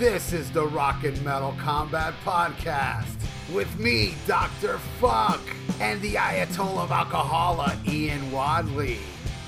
[0.00, 3.18] This is the Rock and Metal Combat Podcast
[3.52, 4.78] with me, Dr.
[4.98, 5.42] Fuck,
[5.78, 8.96] and the Ayatollah of Alcohola, Ian Wadley.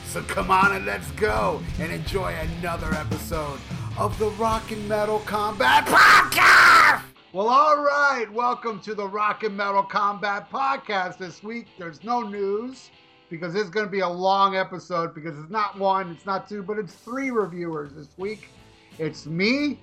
[0.04, 3.58] So come on and let's go and enjoy another episode
[3.96, 7.00] of the Rock and Metal Combat Podcast!
[7.32, 11.16] Well, all right, welcome to the Rock and Metal Combat Podcast.
[11.16, 12.90] This week, there's no news
[13.30, 16.62] because is going to be a long episode because it's not one, it's not two,
[16.62, 18.50] but it's three reviewers this week.
[18.98, 19.78] It's me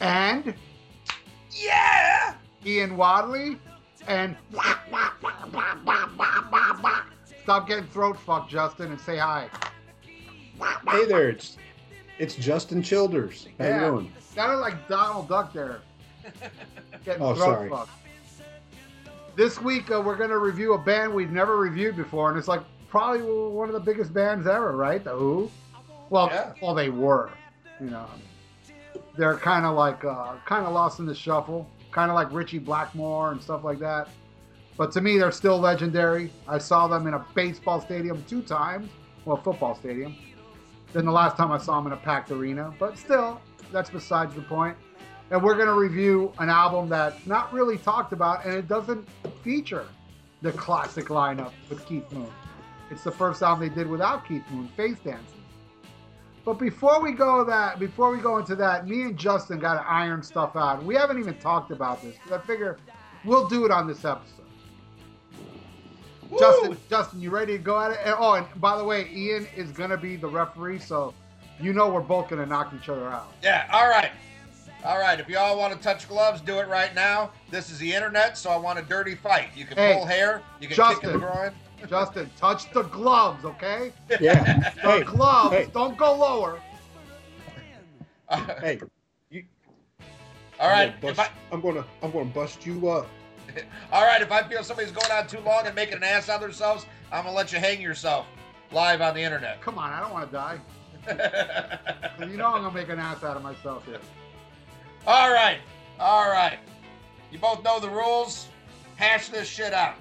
[0.00, 0.54] and
[1.50, 2.34] Yeah!
[2.64, 3.58] Ian Wadley
[4.08, 4.36] and
[7.42, 9.48] stop getting throat fucked, Justin, and say hi.
[10.90, 11.56] Hey there, it's
[12.18, 13.48] it's Justin Childers.
[13.58, 13.74] How Yeah.
[13.84, 14.12] you doing?
[14.20, 15.80] Sounded like Donald Duck there.
[17.04, 17.68] Getting Oh, throat sorry.
[17.70, 17.90] fucked.
[19.34, 22.60] This week uh, we're gonna review a band we've never reviewed before, and it's like
[22.88, 25.02] probably one of the biggest bands ever, right?
[25.02, 25.50] The Who.
[26.10, 26.52] Well, Yeah.
[26.62, 27.30] well, they were.
[27.80, 28.06] You know,
[29.16, 32.58] they're kind of like uh, kind of lost in the shuffle, kind of like Ritchie
[32.58, 34.08] Blackmore and stuff like that.
[34.76, 36.32] But to me, they're still legendary.
[36.48, 38.88] I saw them in a baseball stadium two times,
[39.24, 40.16] well, football stadium.
[40.92, 43.40] Then the last time I saw them in a packed arena, but still,
[43.70, 44.76] that's besides the point.
[45.30, 49.08] And we're going to review an album that's not really talked about, and it doesn't
[49.42, 49.86] feature
[50.42, 52.28] the classic lineup with Keith Moon.
[52.90, 55.41] It's the first album they did without Keith Moon, Face Dances.
[56.44, 59.88] But before we go that, before we go into that, me and Justin got to
[59.88, 60.82] iron stuff out.
[60.82, 62.78] We haven't even talked about this because I figure
[63.24, 64.44] we'll do it on this episode.
[66.30, 66.38] Woo!
[66.38, 67.98] Justin, Justin, you ready to go at it?
[68.04, 71.14] And, oh, and by the way, Ian is gonna be the referee, so
[71.60, 73.32] you know we're both gonna knock each other out.
[73.42, 74.10] Yeah, all right.
[74.84, 77.30] All right, if y'all want to touch gloves, do it right now.
[77.50, 79.50] This is the internet, so I want a dirty fight.
[79.54, 81.12] You can Hey, pull hair, you can kick in Justin.
[81.12, 81.52] the groin.
[81.88, 83.92] Justin, touch the gloves, okay?
[84.20, 84.70] Yeah.
[84.82, 85.54] The hey, gloves.
[85.54, 85.68] hey.
[85.72, 86.60] Don't go lower.
[88.30, 88.80] hey.
[89.30, 89.44] You,
[90.60, 93.08] all right, I'm gonna, bust, I, I'm gonna I'm gonna bust you up.
[93.92, 96.36] all right, if I feel somebody's going on too long and making an ass out
[96.36, 98.26] of themselves, I'm gonna let you hang yourself
[98.72, 99.60] live on the internet.
[99.60, 100.60] Come on, I don't want to die.
[102.20, 103.98] You know I'm gonna make an ass out of myself here.
[105.06, 105.58] all right,
[105.98, 106.58] all right.
[107.32, 108.46] You both know the rules.
[108.96, 109.96] Hash this shit out.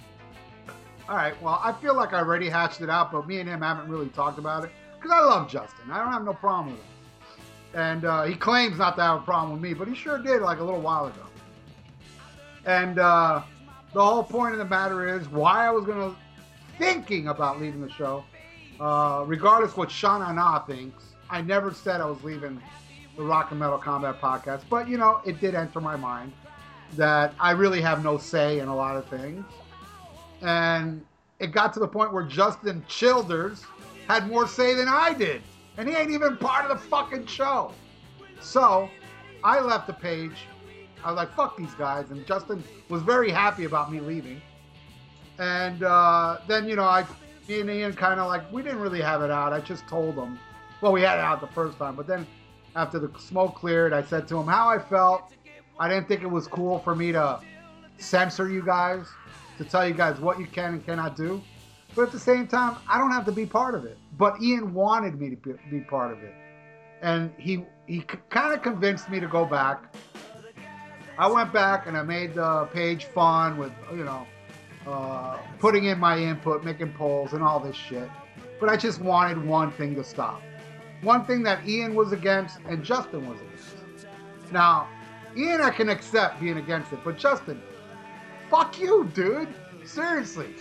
[1.10, 1.40] All right.
[1.42, 4.10] Well, I feel like I already hatched it out, but me and him haven't really
[4.10, 5.92] talked about it because I love Justin.
[5.92, 9.24] I don't have no problem with him, and uh, he claims not to have a
[9.24, 11.24] problem with me, but he sure did like a little while ago.
[12.66, 13.42] And uh,
[13.94, 16.16] the whole point of the matter is why I was gonna
[16.78, 18.24] thinking about leaving the show,
[18.80, 21.04] uh, regardless what Shanahan thinks.
[21.30, 22.62] I never said I was leaving
[23.16, 26.32] the Rock and Metal Combat podcast, but you know it did enter my mind
[26.98, 29.46] that I really have no say in a lot of things
[30.42, 31.04] and
[31.40, 33.64] it got to the point where Justin Childers
[34.08, 35.42] had more say than I did,
[35.78, 37.74] and he ain't even part of the fucking show.
[38.40, 38.90] So
[39.44, 40.46] I left the page.
[41.04, 44.42] I was like, "Fuck these guys," and Justin was very happy about me leaving.
[45.40, 47.06] And uh, then you know, I,
[47.48, 49.54] me and Ian kind of like we didn't really have it out.
[49.54, 50.38] I just told him.
[50.82, 52.26] Well, we had it out the first time, but then
[52.76, 55.34] after the smoke cleared, I said to him how I felt.
[55.80, 57.40] I didn't think it was cool for me to
[57.98, 59.08] censor you guys
[59.62, 61.42] to tell you guys what you can and cannot do.
[61.96, 63.98] But at the same time, I don't have to be part of it.
[64.18, 66.34] But Ian wanted me to be, part of it,
[67.02, 69.94] and he he kind of convinced me to go back.
[71.18, 74.26] I went back and I made the page fun with you know
[74.88, 78.10] uh, putting in my input, making polls, and all this shit.
[78.60, 80.42] But I just wanted one thing to stop.
[81.02, 84.08] One thing that Ian was against and Justin was against.
[84.52, 84.88] Now,
[85.36, 87.62] Ian, I can accept being against it, but Justin,
[88.52, 89.48] fuck you, dude.
[89.86, 90.54] Seriously.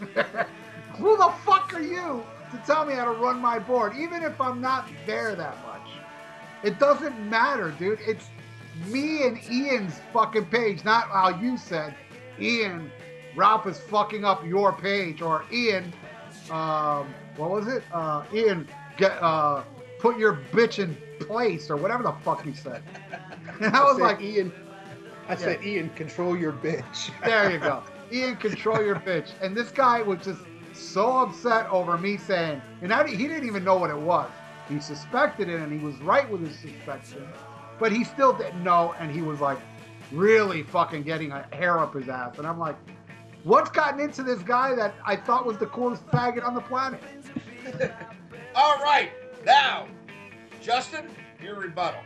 [0.96, 4.38] Who the fuck are you to tell me how to run my board, even if
[4.40, 5.88] I'm not there that much?
[6.64, 8.00] It doesn't matter, dude.
[8.00, 8.28] It's
[8.88, 11.94] me and Ian's fucking page, not how you said,
[12.40, 12.90] Ian,
[13.36, 15.92] Ralph is fucking up your page, or Ian,
[16.50, 17.82] um, what was it?
[17.92, 19.62] Uh, Ian, get, uh,
[20.00, 22.82] put your bitch in place, or whatever the fuck he said.
[23.60, 24.52] And I was like, Ian.
[25.28, 27.10] I said, Ian, control your bitch.
[27.24, 27.82] There you go.
[28.10, 29.30] Ian, control your bitch.
[29.42, 30.40] And this guy was just
[30.72, 34.30] so upset over me saying, and I, he didn't even know what it was.
[34.68, 37.26] He suspected it, and he was right with his suspicion,
[37.78, 39.58] but he still didn't know, and he was like
[40.12, 42.38] really fucking getting a hair up his ass.
[42.38, 42.76] And I'm like,
[43.44, 47.02] what's gotten into this guy that I thought was the coolest faggot on the planet?
[48.54, 49.10] All right,
[49.44, 49.86] now,
[50.62, 51.08] Justin,
[51.42, 52.00] your rebuttal.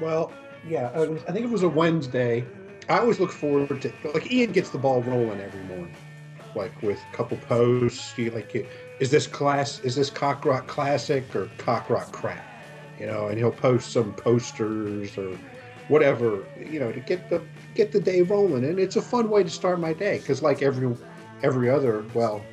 [0.00, 0.32] Well,
[0.68, 2.44] yeah, was, I think it was a Wednesday.
[2.88, 5.94] I always look forward to like Ian gets the ball rolling every morning,
[6.54, 8.16] like with a couple posts.
[8.16, 8.54] You like,
[9.00, 9.80] is this class?
[9.80, 12.46] Is this cock rock classic or cock rock crap?
[12.98, 15.38] you know, and he'll post some posters or
[15.88, 17.42] whatever, you know, to get the
[17.74, 18.64] get the day rolling.
[18.64, 20.94] And it's a fun way to start my day because, like every
[21.42, 22.44] every other, well,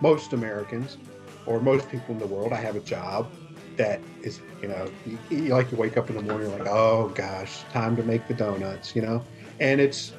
[0.00, 0.98] most Americans
[1.46, 3.30] or most people in the world, I have a job
[3.76, 7.08] that is, you know, you, you like to wake up in the morning like, oh
[7.14, 9.22] gosh, time to make the donuts, you know,
[9.60, 10.12] and it's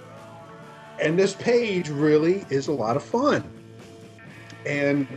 [1.01, 3.43] and this page really is a lot of fun.
[4.65, 5.07] And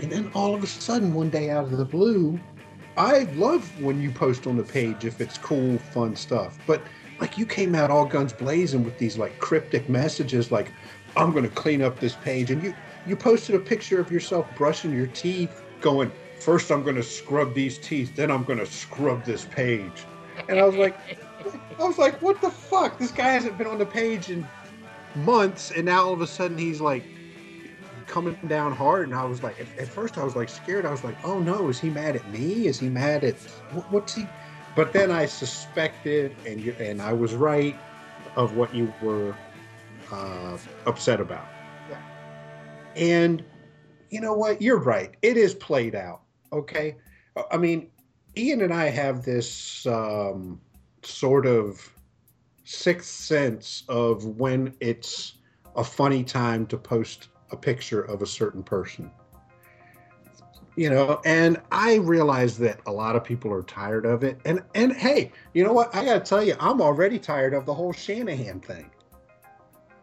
[0.00, 2.38] and then all of a sudden, one day out of the blue,
[2.96, 6.58] I love when you post on the page if it's cool, fun stuff.
[6.66, 6.82] But
[7.20, 10.72] like you came out all guns blazing with these like cryptic messages, like
[11.16, 12.74] I'm going to clean up this page, and you
[13.06, 16.10] you posted a picture of yourself brushing your teeth, going,
[16.44, 20.04] first I'm going to scrub these teeth, then I'm going to scrub this page,
[20.48, 20.96] and I was like,
[21.78, 22.98] I was like, what the fuck?
[22.98, 24.46] This guy hasn't been on the page in
[25.14, 27.04] months, and now all of a sudden he's like
[28.06, 29.08] coming down hard.
[29.08, 30.84] And i was like at, at, first i was like scared.
[30.84, 32.66] I was like oh no is he mad at me?
[32.66, 33.36] Is he mad at
[33.72, 34.26] what, what's he?
[34.76, 37.76] But then i suspected and you, and i was right
[38.36, 39.34] of what you were
[40.12, 41.46] uh, upset about.
[41.88, 42.02] Yeah.
[42.96, 43.44] and
[44.10, 44.60] you know what?
[44.60, 45.14] You're right.
[45.22, 46.20] It is played out
[46.54, 46.96] okay
[47.50, 47.90] i mean
[48.36, 50.60] ian and i have this um,
[51.02, 51.94] sort of
[52.64, 55.34] sixth sense of when it's
[55.76, 59.10] a funny time to post a picture of a certain person.
[60.76, 64.40] You know, and I realize that a lot of people are tired of it.
[64.44, 65.94] And and hey, you know what?
[65.94, 68.90] I gotta tell you, I'm already tired of the whole Shanahan thing.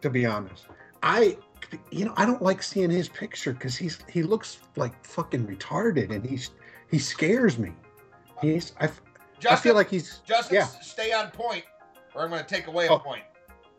[0.00, 0.66] To be honest,
[1.02, 1.36] I,
[1.90, 6.10] you know, I don't like seeing his picture because he's he looks like fucking retarded,
[6.10, 6.50] and he's
[6.90, 7.72] he scares me.
[8.40, 8.86] He's I,
[9.38, 10.66] Justin, I feel like he's Justin, yeah.
[10.66, 11.64] stay on point,
[12.14, 12.98] or I'm going to take away a Oh.
[12.98, 13.22] point.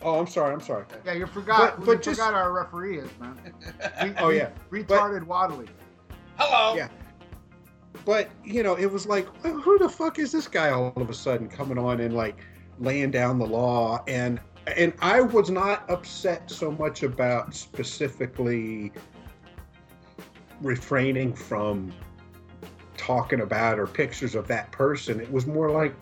[0.01, 0.53] Oh, I'm sorry.
[0.53, 0.85] I'm sorry.
[1.06, 1.77] Yeah, you forgot.
[1.77, 3.38] But- but you just- forgot our referee is man.
[4.03, 4.50] Re- Oh, yeah.
[4.69, 5.68] re- retarded Wadley.
[6.38, 6.75] Hello.
[6.75, 6.89] Yeah.
[8.06, 11.13] But you know, it was like, who the fuck is this guy all of a
[11.13, 12.38] sudden coming on and like
[12.80, 14.03] laying down the law?
[14.07, 18.92] And and I was not upset so much about specifically
[20.62, 21.92] refraining from
[22.95, 25.19] talking about or pictures of that person.
[25.19, 25.94] It was more like,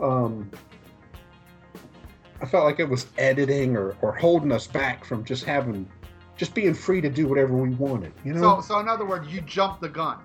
[0.00, 0.50] um,
[2.42, 5.88] I felt like it was editing or or holding us back from just having.
[6.36, 8.60] Just being free to do whatever we wanted, you know.
[8.60, 10.18] So, so in other words, you jumped the gun.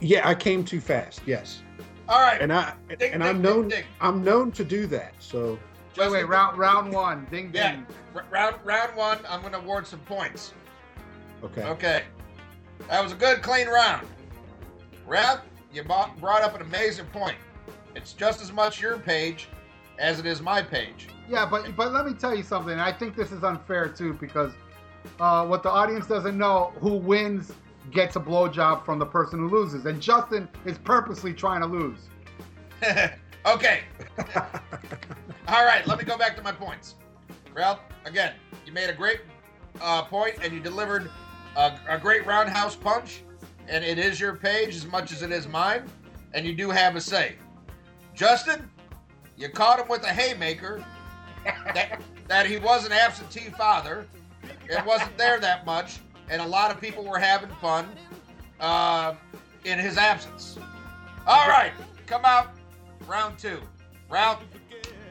[0.00, 1.22] Yeah, I came too fast.
[1.26, 1.63] Yes,
[2.08, 2.40] All right.
[2.40, 3.84] and I Ding, and ding, I'm known ding.
[4.00, 5.14] I'm known to do that.
[5.18, 5.58] So Wait,
[5.94, 7.26] Justin, wait, round round one.
[7.30, 7.54] Ding ding.
[7.54, 7.82] Yeah.
[8.14, 9.18] r- round round one.
[9.28, 10.52] I'm going to award some points.
[11.42, 12.02] okay, Okay.
[12.88, 14.06] That was a good, clean round.
[15.06, 15.40] Ralph,
[15.72, 17.36] you bought, brought up an amazing point.
[17.94, 19.48] It's just as much your page
[19.98, 21.08] as it is my page.
[21.28, 22.78] Yeah, but but let me tell you something.
[22.78, 24.52] I think this is unfair too because
[25.20, 27.52] uh, what the audience doesn't know, who wins
[27.90, 31.98] gets a blowjob from the person who loses, and Justin is purposely trying to lose.
[33.46, 33.80] okay.
[35.48, 36.94] All right, let me go back to my points.
[37.54, 38.34] Ralph, again,
[38.66, 39.20] you made a great
[39.80, 41.10] uh, point and you delivered
[41.56, 43.22] a, a great roundhouse punch,
[43.68, 45.84] and it is your page as much as it is mine,
[46.32, 47.36] and you do have a say.
[48.14, 48.68] Justin,
[49.36, 50.84] you caught him with a haymaker
[51.44, 54.06] that, that he was an absentee father.
[54.68, 57.88] It wasn't there that much, and a lot of people were having fun
[58.60, 59.14] uh,
[59.64, 60.58] in his absence.
[61.26, 61.72] All right,
[62.06, 62.50] come out,
[63.06, 63.60] round two.
[64.10, 64.38] Round,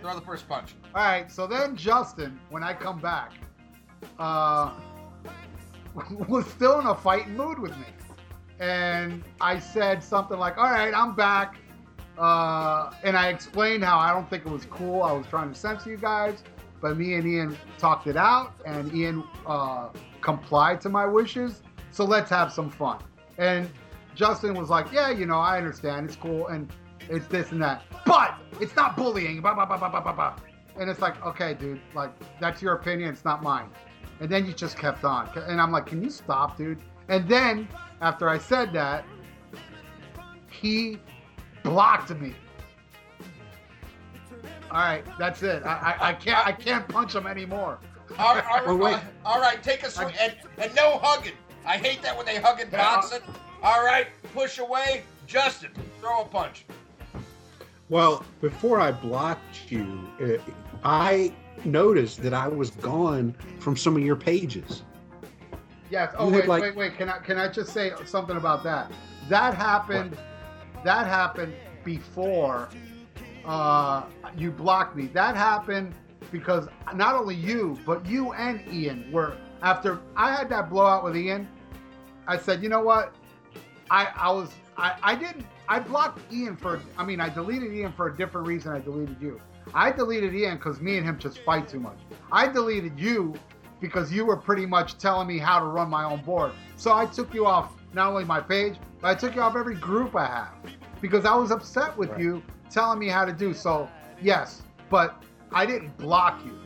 [0.02, 0.76] throw the first punch.
[0.94, 3.34] All right, so then Justin, when I come back,
[4.20, 4.72] uh,
[6.28, 7.86] was still in a fighting mood with me.
[8.60, 11.58] And I said something like, All right, I'm back.
[12.18, 15.02] Uh, and I explained how I don't think it was cool.
[15.02, 16.44] I was trying to censor you guys,
[16.80, 19.90] but me and Ian talked it out, and Ian uh,
[20.24, 21.62] complied to my wishes.
[21.92, 23.00] So let's have some fun.
[23.38, 23.70] And
[24.16, 26.08] Justin was like, Yeah, you know, I understand.
[26.08, 26.48] It's cool.
[26.48, 26.72] And
[27.10, 27.84] it's this and that.
[28.06, 29.44] But it's not bullying.
[29.44, 33.10] And it's like, okay, dude, like, that's your opinion.
[33.10, 33.70] It's not mine.
[34.20, 35.30] And then you just kept on.
[35.36, 36.80] And I'm like, can you stop, dude?
[37.10, 37.68] And then
[38.02, 39.06] after I said that,
[40.50, 40.98] he
[41.62, 42.34] blocked me.
[44.72, 45.64] All right, that's it.
[45.64, 47.80] I, I, I can't I can't punch him anymore.
[48.20, 49.00] All right, all right, Well, wait.
[49.26, 50.14] all right take a swing.
[50.20, 51.34] And, and no hugging.
[51.66, 52.78] I hate that when they hug in Yeah.
[52.96, 53.22] boxing.
[53.62, 55.04] All right, push away.
[55.26, 56.66] Justin, throw a punch.
[57.90, 60.52] well, before I blocked you, uh,
[60.84, 64.84] I noticed that I was gone from some of your pages.
[65.90, 66.14] Yes.
[66.18, 66.98] Oh wait, like- wait, wait.
[66.98, 68.92] Can I can I just say something about that?
[69.30, 70.18] That happened.
[70.84, 71.54] That happened
[71.86, 72.68] before
[73.46, 74.04] uh,
[74.36, 75.08] you blocked me.
[75.08, 75.94] That happened
[76.34, 81.16] because not only you, but you and Ian were after I had that blowout with
[81.16, 81.48] Ian.
[82.28, 83.16] I said, you know what?
[83.90, 85.46] I I was I, I didn't.
[85.70, 86.82] I blocked Ian for.
[86.98, 88.74] I mean, I deleted Ian for a different reason.
[88.74, 89.40] I deleted you.
[89.74, 91.98] I deleted Ian because me and him just fight too much.
[92.32, 93.34] I deleted you
[93.80, 96.52] because you were pretty much telling me how to run my own board.
[96.76, 99.76] So I took you off not only my page, but I took you off every
[99.76, 100.56] group I have
[101.00, 102.22] because I was upset with Right.
[102.22, 103.54] you telling me how to do.
[103.54, 103.88] So
[104.22, 106.60] yes, but I didn't block you.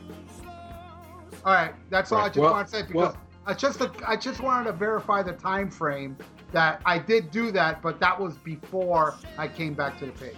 [1.44, 3.16] All right, that's all I just Well- want to say because well-
[3.46, 6.18] I just I just wanted to verify the time frame
[6.52, 10.36] that I did do that, but that was before I came back to the page.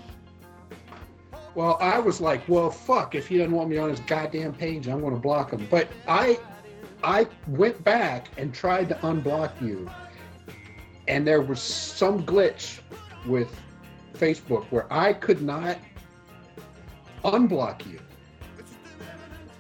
[1.56, 4.86] Well, I was like, well, fuck, if he doesn't want me on his goddamn page,
[4.86, 5.66] I'm going to block him.
[5.68, 6.38] But I,
[7.02, 9.90] I went back and tried to unblock you,
[11.08, 12.78] and there was some glitch
[13.26, 13.52] with
[14.14, 15.78] Facebook where I could not
[17.24, 17.98] unblock you,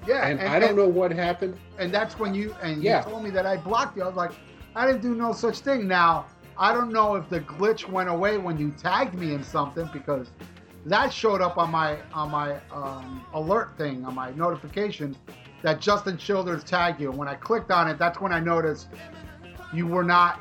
[0.06, 1.58] Yeah, and, I don't know what happened.
[1.78, 3.04] And that's when you and Yeah.
[3.04, 4.02] you told me that I blocked you.
[4.02, 4.32] I was like,
[4.74, 5.86] I didn't do no such thing.
[5.86, 6.26] Now
[6.58, 10.30] I don't know if the glitch went away when you tagged me in something because
[10.86, 15.16] that showed up on my on my um, alert thing on my notifications
[15.62, 17.10] that Justin Childers tagged you.
[17.10, 18.88] And when I clicked on it, that's when I noticed
[19.74, 20.40] you were not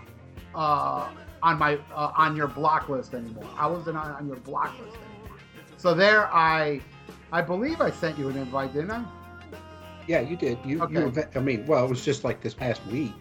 [0.55, 1.09] uh,
[1.43, 3.45] on my uh, on your block list anymore.
[3.57, 5.37] I wasn't on, on your block list anymore.
[5.77, 6.81] So there, I
[7.31, 9.05] I believe I sent you an invite, didn't I?
[10.09, 10.57] Yeah, you did.
[10.65, 10.93] You, Okay.
[10.95, 13.13] you I mean, well, it was just like this past week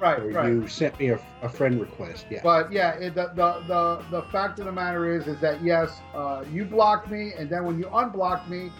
[0.00, 2.26] Right, where you sent me a, a friend request.
[2.30, 2.38] Yeah.
[2.44, 5.90] But yeah, it, the, the the the fact of the matter is, is that yes,
[6.14, 8.70] uh, you blocked me, and then when you unblocked me,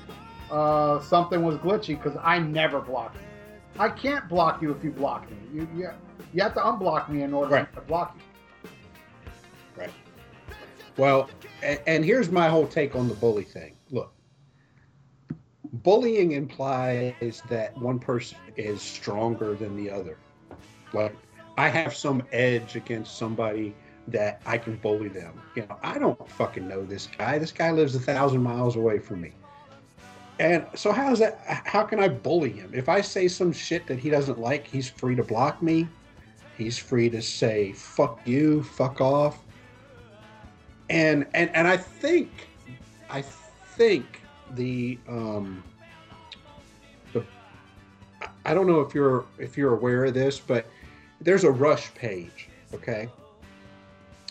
[0.53, 3.23] uh, something was glitchy because I never blocked you.
[3.81, 5.37] I can't block you if you block me.
[5.53, 5.91] You you,
[6.33, 7.75] you have to unblock me in order Right.
[7.75, 8.71] to block you.
[9.77, 9.91] Right.
[10.97, 11.29] Well,
[11.65, 13.75] and, and here's my whole take on the bully thing.
[15.73, 20.17] Bullying implies that one person is stronger than the other.
[20.93, 21.17] Like,
[21.57, 23.75] I have some edge against somebody
[24.09, 25.41] that I can bully them.
[25.55, 27.39] You know, I don't fucking know this guy.
[27.39, 29.33] This guy lives a thousand miles away from me.
[30.41, 31.41] And so, how's that?
[31.47, 32.71] How can I bully him?
[32.73, 35.89] If I say some shit that he doesn't like, he's free to block me.
[36.57, 39.43] He's free to say "fuck you," "fuck off."
[40.91, 42.31] and and and I think
[43.11, 44.18] I think
[44.55, 45.63] the um
[47.13, 47.25] the
[48.45, 50.67] I don't know if you're if you're aware of this, but
[51.21, 53.09] there's a rush page, okay?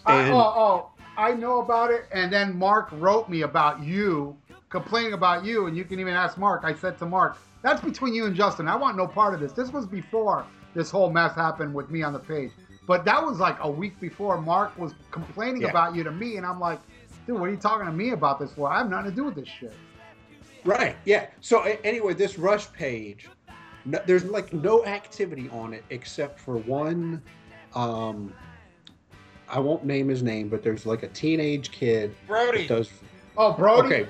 [0.05, 2.05] I, And- oh, oh, I know about it.
[2.12, 4.38] And then Mark wrote me about you,
[4.69, 6.62] complaining about you, and you can even ask Mark.
[6.63, 8.67] I said to Mark, "That's between you and Justin.
[8.67, 10.45] I want no part of this." This was before
[10.75, 12.51] this whole mess happened with me on the page.
[12.86, 15.69] But that was like a week before Mark was complaining Yeah.
[15.71, 16.79] about you to me, and I'm like,
[17.25, 18.71] "Dude, what are you talking to me about this for?
[18.71, 19.74] I have nothing to do with this shit."
[20.67, 20.97] Right.
[21.05, 21.27] Yeah.
[21.39, 23.29] So anyway, this rush page,
[23.86, 27.21] no, there's like no activity on it except for one.
[27.74, 28.33] Um,
[29.47, 32.67] I won't name his name, but there's like a teenage kid Brody.
[32.67, 32.91] does
[33.38, 33.88] Oh, Brody.
[33.88, 34.09] Okay.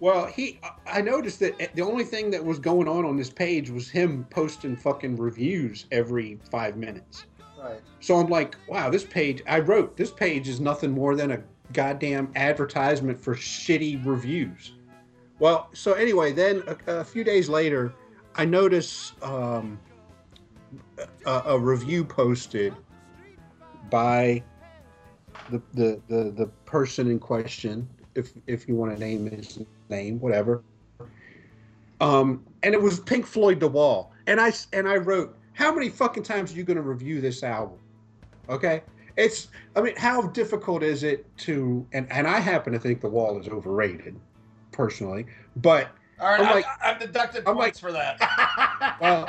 [0.00, 3.68] Well, he, I noticed that the only thing that was going on on this page
[3.68, 7.26] was him posting fucking reviews every five minutes.
[7.62, 7.80] Right.
[8.00, 11.42] So I'm like, wow, this page, I wrote, this page is nothing more than a
[11.72, 14.72] goddamn advertisement for shitty reviews.
[15.42, 17.92] Well, so anyway, then a, a few days later,
[18.36, 19.76] I notice um,
[21.26, 22.72] a, a review posted
[23.90, 24.44] by
[25.50, 29.58] the, the, the, the person in question, if, if you want to name his
[29.88, 30.62] name, whatever.
[32.00, 34.12] Um, and it was Pink Floyd The Wall.
[34.28, 37.42] And I, and I wrote, how many fucking times are you going to review this
[37.42, 37.80] album?
[38.48, 38.84] Okay.
[39.16, 43.08] It's, I mean, how difficult is it to, and, and I happen to think The
[43.08, 44.20] Wall is overrated,
[44.72, 45.26] personally,
[45.56, 45.88] but
[46.20, 48.18] All right, I'm I'm, like- I've deducted I'm points for that.
[49.00, 49.28] Well,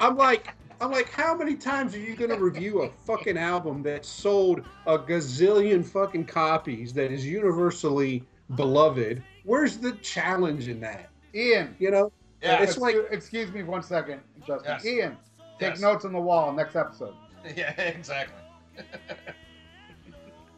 [0.00, 0.48] I'm like,
[0.80, 4.62] I'm like, how many times are you going to review a fucking album that sold
[4.86, 9.22] a gazillion fucking copies that is universally beloved?
[9.44, 11.10] Where's the challenge in that?
[11.34, 11.76] Ian.
[11.78, 12.12] You know?
[12.42, 14.72] Yeah, It's like- excuse, excuse me one second, Justin.
[14.72, 14.86] Yes.
[14.86, 15.16] Ian,
[15.58, 15.80] take Yes.
[15.80, 17.14] notes on the wall next episode.
[17.56, 18.36] yeah, exactly.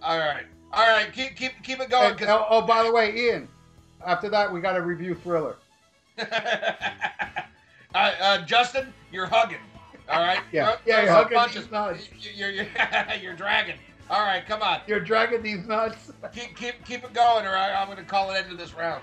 [0.03, 2.13] All right, all right, keep keep keep it going.
[2.13, 3.49] And- oh, oh, by the way, Ian.
[4.07, 5.57] After that, we got to review Thriller.
[6.19, 6.25] uh,
[7.95, 9.59] uh, Justin, you're hugging.
[10.09, 10.41] All right.
[10.53, 10.73] Yeah.
[10.73, 12.09] Throw- Yeah, you're hugging these nuts.
[12.37, 12.67] You're you're,
[13.23, 13.77] you're dragging.
[14.11, 14.81] All right, come on.
[14.87, 16.11] You're dragging these nuts.
[16.35, 19.03] Keep keep keep it going, or I, I'm going to call it into this round.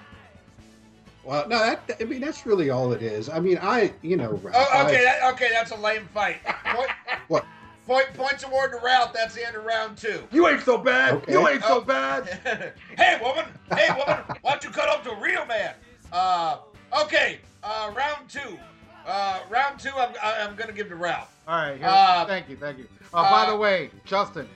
[1.24, 3.28] Well, no, that, I mean, that's really all it is.
[3.30, 6.38] I mean, I, you know, Oh, okay, I- that, okay, that's a lame fight.
[6.66, 6.90] Point,
[7.28, 7.46] What?
[7.90, 9.14] Point points award to Ralph.
[9.14, 10.22] That's the end of round two.
[10.32, 11.16] You ain't so bad.
[11.16, 11.32] Okay.
[11.32, 11.82] You ain't so Oh.
[11.82, 12.40] bad.
[12.96, 13.46] hey, woman!
[13.76, 14.24] Hey, woman!
[14.44, 15.74] Why don't you cut up to a real man?
[16.14, 16.58] Uh,
[17.02, 17.40] okay.
[17.64, 18.60] Uh, round two.
[19.08, 19.90] Uh, round two.
[19.98, 21.36] I'm I'm gonna give to Ralph.
[21.48, 21.80] All right.
[21.80, 22.58] Here, Uh, thank you.
[22.58, 22.86] Thank you.
[23.12, 24.48] Uh, by uh, the way, Justin.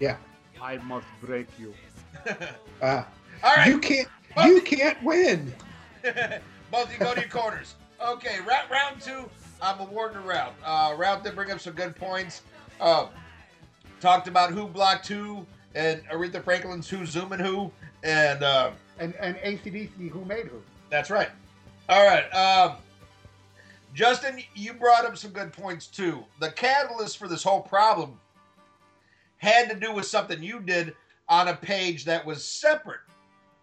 [0.00, 0.16] Yeah.
[0.60, 1.72] I must break you.
[2.82, 3.04] Uh,
[3.44, 3.68] All right.
[3.68, 4.08] You can't.
[4.44, 5.54] You can't win.
[6.02, 7.76] Both of you go to your corners.
[8.04, 9.30] Okay, round, round two.
[9.62, 10.54] I'm awarding a round.
[10.64, 12.42] Uh, round did bring up some good points.
[12.80, 13.06] Uh,
[14.00, 17.70] talked about who blocked who and Aretha Franklin's who zooming who,
[18.02, 20.62] and uh, And and ACDC, who made who?
[20.90, 21.30] that's right.
[21.88, 22.76] All right, um,
[23.94, 26.24] Justin, you brought up some good points too.
[26.40, 28.18] The catalyst for this whole problem
[29.38, 30.94] had to do with something you did
[31.28, 33.00] on a page that was separate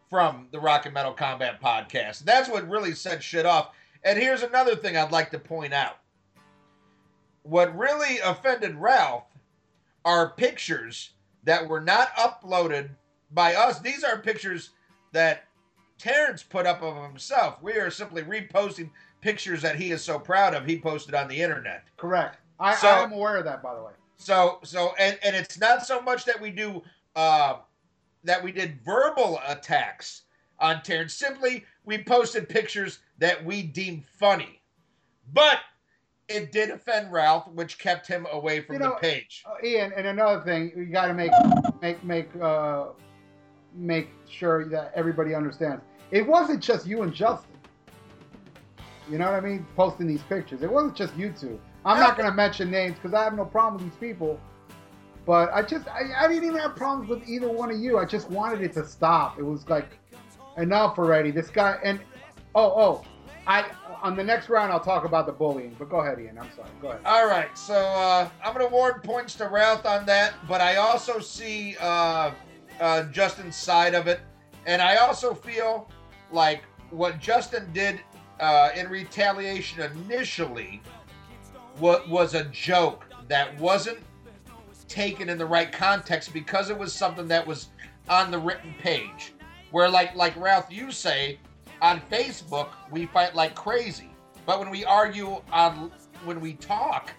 [0.09, 2.19] from the Rock and Metal Combat podcast.
[2.19, 3.71] That's what really set shit off.
[4.03, 5.97] And here's another thing I'd like to point out.
[7.43, 9.25] What really offended Ralph
[10.05, 11.11] are pictures
[11.43, 12.89] that were not uploaded
[13.31, 13.79] by us.
[13.79, 14.71] These are pictures
[15.11, 15.43] that
[15.97, 17.61] Terrence put up of himself.
[17.61, 18.89] We are simply reposting
[19.21, 20.65] pictures that he is so proud of.
[20.65, 21.83] He posted on the internet.
[21.97, 22.37] Correct.
[22.59, 23.91] I, So- I am aware of that, by the way.
[24.17, 26.81] So so and and it's not so much that we do
[27.15, 27.55] uh,
[28.23, 30.21] that we did verbal attacks
[30.59, 31.13] on Terrence.
[31.13, 34.61] Simply we posted pictures that we deemed funny,
[35.33, 35.59] but
[36.27, 39.43] it did offend Ralph, which kept him away from You the page.
[39.45, 41.31] Uh, Ian, and another thing, you got to make
[41.81, 42.85] make make uh,
[43.73, 45.83] make sure that everybody understands.
[46.11, 47.49] It wasn't just you and Justin.
[49.09, 49.65] You know what I mean?
[49.75, 50.61] Posting these pictures.
[50.61, 51.59] It wasn't just you two.
[51.85, 54.39] I'm not going to mention names because I have no problem with these people.
[55.25, 57.97] But I just, I, I didn't even have problems with either one of you.
[57.97, 59.37] I just wanted it to stop.
[59.37, 59.99] It was like,
[60.57, 61.31] enough already.
[61.31, 61.99] This guy, and
[62.55, 63.05] oh, oh,
[63.47, 63.65] I
[64.03, 65.75] on the next round I'll talk about the bullying.
[65.79, 66.37] But go ahead, Ian.
[66.37, 66.69] I'm sorry.
[66.81, 67.01] Go ahead.
[67.05, 70.75] All right, so uh, I'm going to award points to Ralph on that, but I
[70.75, 72.31] also see uh,
[72.79, 74.19] uh, Justin's side of it,
[74.67, 75.89] and I also feel
[76.31, 78.01] like what Justin did
[78.39, 80.81] uh, in retaliation initially
[81.79, 83.99] was, was a joke that wasn't
[84.89, 87.69] taken in the right context because it was something that was
[88.09, 89.33] on the written page.
[89.71, 91.39] Where, like, like Ralph, you say
[91.83, 94.09] on Facebook, we fight like crazy,
[94.45, 95.91] but when we argue on
[96.23, 97.11] when we talk,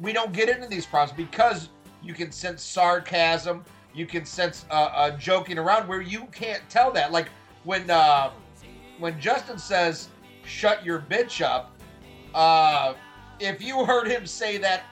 [0.00, 1.68] we don't get into these problems because
[2.02, 3.62] you can sense sarcasm,
[3.94, 7.12] you can sense uh, uh, joking around where you can't tell that.
[7.12, 7.28] Like
[7.64, 8.30] when uh,
[8.98, 10.08] when Justin says
[10.46, 11.78] "shut your bitch up,"
[12.34, 12.94] uh,
[13.40, 14.84] if you heard him say that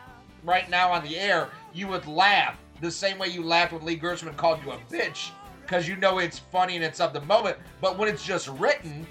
[0.44, 3.96] right now on the air, you would laugh the same way you laughed when Lee
[3.96, 5.30] Gershman called you a bitch
[5.70, 7.56] because you know it's funny and it's of the moment.
[7.80, 9.06] But when it's just written,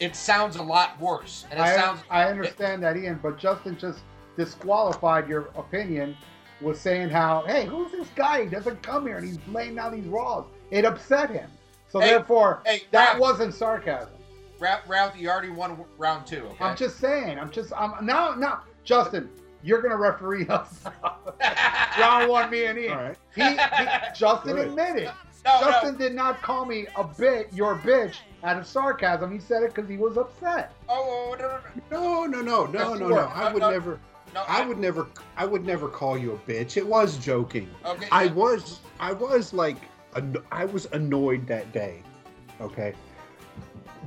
[0.00, 3.78] it sounds a lot worse, and it I, sounds I understand that, Ian, but Justin
[3.78, 4.00] just
[4.36, 6.16] disqualified your opinion
[6.60, 8.42] with saying how, hey, who's this guy?
[8.44, 10.44] He doesn't come here and he's laying down these raws.
[10.70, 11.48] It upset him.
[11.88, 13.20] So Hey, therefore, hey, that Ralph.
[13.20, 14.10] wasn't sarcasm.
[14.58, 16.42] Ralph, Ralph, you already won round two.
[16.42, 16.64] Okay.
[16.64, 17.38] I'm just saying.
[17.38, 17.72] I'm just.
[17.74, 18.34] I'm now.
[18.34, 19.30] Now, Justin,
[19.62, 20.84] you're gonna referee us.
[21.98, 22.92] Round one, me and Ian.
[22.92, 23.16] All right.
[23.34, 24.68] He, he, Justin Good.
[24.68, 25.10] admitted.
[25.44, 25.98] No, Justin no.
[25.98, 29.32] did not call me a bit, your bitch, out of sarcasm.
[29.32, 30.72] He said it because he was upset.
[30.88, 31.60] Oh, oh,
[31.92, 33.14] oh, no, no, no, No, no, no, no, no, you no.
[33.16, 33.28] were.
[33.28, 33.72] I would No, no.
[33.72, 34.00] never.
[34.34, 34.44] no.
[34.46, 35.06] I would never.
[35.36, 36.76] I would never call you a bitch.
[36.76, 37.68] It was joking.
[37.84, 38.08] Okay.
[38.12, 38.80] I was.
[38.98, 39.76] I was like.
[40.14, 42.02] an- I was annoyed that day.
[42.60, 42.94] Okay.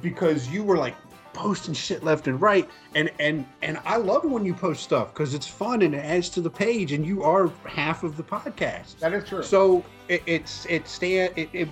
[0.01, 0.95] Because you were like
[1.33, 5.33] posting shit left and right, and and and I love when you post stuff because
[5.33, 8.99] it's fun and it adds to the page, and you are half of the podcast.
[8.99, 9.43] That is true.
[9.43, 11.69] So it, it's it stand it, it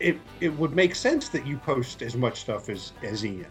[0.00, 3.46] it it would make sense that you post as much stuff as as Ian.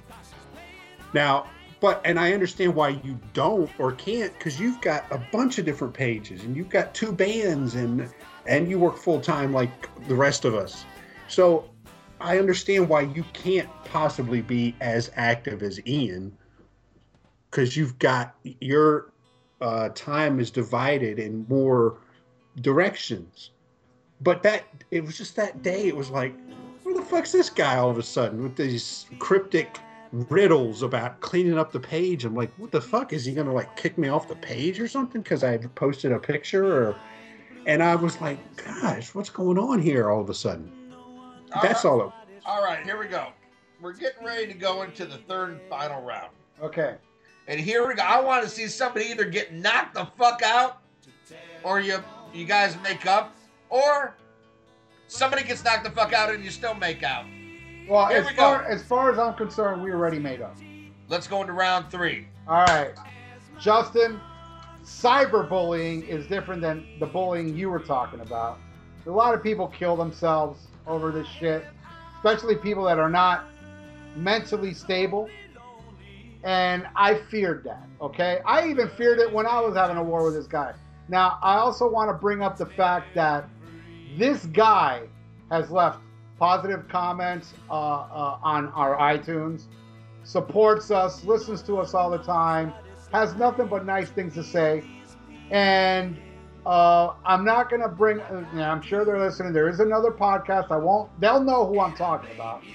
[1.13, 1.47] Now,
[1.79, 5.65] but and I understand why you don't or can't because you've got a bunch of
[5.65, 8.09] different pages and you've got two bands and
[8.45, 10.85] and you work full time like the rest of us.
[11.27, 11.69] So
[12.21, 16.35] I understand why you can't possibly be as active as Ian
[17.51, 19.13] because you've got your
[19.61, 21.99] uh, time is divided in more
[22.61, 23.51] directions.
[24.19, 25.87] But that it was just that day.
[25.87, 26.33] It was like,
[26.81, 29.79] where the fuck's this guy all of a sudden with these cryptic
[30.11, 32.25] riddles about cleaning up the page?
[32.25, 34.87] I'm like, what the fuck is he gonna like kick me off the page or
[34.87, 36.95] something because I posted a picture or?
[37.67, 40.71] And I was like, gosh, what's going on here all of a sudden?
[41.61, 42.07] That's all.
[42.07, 43.27] It, All right, here we go.
[43.83, 46.29] We're getting ready to go into the third and final round.
[46.61, 46.95] okay.
[47.49, 48.01] And here we go.
[48.01, 50.77] I want to see somebody either get knocked the fuck out,
[51.65, 52.01] or you
[52.33, 53.35] you guys make up,
[53.69, 54.15] or
[55.07, 57.25] somebody gets knocked the fuck out and you still make out.
[57.89, 60.55] Well, Here as we far as far as I'm concerned, we already made up.
[61.09, 62.27] Let's go into round three.
[62.47, 62.93] All right,
[63.59, 64.21] Justin.
[64.85, 68.59] Cyberbullying is different than the bullying you were talking about.
[69.05, 71.65] A lot of people kill themselves over this shit,
[72.17, 73.45] especially people that are not
[74.15, 75.29] mentally stable.
[76.43, 77.87] And I feared that.
[78.01, 80.73] Okay, I even feared it when I was having a war with this guy.
[81.07, 83.49] Now, I also want to bring up the fact that
[84.17, 85.09] This guy
[85.49, 85.99] has left
[86.39, 89.67] positive comments uh, uh, on our iTunes,
[90.23, 92.73] supports us, listens to us all the time,
[93.11, 94.85] has nothing but nice things to say.
[95.49, 96.21] And
[96.65, 99.53] uh, I'm not going to bring, uh, I'm sure they're listening.
[99.53, 100.71] There is another podcast.
[100.71, 102.65] I won't, they'll know who I'm talking about,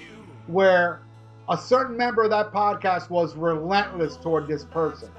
[0.46, 1.08] where
[1.51, 5.11] a certain member of that podcast was relentless toward this person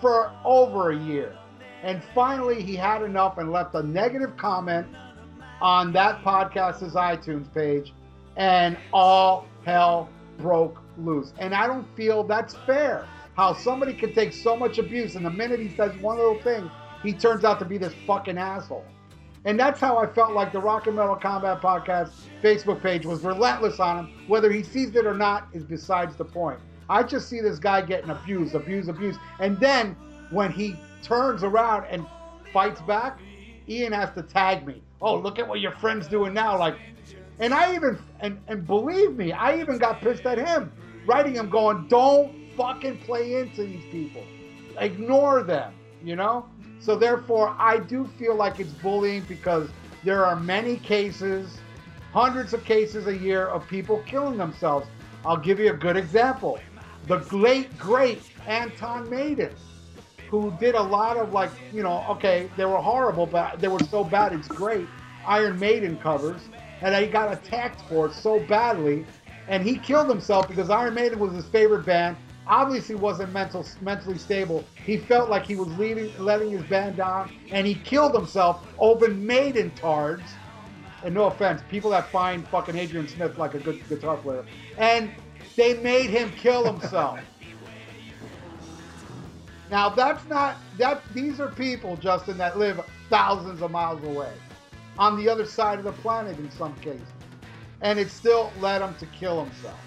[0.00, 1.36] for over a year.
[1.82, 4.86] And finally, he had enough and left a negative comment
[5.60, 7.92] on that podcast's iTunes page,
[8.36, 11.32] and all hell broke loose.
[11.38, 13.06] And I don't feel that's fair.
[13.36, 16.68] How somebody can take so much abuse, and the minute he says one little thing,
[17.02, 18.84] he turns out to be this fucking asshole.
[19.44, 22.10] And that's how I felt like the Rock and Metal Combat Podcast
[22.42, 24.28] Facebook page was relentless on him.
[24.28, 26.58] Whether he sees it or not is besides the point.
[26.90, 29.20] I just see this guy getting abused, abused, abused.
[29.40, 29.94] And then
[30.30, 32.06] when he turns around and
[32.52, 33.20] fights back,
[33.68, 34.82] Ian has to tag me.
[35.00, 36.58] Oh, look at what your friend's doing now.
[36.58, 36.76] Like,
[37.38, 40.72] and I even, and, and believe me, I even got pissed at him,
[41.06, 44.24] writing him going, don't fucking play into these people.
[44.78, 45.72] Ignore them,
[46.02, 46.46] you know?
[46.80, 49.68] So therefore, I do feel like it's bullying because
[50.04, 51.58] there are many cases,
[52.12, 54.86] hundreds of cases a year of people killing themselves.
[55.24, 56.58] I'll give you a good example.
[57.06, 59.54] The late, great Anton Maiden,
[60.30, 63.80] who did a lot of like, you know, okay, they were horrible, but they were
[63.80, 64.86] so bad it's great.
[65.26, 66.42] Iron Maiden covers,
[66.80, 69.04] and he got attacked for it so badly,
[69.48, 72.16] and he killed himself because Iron Maiden was his favorite band,
[72.48, 74.64] obviously wasn't mental, mentally stable.
[74.84, 79.08] He felt like he was leaving, letting his band down, and he killed himself over
[79.08, 80.24] Maiden tards.
[81.04, 84.44] And no offense, people that find fucking Adrian Smith like a good guitar player,
[84.78, 85.12] and
[85.54, 87.20] they made him kill himself.
[89.70, 91.02] now that's not that.
[91.14, 92.80] These are people, Justin, that live
[93.10, 94.32] thousands of miles away,
[94.98, 97.06] on the other side of the planet in some cases,
[97.80, 99.78] and it still led him to kill himself.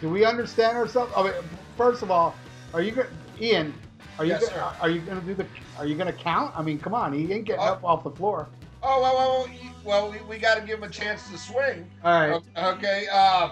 [0.00, 1.12] Do we understand ourselves?
[1.16, 1.32] I mean,
[1.76, 2.36] first of all,
[2.72, 3.08] are you going,
[3.40, 3.74] Ian?
[4.18, 4.76] Are you Yes, gonna, sir.
[4.80, 5.46] are you going to do the?
[5.76, 6.52] Are you going to count?
[6.56, 7.72] I mean, come on, he ain't getting Oh.
[7.72, 8.48] up off the floor.
[8.82, 11.90] Oh well, well, well, well we, we got to give him a chance to swing.
[12.04, 12.42] All right.
[12.56, 13.50] Okay, uh,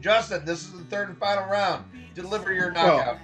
[0.00, 1.84] Justin, this is the third and final round.
[2.14, 3.18] Deliver your Well, knockout.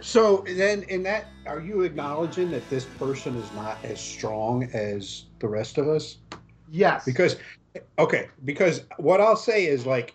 [0.00, 5.24] So then, in that, are you acknowledging that this person is not as strong as
[5.40, 6.16] the rest of us?
[6.70, 7.04] Yes.
[7.04, 7.36] Because,
[7.98, 10.14] okay, because what I'll say is like,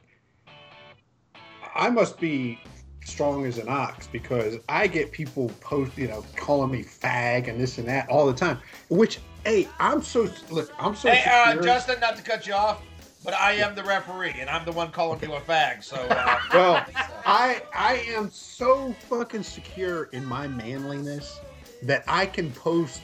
[1.75, 2.57] I must be
[3.03, 7.59] strong as an ox because I get people post, you know, calling me fag and
[7.59, 8.59] this and that all the time.
[8.89, 11.09] Which, hey, I'm so look, I'm so.
[11.09, 11.61] hey, uh.
[11.61, 12.81] Justin, not to cut you off,
[13.23, 15.83] but I am the referee, and I'm the one calling you a fag.
[15.83, 16.85] So, uh, Well,
[17.25, 21.39] I I am so fucking secure in my manliness
[21.83, 23.01] that I can post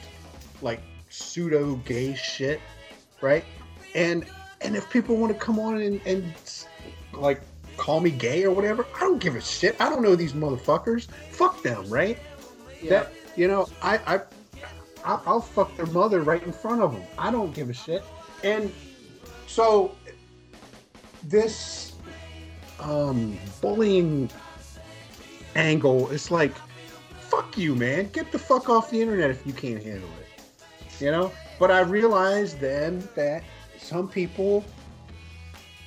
[0.62, 0.80] like
[1.10, 2.60] pseudo gay shit,
[3.20, 3.44] right?
[3.94, 4.24] And
[4.62, 6.32] and if people want to come on and, and
[7.12, 7.42] like
[7.76, 9.80] call me gay or whatever, I don't give a shit.
[9.80, 11.08] I don't know these motherfuckers.
[11.30, 12.18] Fuck them, right?
[12.82, 12.90] yeah.
[12.90, 14.20] That you know, I I
[15.04, 17.02] I'll, I'll fuck their mother right in front of them.
[17.18, 18.04] I don't give a shit.
[18.44, 18.72] And
[19.46, 19.94] so
[21.24, 21.94] this
[22.80, 24.28] um bullying
[25.54, 26.52] angle is like
[27.20, 31.10] fuck you man get the fuck off the internet if you can't handle it you
[31.10, 31.30] know
[31.60, 33.44] but i realized then that
[33.78, 34.64] some people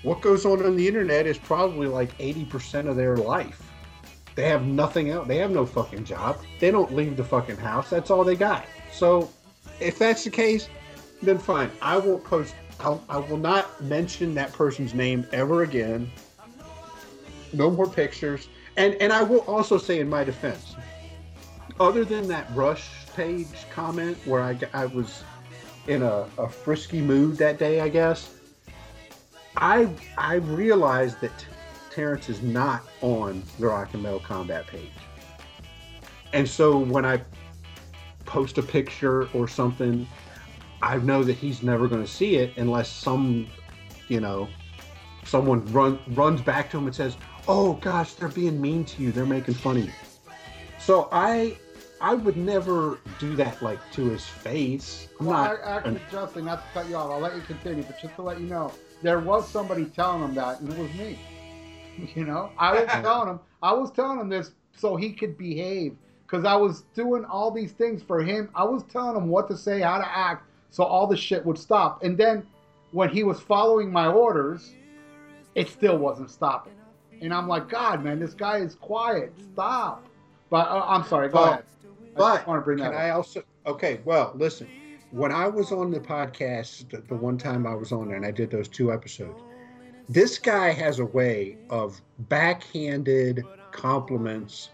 [0.06, 3.60] what goes on on the internet is probably like 80% of their life.
[4.36, 6.38] They have nothing else they have no fucking job.
[6.60, 8.66] They don't leave the fucking house that's all they got.
[8.92, 9.32] So
[9.80, 10.70] if that's the case
[11.24, 11.72] then fine.
[11.82, 16.12] I won't post I'll, i will not mention that person's name ever again.
[17.52, 18.48] No more pictures.
[18.78, 20.76] And and i will also say in my defense
[21.80, 25.24] other than that rush page comment where I, I was
[25.88, 28.35] in a, a frisky mood that day i guess
[29.58, 31.46] i i realized that
[31.92, 34.90] terrence is not on the rock and metal combat page.
[36.34, 37.22] And so when i
[38.26, 40.06] post a picture or something
[40.82, 43.48] i know that he's never going to see it unless some
[44.10, 44.50] you know
[45.24, 49.12] someone run runs back to him and says oh gosh they're being mean to you.
[49.12, 49.92] They're making fun of you.
[50.80, 51.56] So i
[52.02, 55.08] i would never do that like to his face.
[55.20, 57.84] I'm Well, not ac- actually, Justin, not to cut you off, I'll let you continue,
[57.84, 60.94] but just to let you know, there was somebody telling him that, and it was
[60.94, 61.20] me.
[62.14, 65.96] You know, I was telling him, I was telling him this so he could behave,
[66.28, 68.50] because I was doing all these things for him.
[68.54, 71.58] I was telling him what to say, how to act, so all the shit would
[71.58, 72.04] stop.
[72.04, 72.46] And then
[72.92, 74.76] when he was following my orders,
[75.56, 76.74] it still wasn't stopping.
[77.22, 79.34] And I'm like, God, man, this guy is quiet.
[79.54, 80.06] Stop.
[80.50, 81.30] But uh, I'm sorry.
[81.30, 81.64] Go Well, ahead.
[82.16, 84.68] I but just want to bring can that i also okay well listen
[85.12, 88.26] when I was on the podcast, the, the one time I was on there and
[88.26, 89.42] I did those two episodes,
[90.10, 94.70] this guy has a way of backhanded compliments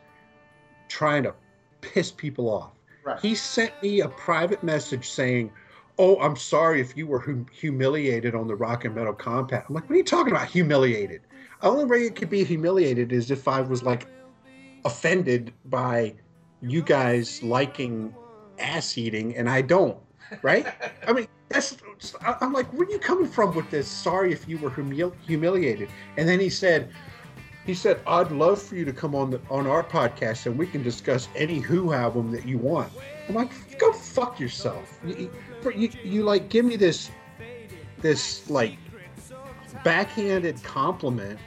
[0.88, 1.34] trying to
[1.82, 2.72] piss people off.
[3.04, 3.20] Right.
[3.20, 5.52] He sent me a private message saying,
[5.98, 9.64] Oh, I'm sorry if you were hum- humiliated on the rock and metal compound.
[9.68, 11.22] I'm like, What are you talking about, humiliated?
[11.62, 14.08] The only way it could be humiliated is if I was like
[14.84, 16.16] offended by
[16.62, 18.14] you guys liking
[18.60, 19.98] ass eating and I don't,
[20.42, 20.68] right?
[21.08, 21.78] I mean, that's
[22.22, 23.88] I'm like, where are you coming from with this?
[23.88, 25.90] Sorry if you were humil- humiliated.
[26.18, 26.92] And then he said,
[27.66, 30.66] he said, I'd love for you to come on the on our podcast and we
[30.66, 32.92] can discuss any Who album that you want.
[33.28, 35.00] I'm like, go fuck yourself.
[35.06, 35.32] You,
[35.64, 37.12] you, you, you like give me this
[38.02, 38.78] this like
[39.84, 41.40] backhanded compliment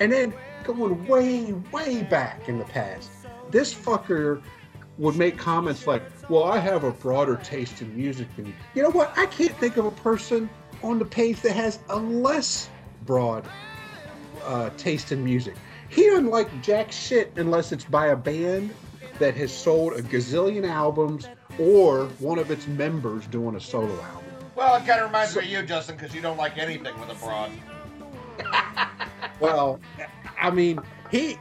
[0.00, 3.10] and then going way, way back in the past.
[3.50, 4.42] This fucker
[5.02, 8.52] would make comments like, Well, I have a broader taste in music than you.
[8.74, 9.12] You know what?
[9.18, 10.48] I can't think of a person
[10.82, 12.70] on the page that has a less
[13.04, 13.44] broad
[14.44, 15.56] uh, taste in music.
[15.88, 18.72] He doesn't like jack shit unless it's by a band
[19.18, 21.26] that has sold a gazillion albums
[21.58, 24.24] or one of its members doing a solo album.
[24.54, 27.10] Well, it kind of reminds me of you, Justin, because you don't like anything with
[27.10, 27.50] a broad.
[29.40, 29.80] Well,
[30.40, 30.78] I mean,
[31.12, 31.38] he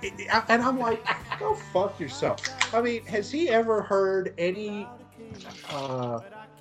[0.50, 1.02] and I'm like,
[1.40, 2.46] go fuck yourself.
[2.74, 4.88] I mean, has he ever heard any,
[5.70, 6.20] uh,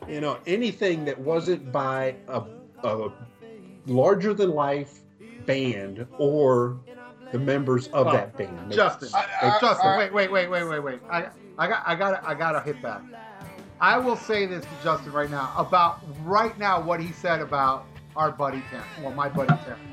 [0.09, 2.42] you know, anything that wasn't by a,
[2.85, 3.11] a
[3.87, 5.01] larger than life
[5.44, 6.79] band or
[7.33, 8.73] the members of Oh, that band?
[8.73, 11.01] Justin, I- I- Justin, I- wait, wait, wait, wait, wait, wait.
[11.11, 11.27] I,
[11.59, 13.03] I got, I got, I got to hit back.
[13.81, 17.87] I will say this to Justin right now about right now what he said about
[18.14, 19.89] our buddy Terrence, well, my buddy Terrence.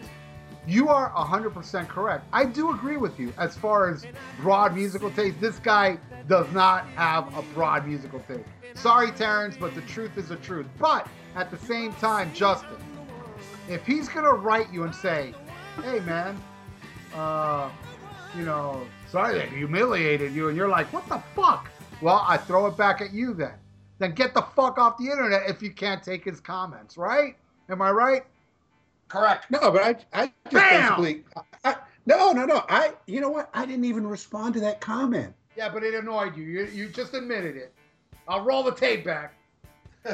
[0.68, 2.26] You are 100% correct.
[2.34, 4.06] I do agree with you as far as
[4.42, 5.40] broad musical taste.
[5.40, 8.50] This guy does not have a broad musical taste.
[8.74, 10.68] Sorry, Terrence, but the truth is the truth.
[10.78, 12.76] But at the same time, Justin,
[13.70, 15.34] if he's going to write you and say,
[15.84, 16.38] hey, man,
[17.16, 17.70] uh,
[18.38, 21.70] you know, sorry they humiliated you, and you're like, what the fuck?
[22.02, 23.54] Well, I throw it back at you then.
[24.00, 27.38] Then get the fuck off the internet if you can't take his comments, right?
[27.70, 28.24] Am I right?
[29.08, 29.50] Correct.
[29.50, 31.02] No, but I, I just Bam!
[31.02, 31.24] basically,
[31.63, 32.63] I, no, no, no.
[32.70, 33.50] I, you know what?
[33.54, 35.34] I didn't even respond to that comment.
[35.56, 36.43] Yeah, but it annoyed you.
[36.43, 37.74] You, you just admitted it.
[38.28, 39.34] I'll roll the tape back.
[40.06, 40.13] all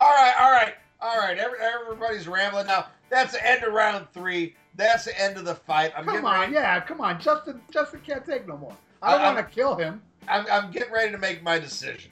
[0.00, 1.38] right, all right, all right.
[1.38, 2.86] Every, everybody's rambling now.
[3.10, 4.54] That's the end of round three.
[4.76, 5.92] That's the end of the fight.
[5.96, 6.54] I'm Come on, ready.
[6.54, 7.20] yeah, come on.
[7.20, 8.74] Justin, Justin can't take no more.
[9.02, 10.00] I don't want to kill him.
[10.28, 12.10] I'm, I'm getting ready to make my decision.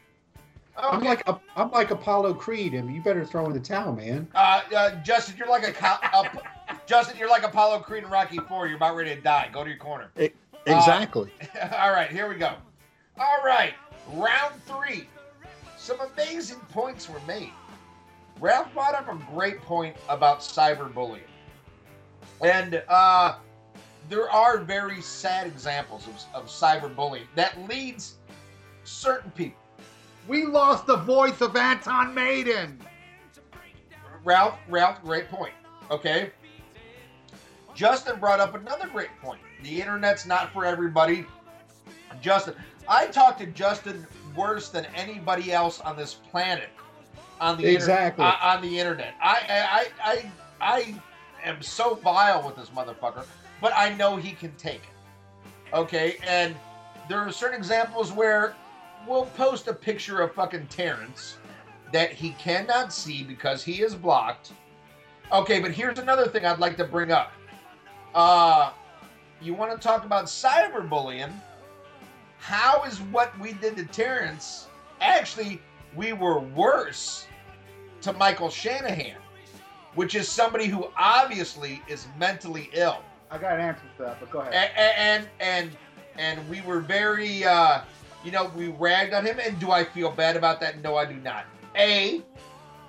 [0.78, 4.28] I'm like, I'm like Apollo Creed, and you better throw in the towel, man.
[4.34, 6.30] Uh, uh, Justin, you're like a, co- a
[6.86, 8.66] Justin, you're like Apollo Creed and Rocky Four.
[8.66, 9.48] You're about ready to die.
[9.52, 10.10] Go to your corner.
[10.16, 11.32] Exactly.
[11.78, 12.52] All right, here we go.
[13.18, 13.74] All right,
[14.12, 15.08] round three.
[15.76, 17.52] Some amazing points were made.
[18.40, 21.20] Ralph brought up a great point about cyberbullying,
[22.40, 23.36] and uh,
[24.08, 28.16] there are very sad examples of, of cyberbullying that leads
[28.84, 29.58] certain people.
[30.28, 32.78] We lost the voice of Anton Maiden.
[34.24, 35.54] Ralph, Ralph, great point.
[35.90, 36.30] Okay.
[37.74, 39.40] Justin brought up another great point.
[39.62, 41.24] The internet's not for everybody.
[42.20, 42.54] Justin,
[42.88, 46.68] I talk to Justin worse than anybody else on this planet.
[47.40, 48.24] On the Exactly.
[48.24, 50.94] Inter- uh, on the internet, I, I, I, I
[51.44, 53.24] am so vile with this motherfucker,
[53.60, 55.74] but I know he can take it.
[55.74, 56.56] Okay, and
[57.08, 58.56] there are certain examples where
[59.08, 61.38] we'll post a picture of fucking Terrence
[61.92, 64.52] that he cannot see because he is blocked.
[65.32, 67.32] Okay, but here's another thing I'd like to bring up.
[68.14, 68.72] Uh,
[69.40, 71.32] you want to talk about cyberbullying?
[72.38, 74.68] How is what we did to Terrence
[75.00, 75.60] actually
[75.96, 77.26] we were worse
[78.02, 79.16] to Michael Shanahan,
[79.94, 83.02] which is somebody who obviously is mentally ill.
[83.30, 84.54] I got an answer to that, but go ahead.
[84.54, 85.76] And and and,
[86.16, 87.82] and we were very uh,
[88.24, 90.82] you know, we ragged on him and do I feel bad about that?
[90.82, 91.44] No, I do not.
[91.76, 92.22] A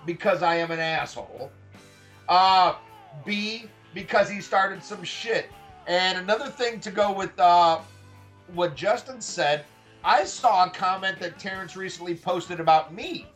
[0.05, 1.51] because I am an asshole.
[2.27, 2.75] Uh
[3.25, 5.49] B because he started some shit.
[5.87, 7.79] And another thing to go with uh
[8.53, 9.65] what Justin said,
[10.03, 13.27] I saw a comment that Terrence recently posted about me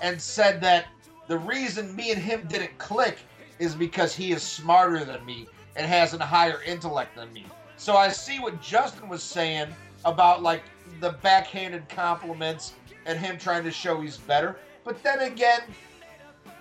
[0.00, 0.86] and said that
[1.28, 3.18] the reason me and him didn't click
[3.58, 5.46] is because he is smarter than me
[5.76, 7.44] and has a higher intellect than me.
[7.76, 9.68] So I see what Justin was saying
[10.04, 10.62] about like
[11.00, 12.74] the backhanded compliments
[13.06, 14.56] and him trying to show he's better.
[14.84, 15.60] But then again,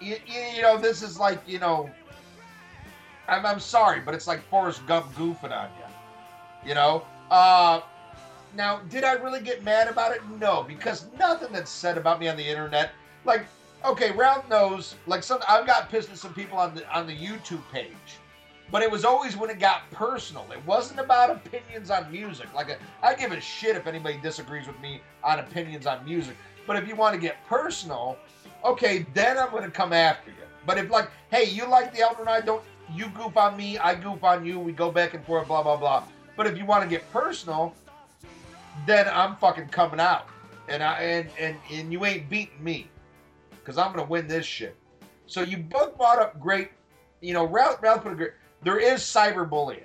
[0.01, 0.17] you,
[0.55, 1.89] you know, this is like, you know,
[3.27, 6.69] I'm, I'm sorry, but it's like Forrest Gump goofing on you.
[6.69, 7.05] You know?
[7.29, 7.81] Uh,
[8.55, 10.21] now, did I really get mad about it?
[10.39, 12.91] No, because nothing that's said about me on the internet,
[13.25, 13.45] like,
[13.85, 14.95] okay, Ralph knows.
[15.05, 17.91] Like some, I've got pissed at some people on the on the YouTube page,
[18.71, 20.45] but it was always when it got personal.
[20.51, 22.53] It wasn't about opinions on music.
[22.53, 26.35] Like a, I give a shit if anybody disagrees with me on opinions on music.
[26.65, 28.17] But if you want to get personal,
[28.65, 30.37] okay, then I'm going to come after you.
[30.65, 32.63] But if like, hey, you like the album, I don't.
[32.93, 34.59] You goof on me, I goof on you.
[34.59, 36.03] We go back and forth, blah blah blah.
[36.35, 37.73] But if you want to get personal,
[38.85, 40.27] then I'm fucking coming out,
[40.69, 42.89] and I and and and you ain't beating me,
[43.51, 44.75] because I'm gonna win this shit.
[45.25, 46.71] So you both brought up great,
[47.19, 48.31] you know, Ralph, Ralph put a great.
[48.63, 49.83] There is cyberbullying,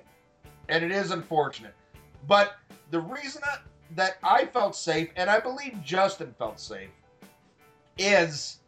[0.69, 1.75] and it is unfortunate,
[2.27, 2.57] but
[2.91, 3.43] the reason
[3.95, 6.91] that I felt safe, and I believe Justin felt safe,
[7.99, 8.59] is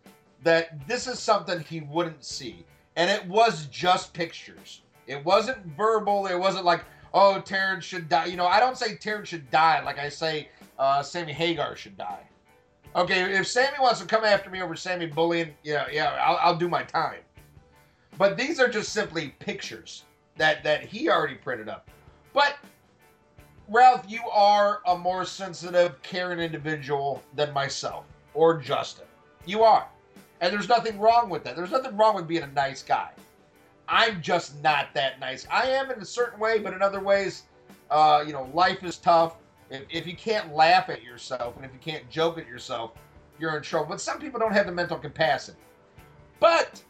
[0.42, 2.64] that this is something he wouldn't see,
[2.96, 4.82] and it was just pictures.
[5.06, 6.26] It wasn't verbal.
[6.26, 8.26] It wasn't like, oh, Terrence should die.
[8.26, 11.96] You know, I don't say Terrence should die like I say uh, Sammy Hagar should
[11.96, 12.22] die.
[12.96, 16.56] Okay, if Sammy wants to come after me over Sammy bullying, yeah, yeah, I'll, I'll
[16.56, 17.20] do my time.
[18.18, 20.04] But these are just simply pictures
[20.36, 21.90] that that he already printed up.
[22.32, 22.56] But
[23.68, 29.06] Ralph, you are a more sensitive, caring individual than myself or Justin.
[29.46, 29.88] You are.
[30.40, 31.56] And there's nothing wrong with that.
[31.56, 33.10] There's nothing wrong with being a nice guy.
[33.88, 35.46] I'm just not that nice.
[35.50, 37.44] I am in a certain way, but in other ways,
[37.90, 39.36] uh, you know, life is tough.
[39.70, 42.92] If, if you can't laugh at yourself and if you can't joke at yourself,
[43.38, 43.86] you're in trouble.
[43.88, 45.58] But some people don't have the mental capacity.
[46.40, 46.82] But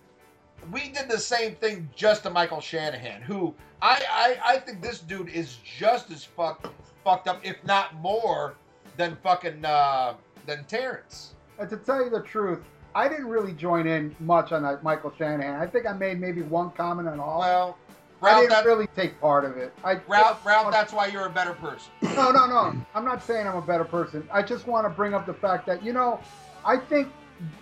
[0.70, 5.00] we did the same thing just to Michael Shanahan, who I, I, I think this
[5.00, 6.68] dude is just as fucked
[7.04, 8.54] fucked up, if not more,
[8.96, 10.14] than fucking uh,
[10.46, 11.34] than Terrence.
[11.58, 12.60] And to tell you the truth,
[12.94, 15.60] I didn't really join in much on that Michael Shanahan.
[15.60, 17.40] I think I made maybe one comment on all.
[17.40, 17.76] Well,
[18.22, 19.72] I didn't that, really take part of it.
[19.84, 21.92] I Ralph, Ralph, that's why you're a better person.
[22.02, 22.74] no, no, no.
[22.94, 24.26] I'm not saying I'm a better person.
[24.32, 26.20] I just want to bring up the fact that you know,
[26.64, 27.08] I think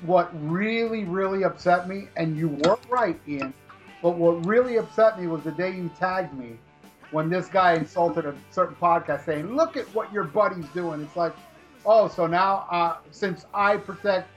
[0.02, 3.54] what really, really upset me, and you were right, Ian.
[4.02, 6.58] But what really upset me was the day you tagged me
[7.10, 11.16] when this guy insulted a certain podcast, saying, "Look at what your buddy's doing." It's
[11.16, 11.34] like,
[11.86, 14.28] oh, so now uh, since I protect,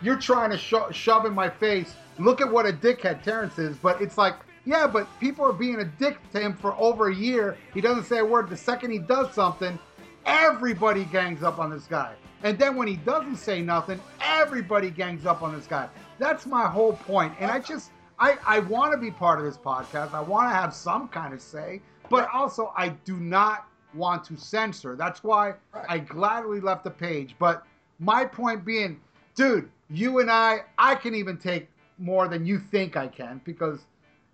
[0.00, 1.94] you're trying to sho- shove in my face.
[2.18, 3.76] Look at what a dickhead Terrence is.
[3.76, 7.14] But it's like, yeah, but people are being a dick to him for over a
[7.14, 7.56] year.
[7.74, 8.48] He doesn't say a word.
[8.48, 9.78] The second he does something,
[10.26, 12.14] everybody gangs up on this guy.
[12.42, 15.88] And then when he doesn't say nothing, everybody gangs up on this guy.
[16.18, 17.34] That's my whole point.
[17.38, 20.14] And I just, I, I want to be part of this podcast.
[20.14, 24.36] I want to have some kind of say, but also I do not want to
[24.36, 24.96] censor.
[24.96, 25.54] That's why
[25.88, 27.34] I gladly left the page.
[27.38, 27.66] But
[27.98, 29.00] my point being,
[29.34, 33.80] dude, you and I, I can even take more than you think I can because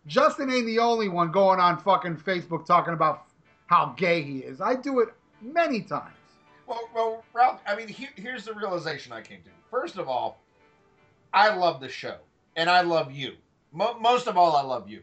[0.06, 3.24] Justin ain't the only one going on fucking Facebook talking about
[3.66, 4.60] how gay he is.
[4.60, 5.08] I do it
[5.42, 6.15] many times.
[6.66, 7.60] Well, well, Ralph.
[7.66, 9.50] I mean, here, here's the realization I came to.
[9.70, 10.44] First of all,
[11.32, 12.18] I love the show,
[12.56, 13.34] and I love you.
[13.72, 15.02] Mo- most of all, I love you,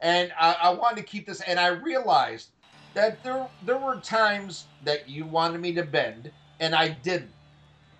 [0.00, 1.40] and I, I wanted to keep this.
[1.42, 2.50] And I realized
[2.94, 7.34] that there there were times that you wanted me to bend, and I didn't.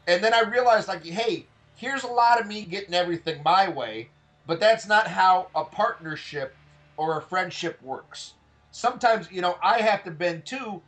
[0.06, 4.10] And then I realized, like, hey, here's a lot of me getting everything my way,
[4.46, 6.58] but that's not how a partnership
[6.96, 8.34] or a friendship works.
[8.70, 10.82] Sometimes, you know, I have to bend too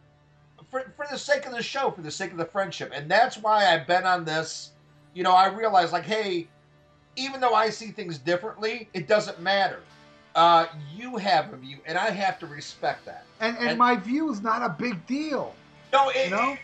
[0.76, 2.92] for, for the sake of the show, for the sake of the friendship.
[2.94, 4.70] And that's why I've been on this.
[5.14, 6.46] You know, I realize, like, hey,
[7.16, 9.80] even though I see things differently, it doesn't matter.
[10.34, 13.24] Uh, you have a view, and I have to respect that.
[13.40, 15.54] And and, And- my view is not a big deal.
[15.92, 16.52] No, it, You know?
[16.52, 16.58] it-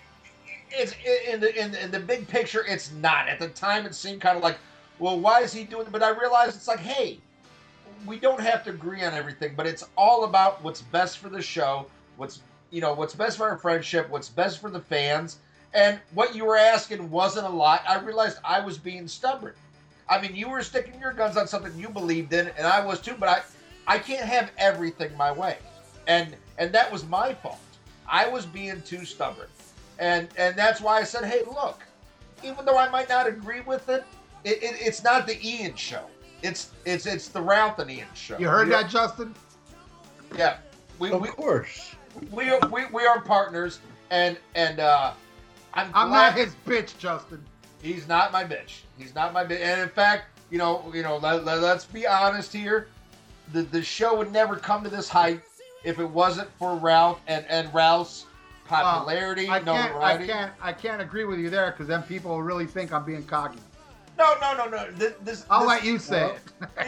[0.74, 0.94] it's
[1.28, 3.28] in the in, the- in the big picture, it's not.
[3.28, 4.58] At the time, it seemed kind of like,
[4.98, 5.86] well, why is he doing?
[5.86, 5.92] it?
[5.92, 7.18] But I realized it's like, hey,
[8.06, 11.40] we don't have to agree on everything, but it's all about what's best for the
[11.42, 12.40] show, what's
[12.72, 15.36] you know, what's best for our friendship, what's best for the fans.
[15.74, 17.82] And what you were asking wasn't a lot.
[17.88, 19.54] I realized I was being stubborn.
[20.08, 23.00] I mean, you were sticking your guns on something you believed in, and I was
[23.00, 23.14] too.
[23.18, 25.56] But I, I can't have everything my way,
[26.06, 27.58] and and that was my fault.
[28.06, 29.48] I was being too stubborn,
[29.98, 31.82] and and that's why I said, hey, look,
[32.42, 34.04] even though I might not agree with it,
[34.44, 36.04] it, it it's not the Ian show.
[36.42, 38.36] It's it's it's the Ralph and Ian show.
[38.38, 39.34] You heard We are- that, Justin?
[40.36, 40.58] Yeah,
[40.98, 41.91] we Of we, course.
[42.30, 45.12] We are we, we are partners, and and uh,
[45.74, 47.44] I'm I'm glad not his bitch, Justin.
[47.82, 48.80] he's not my bitch.
[48.98, 49.60] He's not my bitch.
[49.60, 52.88] And in fact, you know, you know, let, let, us be honest here.
[53.52, 55.40] The the show would never come to this height
[55.84, 58.26] if it wasn't for Ralph and and Ralph's
[58.72, 60.26] popularity, I can't, I notoriety.
[60.26, 63.24] can't, I can't agree with you there because then people will really think I'm being
[63.24, 63.58] cocky.
[64.18, 64.90] No, no, no, no.
[64.92, 66.38] This, this I'll this- let you say it.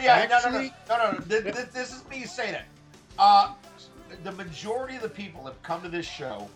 [0.01, 1.17] Yeah, no, no, no, no, no, no.
[1.19, 2.65] This, this, this is me saying it.
[3.17, 3.53] Uh,
[4.23, 6.47] the majority of the people have come to this show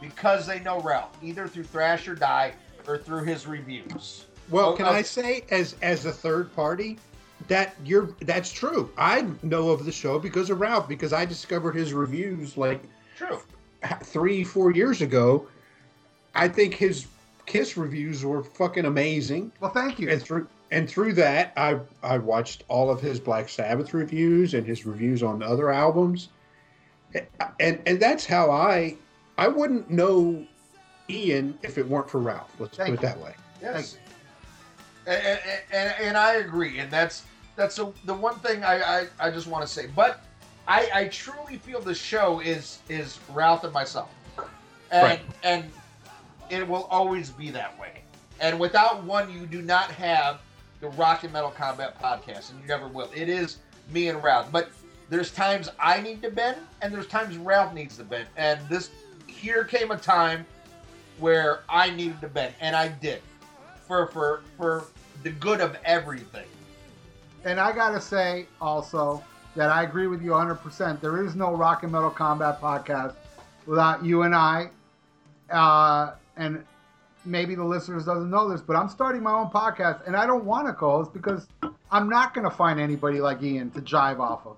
[0.00, 2.52] because they know Ralph, either through Thrash or Die
[2.86, 4.26] or through his reviews.
[4.50, 6.98] Well, can uh, I say, as as a third party,
[7.48, 8.90] that you're that's true.
[8.96, 12.82] I know of the show because of Ralph, because I discovered his reviews like
[13.16, 13.40] True.
[14.04, 15.48] three, four years ago.
[16.34, 17.06] I think his
[17.46, 20.10] Kiss reviews were fucking amazing, Well, thank you.
[20.10, 24.66] and through and through that, I I watched all of his Black Sabbath reviews and
[24.66, 26.28] his reviews on other albums,
[27.60, 28.96] and and that's how I
[29.38, 30.46] I wouldn't know
[31.08, 32.52] Ian if it weren't for Ralph.
[32.58, 33.34] Let's Thank put it that way.
[33.62, 33.98] Yes.
[35.06, 35.40] And,
[35.72, 37.22] and, and, I agree, and that's
[37.54, 39.86] that's a, the one thing I, I, I just want to say.
[39.94, 40.24] But
[40.66, 44.10] I, I truly feel the show is is Ralph and myself,
[44.90, 45.20] and Right.
[45.44, 45.70] and
[46.50, 48.02] it will always be that way.
[48.40, 50.40] And without one, you do not have
[50.80, 53.10] the Rock and Metal Combat podcast, and you never will.
[53.14, 53.58] It is
[53.92, 54.50] me and Ralph.
[54.50, 54.70] But
[55.08, 58.26] there's times I need to bend, and there's times Ralph needs to bend.
[58.36, 58.90] And this
[59.26, 60.44] here came a time
[61.18, 63.22] where I needed to bend, and I did
[63.86, 64.86] for for for
[65.22, 66.46] the good of everything.
[67.44, 69.22] And I gotta say also
[69.54, 71.00] that I agree with you 100%.
[71.00, 73.14] There is no Rock and Metal Combat podcast
[73.64, 74.70] without you and I.
[75.50, 76.64] Uh, and
[77.24, 80.44] maybe the listeners doesn't know this, but I'm starting my own podcast, and I don't
[80.44, 81.46] want to co-host because
[81.90, 84.56] I'm not gonna find anybody like Ian to jive off of.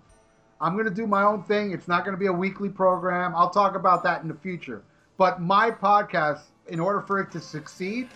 [0.61, 1.73] I'm gonna do my own thing.
[1.73, 3.35] It's not gonna be a weekly program.
[3.35, 4.83] I'll talk about that in the future.
[5.17, 8.09] But my podcast, in order for it to succeed,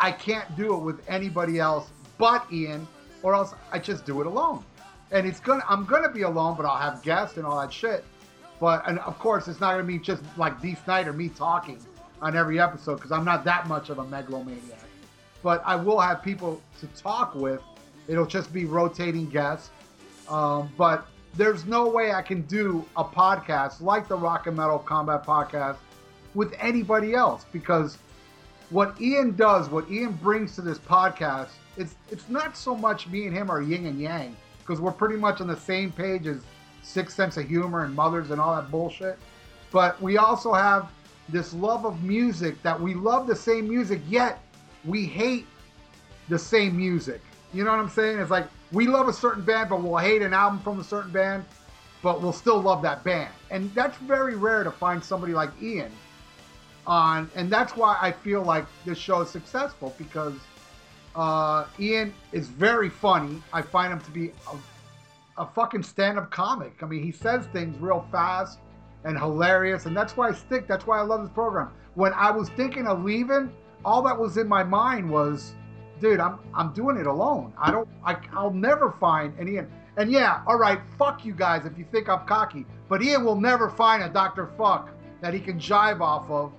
[0.00, 2.86] I can't do it with anybody else but Ian,
[3.22, 4.64] or else I just do it alone.
[5.12, 8.04] And it's gonna I'm gonna be alone, but I'll have guests and all that shit.
[8.60, 11.78] But and of course it's not gonna be just like Dee Snider, me talking
[12.20, 14.80] on every episode, because I'm not that much of a megalomaniac.
[15.42, 17.62] But I will have people to talk with.
[18.08, 19.70] It'll just be rotating guests.
[20.28, 21.06] Um, but
[21.36, 25.76] there's no way I can do a podcast like the Rock and Metal Combat Podcast
[26.34, 27.98] with anybody else because
[28.70, 33.26] what Ian does, what Ian brings to this podcast, it's it's not so much me
[33.26, 36.42] and him are yin and yang because we're pretty much on the same page as
[36.82, 39.18] Sixth Sense of Humor and Mothers and all that bullshit.
[39.70, 40.90] But we also have
[41.28, 44.42] this love of music that we love the same music, yet
[44.84, 45.46] we hate
[46.28, 47.20] the same music.
[47.52, 48.18] You know what I'm saying?
[48.18, 51.10] It's like we love a certain band, but we'll hate an album from a certain
[51.10, 51.44] band,
[52.02, 53.30] but we'll still love that band.
[53.50, 55.90] And that's very rare to find somebody like Ian
[56.86, 60.34] on, and that's why I feel like this show is successful because
[61.16, 63.42] uh, Ian is very funny.
[63.52, 66.82] I find him to be a, a fucking stand-up comic.
[66.82, 68.58] I mean, he says things real fast
[69.04, 70.66] and hilarious, and that's why I stick.
[70.66, 71.70] That's why I love this program.
[71.94, 73.52] When I was thinking of leaving,
[73.84, 75.54] all that was in my mind was,
[76.00, 77.52] dude, I'm I'm doing it alone.
[77.58, 79.70] I don't, I, I'll never find an Ian.
[79.96, 83.40] And yeah, all right, fuck you guys if you think I'm cocky, but Ian will
[83.40, 84.46] never find a Dr.
[84.56, 84.90] Fuck
[85.20, 86.52] that he can jive off of,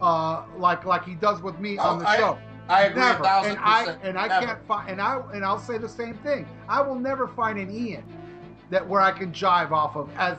[0.00, 2.38] uh, like like he does with me on Oh, the I- show.
[2.68, 3.20] I agree Never.
[3.20, 4.46] a thousand and I and I Never.
[4.46, 6.46] can't find and I and I'll say the same thing.
[6.68, 8.04] I will never find an Ian
[8.70, 10.38] that where I can jive off of as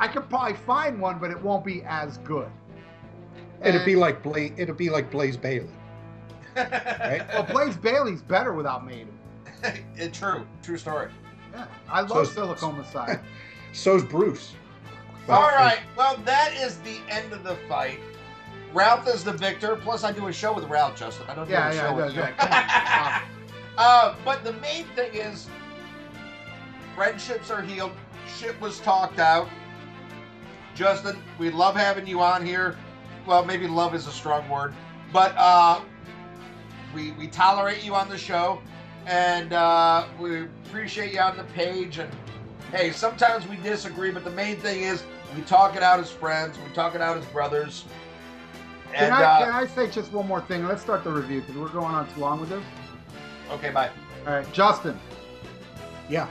[0.00, 2.48] I could probably find one, but it won't be as good.
[3.64, 4.52] It'd be like Blaze.
[4.56, 5.68] It'd be like Blaze Bayley.
[6.56, 7.22] Right?
[7.32, 9.16] well, Blaze Bayley's better without Maiden.
[9.96, 11.10] it, true, true story.
[11.52, 13.18] Yeah, I love So- Silicon Messiah.
[13.72, 14.52] So's Bruce.
[15.28, 18.00] All right, well, that is the end of the fight.
[18.74, 19.76] Ralph is the victor.
[19.76, 21.26] Plus, I do a show with Ralph, Justin.
[21.28, 22.28] I don't do Yeah, a yeah, show yeah, with yeah.
[22.28, 22.34] you.
[23.22, 23.28] Come
[23.78, 25.48] uh, but the main thing is,
[26.94, 27.92] friendships are healed.
[28.38, 29.48] Shit was talked out.
[30.74, 32.76] Justin, we love having you on here.
[33.26, 34.74] Well, maybe love is a strong word,
[35.12, 35.80] but uh,
[36.94, 38.60] we we tolerate you on the show,
[39.06, 41.98] and uh, we appreciate you on the page.
[41.98, 42.10] And
[42.70, 45.04] hey, sometimes we disagree, but the main thing is
[45.36, 46.58] we talk it out as friends.
[46.66, 47.84] We talk it out as brothers.
[48.92, 50.66] Can And I uh, can I say just one more thing?
[50.66, 52.64] Let's start the review because we're going on too long with this.
[53.50, 53.90] okay, bye.
[54.26, 54.98] All right, Justin.
[56.08, 56.28] Yeah.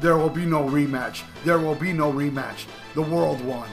[0.00, 1.22] There will be no rematch.
[1.44, 2.66] There will be no rematch.
[2.94, 3.68] The world won.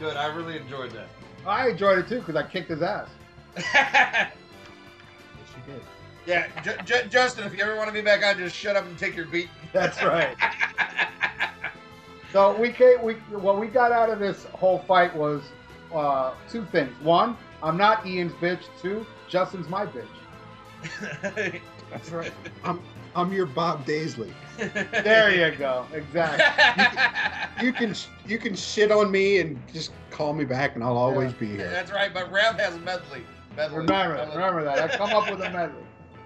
[0.00, 0.16] Good.
[0.16, 1.08] I really enjoyed that.
[1.46, 3.08] I enjoyed it too because I kicked his ass.
[5.46, 5.82] Yes, you did.
[6.26, 8.84] yeah, J- J- Justin, if you ever want to be back on, just shut up
[8.86, 9.48] and take your beat.
[9.72, 10.36] That's right.
[12.32, 15.42] So we came, we what we got out of this whole fight was
[15.92, 16.92] uh, two things.
[17.02, 18.60] One, I'm not Ian's bitch.
[18.80, 20.06] Two, Justin's my bitch.
[21.90, 22.32] That's right.
[22.62, 22.80] I'm
[23.14, 24.32] I'm your Bob Daisley.
[25.02, 25.86] There you go.
[25.92, 26.44] Exactly.
[27.66, 27.94] You can
[28.26, 31.68] you can shit on me and just call me back, and I'll always be here.
[31.70, 33.22] That's right, but Rev has medley.
[33.54, 33.78] medley.
[33.78, 34.36] Remember, medley.
[34.36, 34.78] remember that.
[34.78, 35.82] I come up with a medley.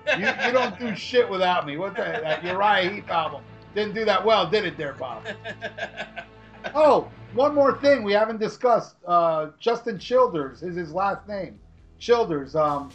[0.18, 1.78] You, you don't do shit without me.
[1.78, 3.42] What the that Uriah Heep album
[3.74, 5.26] didn't do that well, did it, there, Bob?
[6.74, 8.96] Oh, one more thing we haven't discussed.
[9.06, 11.58] Uh, Justin Childers is his last name.
[11.98, 12.54] Childers.
[12.54, 12.90] Um,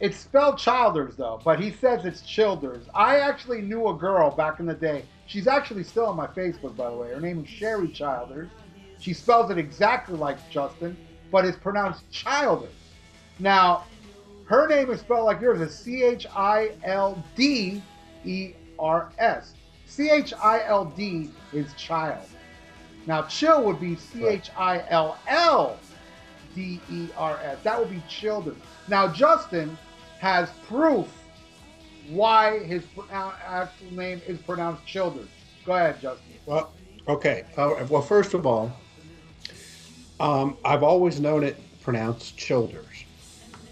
[0.00, 2.84] it's spelled Childers though, but he says it's Childers.
[2.94, 5.04] I actually knew a girl back in the day.
[5.26, 7.10] She's actually still on my Facebook, by the way.
[7.10, 8.48] Her name is Sherry Childers.
[9.00, 10.96] She spells it exactly like Justin,
[11.30, 12.70] but it's pronounced Childers.
[13.38, 13.84] Now,
[14.44, 15.60] her name is spelled like yours.
[15.60, 17.82] It's C H I L D
[18.24, 19.54] E R S.
[19.86, 22.24] C H I L D is child.
[23.06, 25.78] Now, chill would be C H I L L
[26.54, 27.58] D E R S.
[27.64, 28.56] That would be children.
[28.86, 29.76] Now, Justin
[30.18, 31.08] has proof
[32.08, 35.28] why his actual name is pronounced children.
[35.64, 36.24] Go ahead, Justin.
[36.46, 36.72] Well,
[37.06, 37.44] okay.
[37.56, 38.72] Uh, well, first of all,
[40.20, 43.04] um, I've always known it pronounced Childers.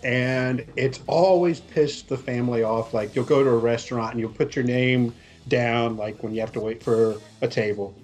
[0.04, 2.94] And it's always pissed the family off.
[2.94, 5.14] Like, you'll go to a restaurant and you'll put your name
[5.48, 7.94] down, like when you have to wait for a table.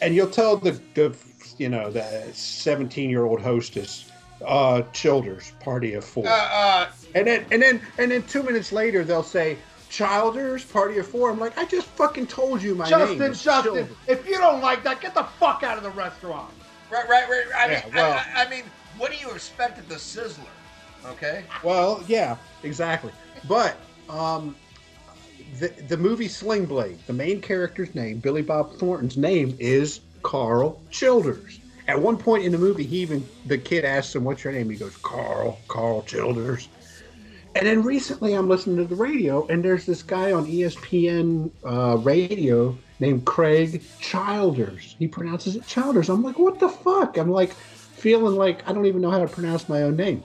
[0.00, 1.16] And you'll tell the, the
[1.58, 4.11] you know, the 17 year old hostess,
[4.46, 6.26] uh, Childers, party of four.
[6.26, 9.58] uh, uh, And then and then and then two minutes later they'll say
[9.90, 11.30] Childers Party of Four.
[11.30, 13.32] I'm like, I just fucking told you my Justin, name.
[13.32, 16.50] is Justin, if you don't like that, get the fuck out of the restaurant.
[16.90, 17.44] right, right, right.
[17.54, 18.64] I mean, well- I, I, I mean,
[18.96, 20.46] what do you expect at the Sizzler?
[21.04, 21.44] Okay.
[21.62, 23.12] Well, yeah, exactly.
[23.48, 23.76] But
[24.08, 24.56] um,
[25.58, 30.80] the the movie Sling Blade, the main character's name, Billy Bob Thornton's name is Carl
[30.90, 31.58] Childers.
[31.88, 34.70] At one point in the movie, he even the kid asks him, "What's your name?"
[34.70, 36.68] He goes, "Carl, Carl Childers."
[37.54, 41.98] And then recently, I'm listening to the radio, and there's this guy on ESPN uh,
[41.98, 44.96] radio named Craig Childers.
[44.98, 46.08] He pronounces it Childers.
[46.08, 47.18] I'm like, what the fuck?
[47.18, 50.22] I'm like feeling like I don't even know how to pronounce my own name.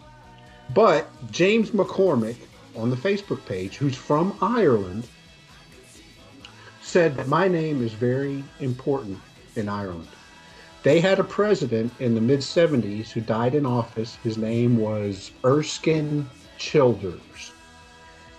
[0.74, 2.38] But James McCormick
[2.76, 5.08] on the Facebook page, who's from Ireland,
[6.82, 9.20] said that my name is very important
[9.56, 10.08] in Ireland.
[10.88, 14.16] They had a president in the mid 70s who died in office.
[14.24, 17.52] His name was Erskine Childers.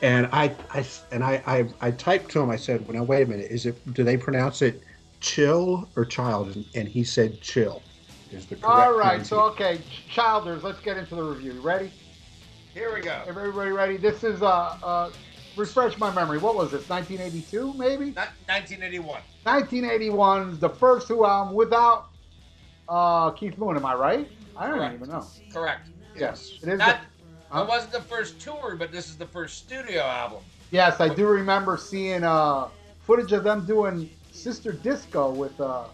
[0.00, 2.48] And I, I and I, I, I typed to him.
[2.48, 3.50] I said, "Well, now wait a minute.
[3.50, 3.92] Is it?
[3.92, 4.82] Do they pronounce it
[5.20, 7.82] chill or child?" And, and he said, "Chill."
[8.32, 11.52] Is the correct All right, so okay, Childers, let's get into the review.
[11.52, 11.92] You ready?
[12.72, 13.24] Here we go.
[13.28, 13.98] Everybody ready?
[13.98, 15.10] This is uh uh
[15.54, 16.38] refresh my memory.
[16.38, 16.88] What was this?
[16.88, 18.06] 1982 maybe?
[18.06, 18.14] Ni-
[18.46, 19.20] 1981.
[19.44, 22.07] 1981's the first Who album without
[22.88, 23.76] uh Keith Moon.
[23.76, 24.30] Am I right?
[24.56, 24.94] I don't Correct.
[24.94, 25.26] even know.
[25.52, 25.88] Correct.
[26.16, 26.78] Yes, it is.
[26.78, 27.62] Not, the, huh?
[27.62, 30.40] It wasn't the first tour, but this is the first studio album.
[30.70, 32.68] yes, I do remember seeing uh
[33.02, 35.84] footage of them doing Sister Disco with uh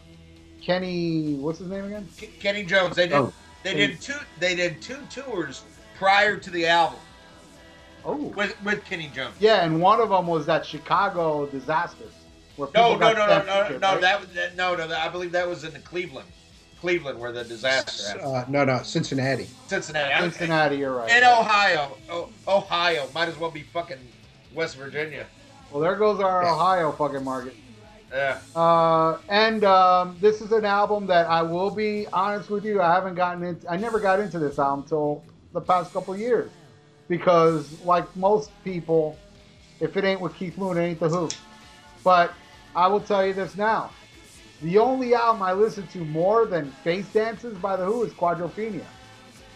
[0.63, 1.35] Kenny.
[1.35, 2.09] What's his name again?
[2.17, 2.97] K- Kenny Jones.
[2.97, 3.15] They did.
[3.17, 3.33] Oh.
[3.63, 4.19] They did two.
[4.41, 5.63] They did two tours
[5.97, 6.99] prior to the album
[8.05, 9.35] Oh, with with Kenny Jones.
[9.41, 12.05] yeah, and one of them was that Chicago disaster.
[12.57, 13.79] Where No, no, no, no, no, no.
[13.93, 14.01] right?
[14.01, 14.87] That was that, no, no.
[14.87, 16.29] That, I believe that was in the Cleveland,
[16.85, 18.27] Cleveland, where the disaster happened.
[18.27, 19.49] Uh, no, no, Cincinnati.
[19.69, 20.21] Cincinnati.
[20.21, 21.11] Cincinnati, you're right.
[21.11, 21.97] In Ohio.
[22.11, 23.09] Oh, Ohio.
[23.15, 23.97] Might as well be fucking
[24.53, 25.27] West Virginia.
[25.71, 26.53] Well, there goes our Yeah.
[26.53, 27.55] Ohio fucking market.
[28.13, 28.39] Yeah.
[28.55, 32.83] Uh, and um, this is an album that I will be honest with you.
[32.83, 33.73] I haven't gotten into.
[33.73, 35.25] I never got into this album till
[35.55, 36.51] the past couple years,
[37.09, 39.17] because like most people,
[39.81, 41.31] if it ain't with Keith Moon, it ain't the Who.
[42.05, 42.35] But
[42.77, 43.91] I will tell you this now:
[44.63, 48.85] the only album I listen to more than Face Dances by the Who is Quadrophenia.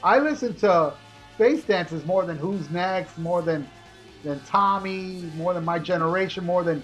[0.03, 0.95] I listen to
[1.37, 3.69] Face Dances more than Who's Next, more than
[4.25, 6.83] than Tommy, more than My Generation, more than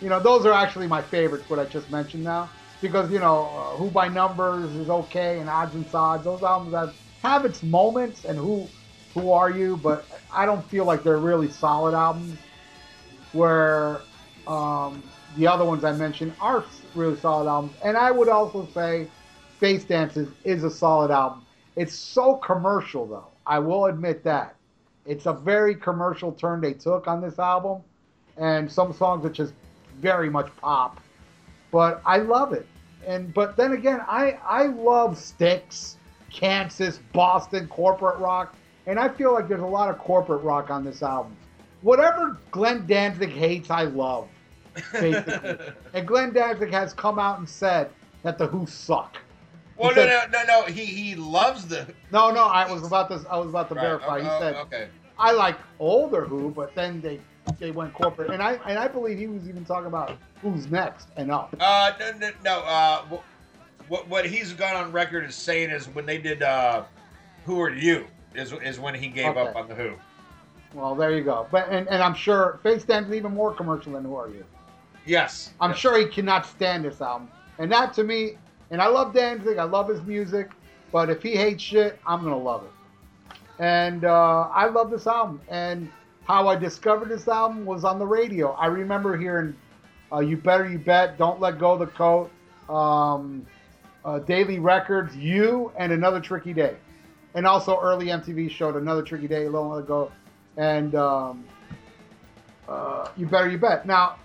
[0.00, 1.48] you know, those are actually my favorites.
[1.48, 2.50] What I just mentioned now,
[2.82, 6.24] because you know, uh, Who by Numbers is okay, and Odds and Sods.
[6.24, 8.68] Those albums have have its moments, and Who
[9.14, 12.38] Who Are You, but I don't feel like they're really solid albums.
[13.32, 14.00] Where
[14.46, 15.02] um,
[15.36, 16.64] the other ones I mentioned are
[16.96, 19.08] really solid albums, and I would also say
[19.58, 21.44] Face Dances is a solid album.
[21.76, 23.28] It's so commercial, though.
[23.46, 24.56] I will admit that.
[25.04, 27.82] It's a very commercial turn they took on this album,
[28.36, 29.54] and some songs are just
[30.00, 31.00] very much pop.
[31.70, 32.66] But I love it.
[33.06, 35.96] And but then again, I I love Styx,
[36.30, 40.84] Kansas, Boston, corporate rock, and I feel like there's a lot of corporate rock on
[40.84, 41.36] this album.
[41.82, 44.28] Whatever Glenn Danzig hates, I love.
[44.92, 45.58] Basically.
[45.94, 47.90] and Glenn Danzig has come out and said
[48.22, 49.16] that the Who suck.
[49.76, 50.62] Well, no, no, no, no.
[50.64, 51.86] He he loves the.
[52.12, 54.18] No, no, I was about to I was about to verify.
[54.18, 54.88] oh, He oh, said okay.
[55.18, 57.20] I like older Who, but then they
[57.58, 61.08] they went corporate, and I and I believe he was even talking about who's next
[61.16, 61.54] and up.
[61.60, 62.60] Uh, no, no, no.
[62.60, 63.02] Uh,
[63.88, 66.84] what what he's gone on record as saying is when they did uh,
[67.44, 69.94] "Who Are You" is is when he gave up on the Who.
[70.74, 71.46] Well, there you go.
[71.50, 74.44] But and, and I'm sure Face Dances even more commercial than Who Are You.
[75.06, 75.78] Yes, I'm Yes.
[75.78, 77.28] sure he cannot stand this album.
[77.58, 78.36] And that to me,
[78.70, 80.50] and I love Danzig, I love his music,
[80.92, 83.62] but if he hates shit, I'm gonna love it.
[83.62, 85.40] And uh, I love this album.
[85.48, 85.88] And
[86.24, 88.52] how I discovered this album was on the radio.
[88.52, 89.54] I remember hearing
[90.12, 92.30] uh, "You Better You Bet," "Don't Let Go of the Coat,"
[92.68, 93.46] um,
[94.04, 96.76] uh, Daily Records, "You," and "Another Tricky Day."
[97.34, 100.12] And also, early MTV showed "Another Tricky Day" a little while ago,
[100.56, 101.44] and um,
[102.68, 104.16] uh, "You Better You Bet." Now,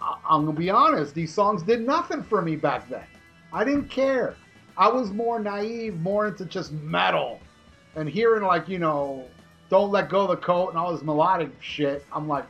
[0.00, 1.14] I'm gonna be honest.
[1.14, 3.04] These songs did nothing for me back then.
[3.52, 4.36] I didn't care.
[4.76, 7.40] I was more naive, more into just metal,
[7.96, 9.24] and hearing like you know,
[9.70, 12.04] "Don't Let Go of the Coat" and all this melodic shit.
[12.12, 12.44] I'm like,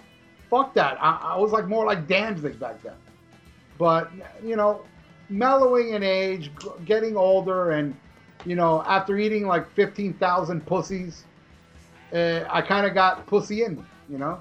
[0.50, 0.98] fuck that.
[1.00, 2.94] I, I was like more like Danzig back then.
[3.78, 4.10] But
[4.44, 4.84] you know,
[5.28, 6.50] mellowing in age,
[6.84, 7.96] getting older, and
[8.44, 11.24] you know, after eating like fifteen thousand pussies,
[12.12, 13.84] uh, I kind of got pussy in me.
[14.10, 14.40] You know,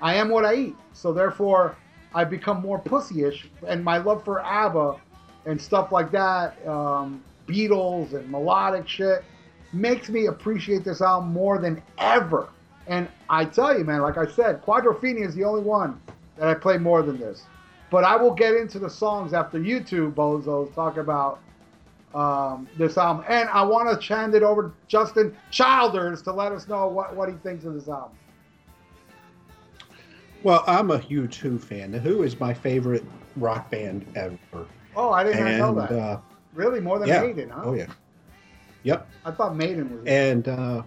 [0.00, 1.76] I am what I eat, so therefore
[2.14, 5.00] I become more pussyish, and my love for ABBA
[5.46, 9.24] and stuff like that, um, Beatles and melodic shit,
[9.72, 12.48] makes me appreciate this album more than ever.
[12.86, 16.00] And I tell you, man, like I said, Quadrophenia is the only one
[16.36, 17.44] that I play more than this.
[17.90, 21.40] But I will get into the songs after you two bozos talk about
[22.14, 23.24] um, this album.
[23.28, 27.14] And I want to hand it over to Justin Childers to let us know what,
[27.14, 28.16] what he thinks of this album.
[30.42, 31.92] Well, I'm a huge Who fan.
[31.92, 33.04] The Who is my favorite
[33.36, 34.66] rock band ever.
[34.96, 35.92] Oh, I didn't know that.
[35.92, 36.20] uh,
[36.54, 36.80] really?
[36.80, 37.22] More than yeah.
[37.22, 37.62] Maiden, huh?
[37.64, 37.86] oh yeah,
[38.82, 39.08] yep.
[39.24, 40.06] I thought Maiden was.
[40.06, 40.82] And uh,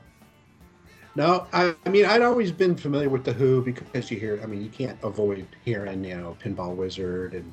[1.15, 4.39] no, I, I mean I'd always been familiar with the Who because you hear.
[4.43, 7.51] I mean you can't avoid hearing you know Pinball Wizard and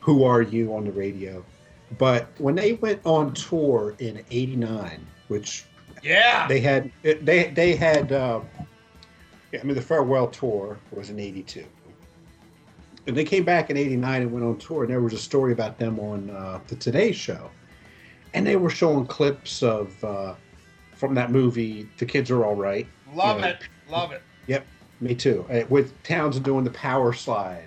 [0.00, 1.44] Who Are You on the radio.
[1.98, 5.64] But when they went on tour in '89, which
[6.02, 6.46] yeah.
[6.46, 8.12] they had, they they had.
[8.12, 8.40] Uh,
[9.52, 11.64] yeah, I mean the farewell tour was in '82,
[13.06, 14.82] and they came back in '89 and went on tour.
[14.84, 17.50] And there was a story about them on uh, the Today Show,
[18.34, 20.34] and they were showing clips of uh,
[20.94, 21.88] from that movie.
[21.98, 22.86] The kids are all right.
[23.14, 23.46] Love Yeah.
[23.48, 23.62] it.
[23.90, 24.22] Love it.
[24.46, 24.66] Yep,
[25.00, 25.44] me too.
[25.50, 27.64] Uh, With Townshend doing the power slide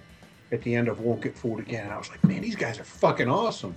[0.51, 1.89] at the end of Won't Get Fooled Again.
[1.91, 3.75] I was like, man, these guys are fucking awesome.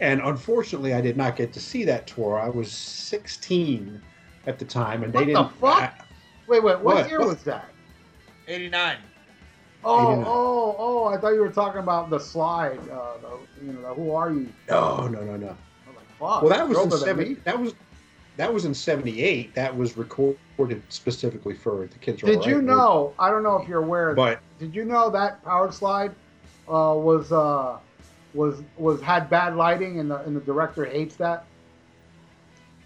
[0.00, 2.38] And unfortunately, I did not get to see that tour.
[2.38, 4.00] I was 16
[4.46, 5.50] at the time, and What they didn't.
[5.54, 5.82] fuck?
[5.82, 5.92] I-
[6.50, 7.08] Wait, wait, what, What?
[7.08, 7.70] year was that?
[8.48, 8.96] 89.
[9.84, 10.24] Oh, 89.
[10.26, 11.04] oh, oh!
[11.04, 12.80] I thought you were talking about the slide.
[12.90, 14.52] Uh, the, you know, the Who Are You?
[14.68, 15.46] no, no, no, no.
[15.46, 16.42] I was like, fuck.
[16.42, 17.28] Well, that was in older than seven.
[17.28, 17.34] me.
[17.44, 17.74] That was
[18.36, 19.54] that was in '78.
[19.54, 22.20] That was recorded specifically for the kids.
[22.20, 23.14] Did All you know?
[23.18, 24.12] I don't know if you're aware.
[24.12, 26.10] But did you know that power slide
[26.68, 27.78] uh, was uh,
[28.34, 31.44] was was had bad lighting and the and the director hates that?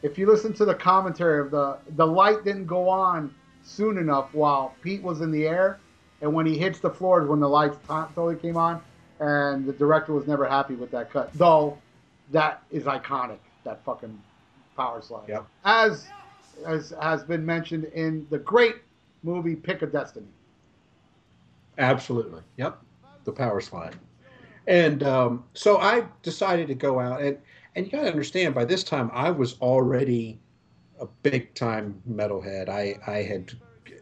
[0.03, 3.35] If you listen to the commentary of the the light didn't go on
[3.65, 5.81] soon enough while Pete was in the air,
[6.21, 8.81] and when he hits the floor is when the lights totally came on,
[9.21, 11.33] and the director was never happy with that cut.
[11.35, 11.79] Though
[12.31, 13.39] that is iconic.
[13.65, 14.21] That fucking
[14.77, 15.29] power slide.
[15.29, 15.47] Yep.
[15.65, 16.07] As
[16.67, 18.77] as has been mentioned in the great
[19.23, 20.27] movie Pick of Destiny.
[21.79, 22.43] Absolutely.
[22.57, 22.79] Yep.
[23.25, 23.97] The power slide.
[24.67, 27.39] And um, so I decided to go out and
[27.75, 30.39] and you got to understand by this time I was already
[31.01, 32.69] a big time metalhead.
[32.69, 33.53] I I had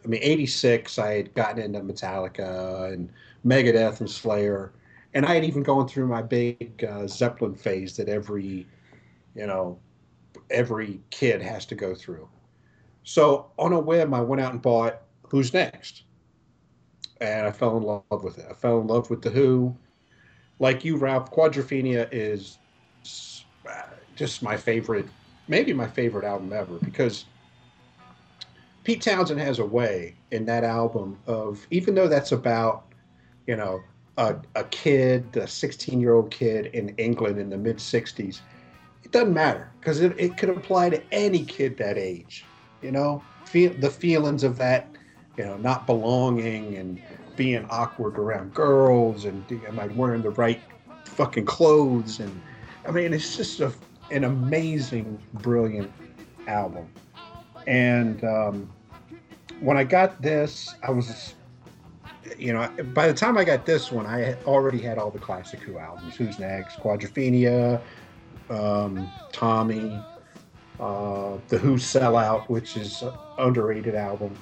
[0.03, 3.09] I mean 86 I had gotten into Metallica and
[3.45, 4.73] Megadeth and Slayer
[5.13, 8.65] and I had even gone through my big uh, Zeppelin phase that every
[9.35, 9.79] you know
[10.49, 12.27] every kid has to go through.
[13.03, 16.03] So on a whim I went out and bought Who's Next?
[17.23, 18.45] and I fell in love with it.
[18.49, 19.75] I fell in love with the Who.
[20.59, 22.57] Like you, Ralph, Quadrophenia is
[23.67, 23.83] uh,
[24.15, 25.07] just my favorite,
[25.47, 27.25] maybe my favorite album ever because
[28.83, 32.85] Pete Townshend has a way in that album of even though that's about
[33.47, 33.81] you know
[34.17, 38.41] a, a kid, a 16 year old kid in England in the mid 60s.
[39.03, 42.45] It doesn't matter because it, it could apply to any kid that age.
[42.81, 44.87] You know, feel the feelings of that
[45.37, 46.99] you know, not belonging and
[47.35, 50.61] being awkward around girls and am I wearing the right
[51.05, 52.19] fucking clothes?
[52.19, 52.41] And
[52.87, 53.73] I mean, it's just a,
[54.13, 55.91] an amazing, brilliant
[56.47, 56.87] album.
[57.65, 58.71] And um,
[59.59, 61.33] when I got this, I was,
[62.37, 65.19] you know, by the time I got this one, I had already had all the
[65.19, 66.15] classic Who albums.
[66.15, 67.81] Who's Next, Quadrophenia,
[68.49, 69.99] um, Tommy,
[70.79, 74.37] uh, The Who Sellout, which is an underrated album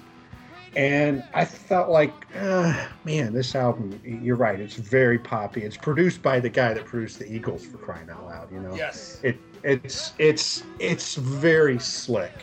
[0.75, 3.99] and I felt like, uh, man, this album.
[4.05, 4.59] You're right.
[4.59, 5.63] It's very poppy.
[5.63, 8.51] It's produced by the guy that produced the Eagles for crying out loud.
[8.51, 8.73] You know.
[8.73, 9.19] Yes.
[9.23, 12.33] It it's it's it's very slick.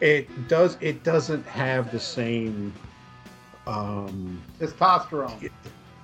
[0.00, 2.72] It does it doesn't have the same.
[3.68, 5.48] Um, Testosterone.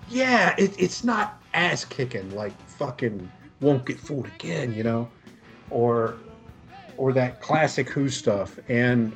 [0.09, 3.29] yeah, it, it's not ass kicking like fucking
[3.61, 5.09] won't get fooled again, you know,
[5.71, 6.17] or
[6.97, 8.61] or that classic Who stuff.
[8.69, 9.13] And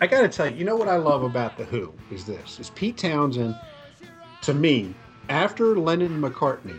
[0.00, 2.58] I got to tell you, you know what I love about the Who is this:
[2.58, 3.56] is Pete Townshend.
[4.42, 4.94] To me,
[5.28, 6.78] after Lennon McCartney,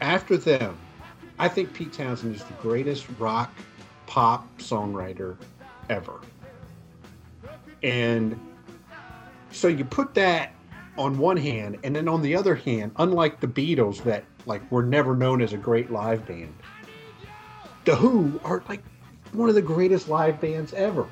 [0.00, 0.78] after them,
[1.38, 3.52] I think Pete Townshend is the greatest rock
[4.06, 5.36] pop songwriter
[5.90, 6.20] ever.
[7.82, 8.40] And
[9.50, 10.52] so you put that
[10.96, 14.82] on one hand, and then on the other hand, unlike the Beatles that like were
[14.82, 16.54] never known as a great live band,
[17.84, 18.82] the Who are like
[19.32, 21.06] one of the greatest live bands ever.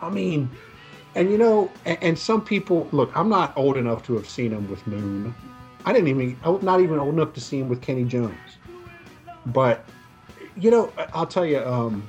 [0.00, 0.50] I mean,
[1.14, 3.10] and you know, and, and some people look.
[3.16, 5.34] I'm not old enough to have seen him with Moon.
[5.84, 6.38] I didn't even.
[6.44, 8.36] I'm not even old enough to see him with Kenny Jones.
[9.46, 9.84] But
[10.56, 11.64] you know, I'll tell you.
[11.64, 12.06] Um,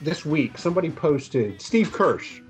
[0.00, 1.60] this week, somebody posted.
[1.60, 2.40] Steve Kirsch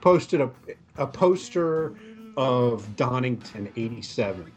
[0.00, 0.50] posted a
[0.96, 1.94] a poster
[2.36, 4.52] of Donington '87,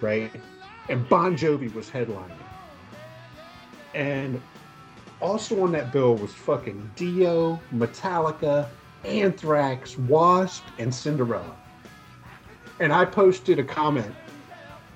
[0.00, 0.30] right?
[0.88, 2.30] And Bon Jovi was headlining.
[3.94, 4.40] And
[5.20, 8.68] also on that bill was fucking Dio, Metallica,
[9.04, 11.56] Anthrax, Wasp, and Cinderella.
[12.80, 14.14] And I posted a comment,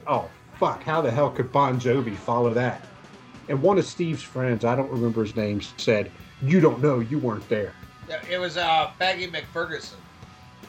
[0.06, 2.84] oh, fuck, how the hell could Bon Jovi follow that?
[3.48, 6.10] And one of Steve's friends, I don't remember his name, said,
[6.42, 7.72] You don't know, you weren't there.
[8.30, 9.94] It was uh, Baggy McFerguson.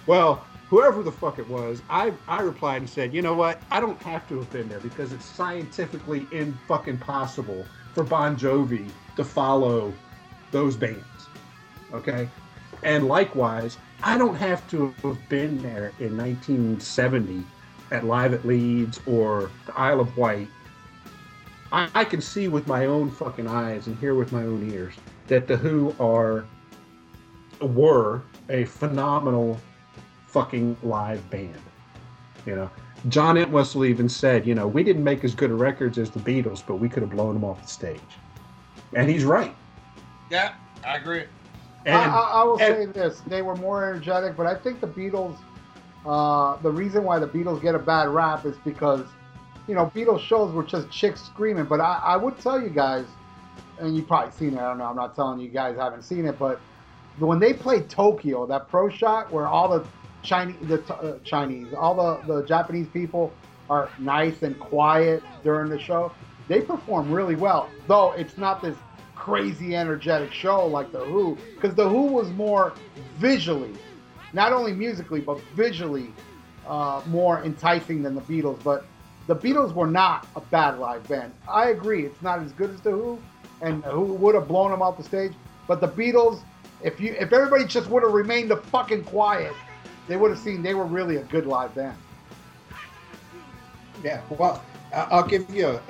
[0.05, 3.61] Well, whoever the fuck it was, I I replied and said, you know what?
[3.71, 8.37] I don't have to have been there because it's scientifically in fucking possible for Bon
[8.37, 9.93] Jovi to follow
[10.51, 11.03] those bands.
[11.93, 12.29] Okay?
[12.83, 17.43] And likewise, I don't have to have been there in 1970
[17.91, 20.47] at Live at Leeds or the Isle of Wight.
[21.71, 24.93] I, I can see with my own fucking eyes and hear with my own ears
[25.27, 26.45] that the Who are
[27.61, 29.59] were a phenomenal
[30.27, 31.61] fucking live band.
[32.45, 32.71] You know,
[33.09, 36.63] John Entwistle even said, you know, we didn't make as good records as the Beatles,
[36.65, 37.99] but we could have blown them off the stage.
[38.93, 39.55] And he's right.
[40.29, 40.53] Yeah,
[40.85, 41.25] I agree.
[41.85, 44.81] And I, I, I will and- say this: they were more energetic, but I think
[44.81, 45.37] the Beatles.
[46.05, 49.05] Uh, the reason why the Beatles get a bad rap is because,
[49.67, 51.65] you know, Beatles shows were just chicks screaming.
[51.65, 53.05] But I, I would tell you guys,
[53.79, 54.59] and you probably seen it.
[54.59, 54.85] I don't know.
[54.85, 56.61] I'm not telling you guys haven't seen it, but
[57.19, 59.85] when they played Tokyo, that pro shot where all the
[60.23, 63.33] Chinese, the uh, Chinese, all the the Japanese people
[63.69, 66.11] are nice and quiet during the show,
[66.49, 67.69] they perform really well.
[67.87, 68.75] Though it's not this
[69.15, 72.73] crazy energetic show like the Who, because the Who was more
[73.17, 73.73] visually,
[74.33, 76.11] not only musically but visually,
[76.67, 78.61] uh, more enticing than the Beatles.
[78.63, 78.85] But
[79.27, 81.31] the Beatles were not a bad live band.
[81.47, 83.19] I agree, it's not as good as the Who,
[83.61, 85.33] and the Who would have blown them off the stage.
[85.67, 86.41] But the Beatles,
[86.83, 89.53] if you if everybody just would have remained fucking quiet,
[90.07, 91.97] they would have seen they were really a good live band.
[94.03, 95.81] Yeah, well, I'll give you a,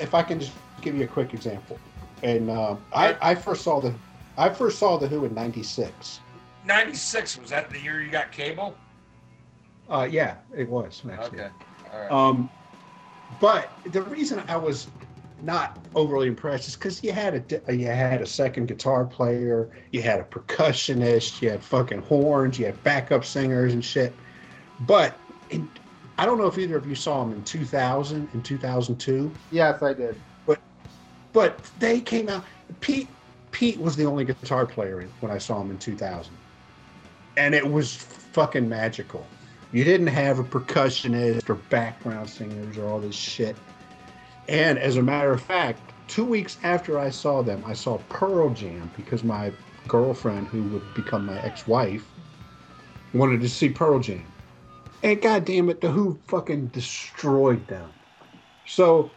[0.00, 1.78] if I can just give you a quick example.
[2.22, 3.94] And uh, I, I first saw the,
[4.36, 6.20] I first saw the Who in '96.
[6.64, 8.76] 96, was that the year you got cable?
[9.88, 11.40] Uh, yeah, it was actually.
[11.40, 11.50] Okay.
[11.92, 12.10] All right.
[12.10, 12.50] Um,
[13.40, 14.88] but the reason I was
[15.42, 20.02] not overly impressed is because you had a you had a second guitar player, you
[20.02, 24.12] had a percussionist, you had fucking horns, you had backup singers and shit.
[24.80, 25.18] But
[25.50, 25.68] in,
[26.18, 29.94] I don't know if either of you saw them in 2000 and 2002, Yes, I
[29.94, 30.20] did.
[30.46, 30.58] but
[31.32, 32.44] but they came out.
[32.80, 33.08] Pete
[33.52, 36.32] Pete was the only guitar player when I saw him in 2000,
[37.36, 39.24] and it was fucking magical.
[39.72, 43.54] You didn't have a percussionist or background singers or all this shit.
[44.48, 48.48] And as a matter of fact, two weeks after I saw them, I saw Pearl
[48.50, 49.52] Jam because my
[49.86, 52.04] girlfriend, who would become my ex-wife,
[53.12, 54.24] wanted to see Pearl Jam.
[55.02, 57.90] And goddamn it, the Who fucking destroyed them.
[58.66, 59.10] So,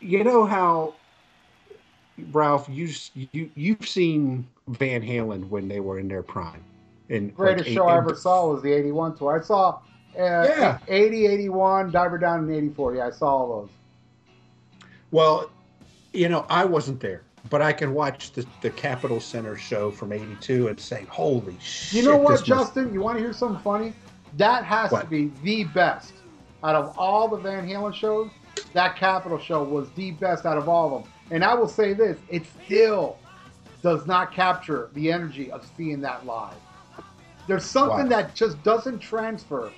[0.00, 0.94] you know how,
[2.32, 6.64] Ralph, you you you've seen Van Halen when they were in their prime.
[7.08, 9.38] And Greatest show I ever saw was the 81 tour.
[9.40, 9.78] I saw
[10.18, 10.78] uh, Yeah.
[10.88, 12.96] 80, 81, Diver Down in 84.
[12.96, 13.70] Yeah, I saw all those.
[15.12, 15.50] Well,
[16.12, 20.12] you know, I wasn't there, but I can watch the, the Capitol Center show from
[20.12, 22.92] '82 and say, "Holy shit!" You know what, this must- Justin?
[22.92, 23.92] You want to hear something funny?
[24.36, 26.12] That has to be the best
[26.62, 28.30] out of all the Van Halen shows.
[28.74, 31.12] That Capitol show was the best out of all of them.
[31.30, 33.16] And I will say this: it still
[33.82, 36.56] does not capture the energy of seeing that live.
[37.46, 38.22] There's something Wow.
[38.22, 39.70] that just doesn't transfer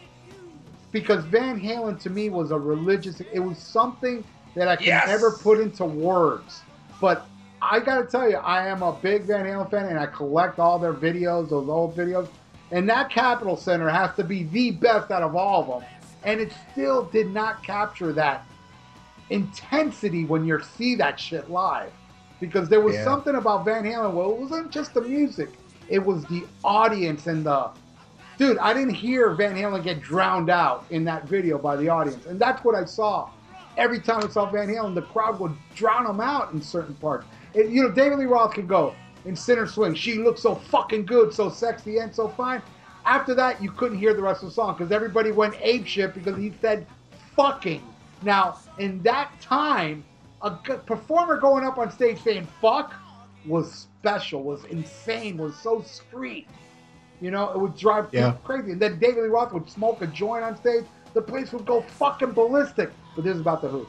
[0.90, 3.20] because Van Halen to me was a religious.
[3.20, 5.06] It was something that I can Yes.
[5.06, 6.62] never put into words.
[7.00, 7.26] But
[7.60, 10.58] I got to tell you, I am a big Van Halen fan, and I collect
[10.58, 12.28] all their videos, those old videos.
[12.70, 15.90] And that Capital Center has to be the best out of all of them.
[16.24, 18.44] And it still did not capture that
[19.30, 21.92] intensity when you see that shit live.
[22.40, 23.04] Because there was Yeah.
[23.04, 24.12] something about Van Halen.
[24.12, 25.50] Well, it wasn't just the music;
[25.88, 27.70] it was the audience and the
[28.36, 28.58] dude.
[28.58, 32.38] I didn't hear Van Halen get drowned out in that video by the audience, and
[32.38, 33.28] that's what I saw.
[33.76, 37.26] Every time I saw Van Halen, the crowd would drown him out in certain parts.
[37.54, 38.94] You know, David Lee Roth could go
[39.28, 39.94] in center swing.
[39.94, 42.62] She looked so fucking good, so sexy, and so fine.
[43.04, 46.14] After that, you couldn't hear the rest of the song because everybody went ape shit
[46.14, 46.86] because he said
[47.36, 47.82] fucking.
[48.22, 50.02] Now, in that time,
[50.42, 52.94] a performer going up on stage saying fuck
[53.46, 56.48] was special, was insane, was so street.
[57.20, 58.36] You know, it would drive people Yeah.
[58.44, 58.72] crazy.
[58.72, 60.84] And then David Lee Roth would smoke a joint on stage.
[61.14, 62.90] The place would go fucking ballistic.
[63.14, 63.86] But this is about the Who.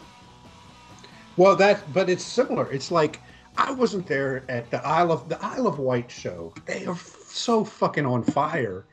[1.37, 2.69] Well, that but it's similar.
[2.71, 3.21] It's like
[3.59, 6.53] I wasn't there at the Isle of the Isle of Wight show.
[6.65, 8.85] They are f- so fucking on fire,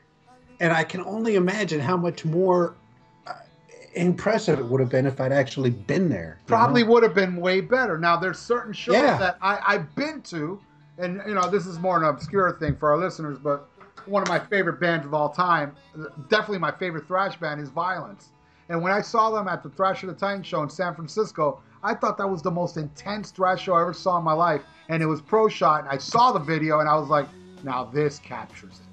[0.59, 2.75] and I can only imagine how much more
[3.25, 3.33] uh,
[3.95, 6.39] impressive it would have been if I'd actually been there.
[6.47, 6.91] Probably know?
[6.91, 7.97] would have been way better.
[7.97, 9.17] Now, there's certain shows Yeah.
[9.17, 10.59] that I, I've been to,
[10.97, 13.69] and, you know, this is more an obscure thing for our listeners, but
[14.05, 15.75] one of my favorite bands of all time,
[16.29, 18.29] definitely my favorite thrash band, is Vio-lence.
[18.69, 21.61] And when I saw them at the Thrash of the Titan show in San Francisco,
[21.87, 24.61] I thought that was the most intense thrash show I ever saw in my life.
[24.89, 25.81] And it was pro shot.
[25.81, 27.27] And I saw the video and I was like,
[27.63, 28.87] now this captures it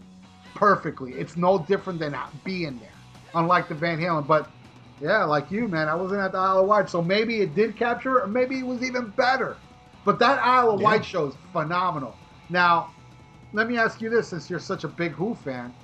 [0.54, 1.12] perfectly.
[1.12, 2.94] It's no different than being there,
[3.34, 4.26] unlike the Van Halen.
[4.26, 4.48] But
[5.00, 7.76] yeah, like you, man, I wasn't at the Isle of Wight, so maybe it did
[7.76, 9.56] capture it, or maybe it was even better.
[10.04, 10.84] But that Isle of Yeah.
[10.84, 12.14] Wight show is phenomenal.
[12.48, 12.90] Now,
[13.52, 15.74] let me ask you this: since you're such a big Who fan,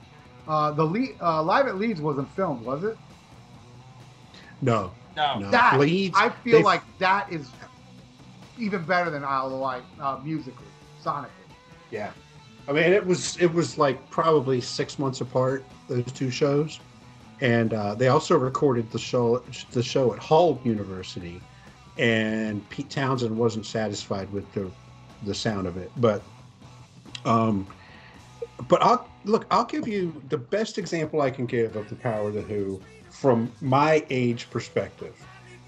[0.47, 2.97] uh, the Le- uh, live at Leeds wasn't filmed, was it?
[4.63, 5.39] no, No.
[5.39, 5.51] no.
[5.51, 7.49] That Leeds, I feel they- like that is
[8.59, 10.67] even better than Isle of Wight uh, musically,
[11.03, 11.27] sonically.
[11.91, 12.13] Yeah,
[12.69, 16.79] I mean it was it was like probably six months apart those two shows,
[17.41, 19.39] and uh, they also recorded the show
[19.73, 21.41] the show at Hull University,
[21.99, 24.71] and Pete Townshend wasn't satisfied with the
[25.25, 26.23] the sound of it, but
[27.25, 27.67] um,
[28.69, 32.29] but I'll look I'll give you the best example I can give of the power
[32.29, 32.81] of the Who
[33.11, 35.15] from my age perspective.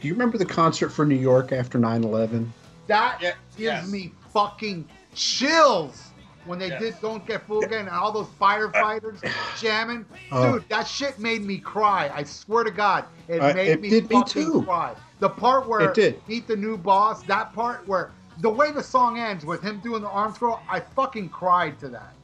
[0.01, 2.49] Do you remember the concert for New York after 9/11?
[2.86, 3.88] That Yeah, gives yes.
[3.90, 6.09] me fucking chills
[6.45, 6.80] when they Yes.
[6.80, 9.22] did Don't Get Fooled Again and all those firefighters
[9.61, 10.05] jamming.
[10.32, 10.55] Oh.
[10.55, 12.11] Dude, that shit made me cry.
[12.14, 14.62] I swear to God, it Uh, made it me did me fucking too.
[14.64, 14.95] cry.
[15.20, 16.20] The part where It did.
[16.26, 20.03] Meet the New Boss, that part where the way the song ends with him doing
[20.03, 22.14] the arm throw, I fucking cried to that.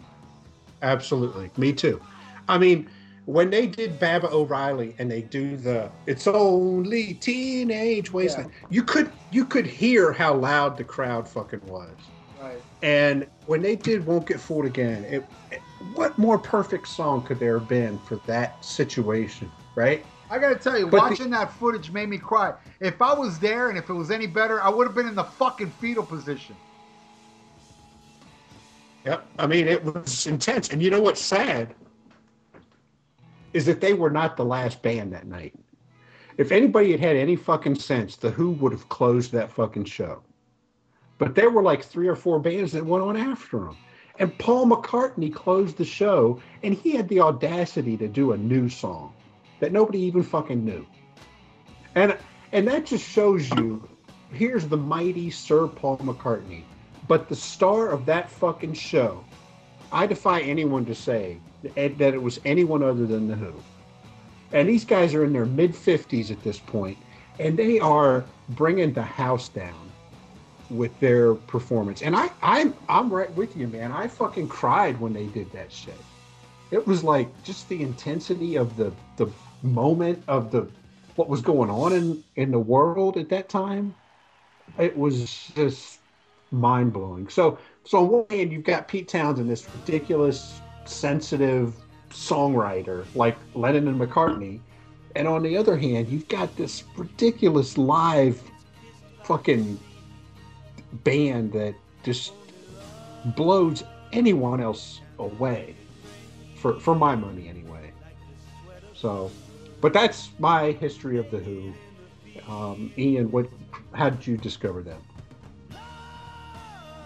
[0.83, 1.51] Absolutely.
[1.57, 2.01] Me too.
[2.49, 2.89] I mean,
[3.29, 9.13] when they did Baba O'Riley and they do the it's only teenage wasteland, you could
[9.31, 11.91] you could hear how loud the crowd fucking was.
[12.41, 12.57] Right.
[12.83, 15.61] And when they did Won't Get Fooled Again, it, it-
[15.95, 20.05] what more perfect song could there have been for that situation, right?
[20.31, 22.55] I gotta tell you, But the- watching that footage made me cry.
[22.81, 25.15] If I was there and if it was any better, I would have been in
[25.15, 26.57] the fucking fetal position.
[29.05, 29.27] Yep.
[29.39, 30.71] I mean, it was intense.
[30.71, 31.75] And you know what's sad?
[33.59, 35.53] Is that they were not the last band that night.
[36.37, 40.23] If anybody had had any fucking sense, The Who would have closed that fucking show.
[41.19, 43.77] But there were like three or four bands that went on after them.
[44.21, 48.69] And Paul McCartney closed the show, and he had the audacity to do a new
[48.69, 49.13] song
[49.59, 50.87] that nobody even fucking knew.
[51.97, 52.17] And
[52.53, 53.89] and that just shows you
[54.33, 56.63] here's the mighty Sir Paul McCartney.
[57.09, 59.25] But the star of that fucking show,
[59.91, 63.53] I defy anyone to say that it was anyone other than The Who.
[64.53, 66.97] And these guys are in their mid 50s at this point,
[67.39, 69.75] and they are bringing the house down
[70.71, 72.03] with their performance.
[72.03, 73.93] And I, I'm, I'm right with you, man.
[73.93, 75.97] I fucking cried when they did that shit.
[76.71, 79.31] It was like just the intensity of the the
[79.63, 80.69] moment of the
[81.17, 83.95] what was going on in in the world at that time.
[84.79, 85.99] It was just
[86.51, 87.29] mind blowing.
[87.29, 91.75] So, so on one hand, you've got Pete Townshend, this ridiculous, sensitive
[92.11, 94.61] songwriter like Lennon and McCartney,
[95.15, 98.41] and on the other hand, you've got this ridiculous live,
[99.25, 99.79] fucking
[101.05, 102.33] band that just
[103.37, 105.75] blows anyone else away,
[106.57, 107.93] for for my money anyway.
[108.95, 109.31] So,
[109.81, 111.73] but that's my history of the Who.
[112.49, 113.49] Um, Ian, what?
[113.93, 115.03] How did you discover them?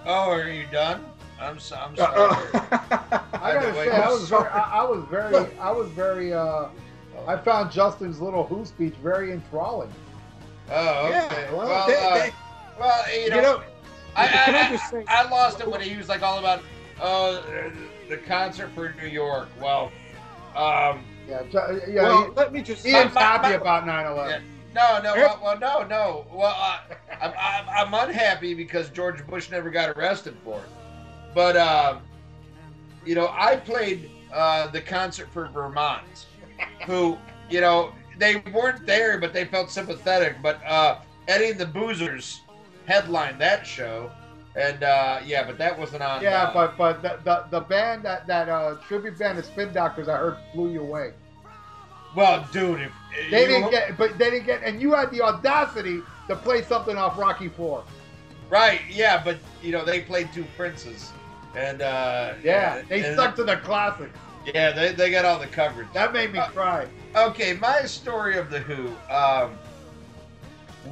[0.05, 1.05] Oh, are you done?
[1.43, 2.49] I'm so, I'm Uh, sorry.
[2.55, 4.49] I gotta Wait, say, I was very.
[4.49, 6.33] I, I was very, I was very.
[6.33, 6.67] Uh,
[7.27, 9.91] I found Justin's little Who speech very enthralling.
[10.71, 11.11] oh, okay.
[11.11, 12.33] Yeah, well, well, they- uh, they-
[12.79, 13.63] well, you know, you know,
[14.17, 16.63] I, I I, say- I, I lost it when he was like all about
[17.01, 17.43] oh
[18.09, 19.49] the concert for New York.
[19.61, 19.91] Well,
[20.57, 21.43] um, Yeah,
[21.89, 22.03] yeah.
[22.03, 22.87] well, he- let me just.
[22.87, 24.43] Ian's my- happy my- about 9/11.
[24.75, 26.27] no, no, well, well no, no.
[26.33, 26.79] Well, uh,
[27.21, 30.65] I'm, I'm, I'm unhappy because George Bush never got arrested for it.
[31.35, 32.01] But um,
[33.05, 36.27] you know, I played uh, the concert for Vermont,
[36.87, 37.19] who
[37.51, 40.37] you know they weren't there, but they felt sympathetic.
[40.43, 42.41] But uh, Eddie and the Boozers
[42.87, 44.11] headlined that show,
[44.57, 46.23] and uh, yeah, but that wasn't on.
[46.23, 49.73] Yeah, uh, but but the, the the band that that uh, tribute band, the Spin
[49.73, 51.13] Doctors, I heard blew you away.
[52.15, 52.93] well, dude, if
[53.31, 56.97] They didn't get, but they didn't get, and you had the audacity to play something
[56.97, 57.85] off Rocky Four.
[58.51, 61.11] right, yeah, but you know they played two princes,
[61.55, 64.17] and uh, Yeah, they and- stuck to the classics.
[64.53, 65.87] Yeah, they, they got all the coverage.
[65.95, 66.87] That made me Uh, cry.
[67.15, 68.89] Okay, my story of the Who.
[69.13, 69.57] Um,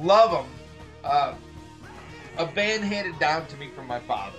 [0.01, 0.45] love them.
[1.03, 1.33] Uh,
[2.37, 4.37] a band handed down to me from my father,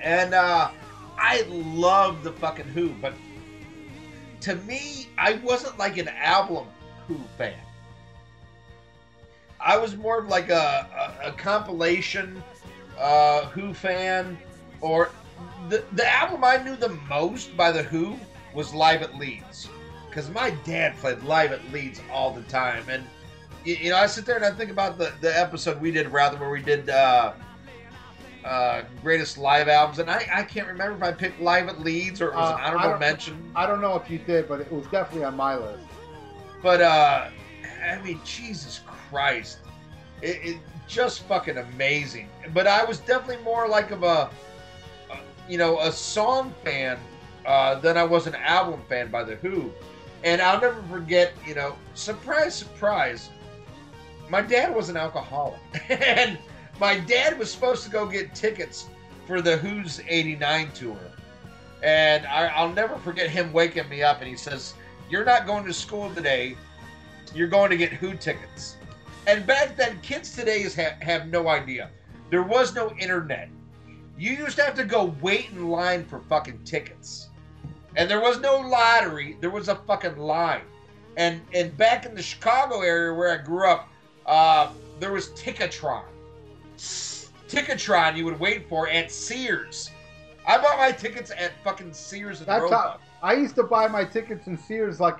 [0.00, 0.70] and uh,
[1.18, 2.90] I love the fucking Who.
[3.00, 3.14] But
[4.42, 6.66] to me, I wasn't like an album
[7.08, 7.54] Who fan.
[9.58, 12.42] I was more of like a, a, a compilation
[12.98, 14.38] uh, Who fan,
[14.82, 15.10] or
[15.68, 18.18] the the album I knew the most by the Who
[18.54, 19.68] was Live at Leeds.
[20.08, 23.02] Because my dad played live at Leeds all the time, and
[23.64, 26.08] you, you know I sit there and I think about the the episode we did
[26.12, 27.32] rather where we did uh,
[28.44, 32.20] uh, greatest live albums, and I I can't remember if I picked live at Leeds
[32.20, 34.48] or it was Uh, an I honorable don't- mention, I don't know if you did,
[34.48, 35.84] but it was definitely on my list.
[36.62, 37.28] but uh,
[37.88, 39.58] I mean Jesus Christ,
[40.20, 40.56] it, it
[40.88, 42.28] just fucking amazing.
[42.52, 44.28] But I was definitely more like of a
[45.52, 46.98] you know a song fan
[47.44, 49.70] uh, than I was an album fan by the Who.
[50.24, 53.28] And I'll never forget, you know, surprise, surprise,
[54.30, 55.60] my dad was an alcoholic.
[55.90, 56.38] and
[56.80, 58.88] my dad was supposed to go get tickets
[59.26, 60.96] for the Who's 89 tour.
[61.82, 64.72] And I, I'll never forget him waking me up and he says,
[65.10, 66.56] You're not going to school today.
[67.34, 68.76] You're going to get Who tickets.
[69.26, 71.90] And back then, kids today is ha- have no idea.
[72.30, 73.50] There was no internet.
[74.22, 77.30] You used to have to go wait in line for fucking tickets
[77.96, 79.36] and there was no lottery.
[79.40, 80.62] There was a fucking line.
[81.16, 83.88] And and back in the Chicago area where I grew up,
[84.24, 84.70] uh,
[85.00, 86.04] there was Ticketron.
[87.48, 89.90] Ticketron you would wait for at Sears.
[90.46, 93.00] I bought my tickets at fucking Sears and That's Roebuck.
[93.20, 95.16] how I used to buy my tickets in Sears, like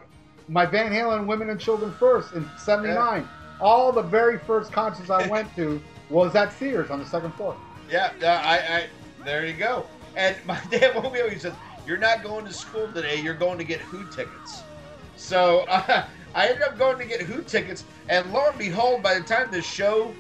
[0.47, 3.29] my Van Halen Women and Children First in '79.
[3.61, 7.57] All the very first concerts I went to was at Sears on the second floor.
[7.93, 8.87] Yeah, uh, I, I
[9.23, 9.85] there you go.
[10.17, 11.29] And my dad me up.
[11.29, 11.53] He says,
[11.87, 13.21] "You're not going to school today.
[13.21, 14.63] You're going to get Who tickets."
[15.17, 19.19] So uh, I ended up going to get Who tickets, and lo and behold, by
[19.19, 20.15] the time the show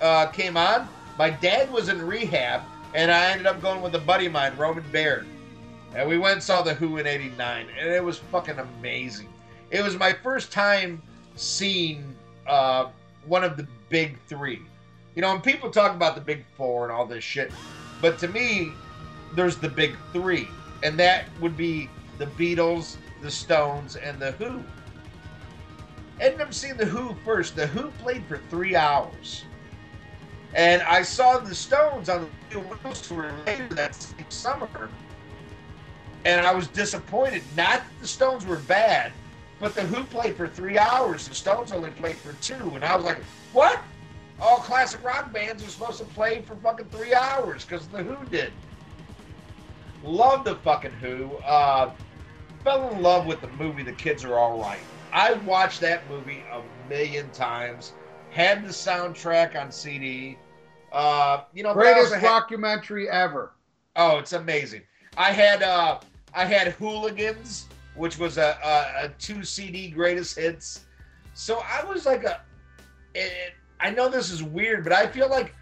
[0.00, 2.62] uh, came on, my dad was in rehab,
[2.94, 5.26] and I ended up going with a buddy of mine, Roman Baird,
[5.94, 9.28] and we went and saw the Who in '89, and it was fucking amazing.
[9.70, 11.02] It was my first time
[11.36, 12.16] seeing
[12.46, 12.88] uh,
[13.26, 14.62] one of the big three.
[15.20, 17.52] You know, and people talk about the big four and all this shit,
[18.00, 18.72] but to me,
[19.34, 20.48] there's the big three,
[20.82, 24.62] and that would be the Beatles, the Stones, and the Who.
[26.22, 27.54] Ended up seeing the Who first.
[27.54, 29.44] The Who played for three hours,
[30.54, 34.88] and I saw the Stones on the Wills tour later that same summer,
[36.24, 37.42] and I was disappointed.
[37.54, 39.12] Not that the Stones were bad,
[39.58, 41.28] but the Who played for three hours.
[41.28, 43.82] The Stones only played for two, and I was like, "What?
[44.40, 48.24] All classic rock bands are supposed to play for fucking three hours because the Who
[48.26, 48.52] did."
[50.02, 51.32] Love the fucking Who.
[51.44, 51.92] Uh,
[52.64, 54.80] fell in love with the movie The Kids Are All Right.
[55.12, 57.92] I watched that movie a million times.
[58.30, 60.38] Had the soundtrack on CD.
[60.92, 63.52] Uh, you know, Greatest had- documentary ever.
[63.96, 64.82] Oh, it's amazing.
[65.16, 65.98] I had uh
[66.32, 67.66] I had Hooligans,
[67.96, 70.86] which was a, a, a two CD greatest hits.
[71.34, 72.40] So I was like a
[73.14, 75.54] it, I know this is weird, but I feel like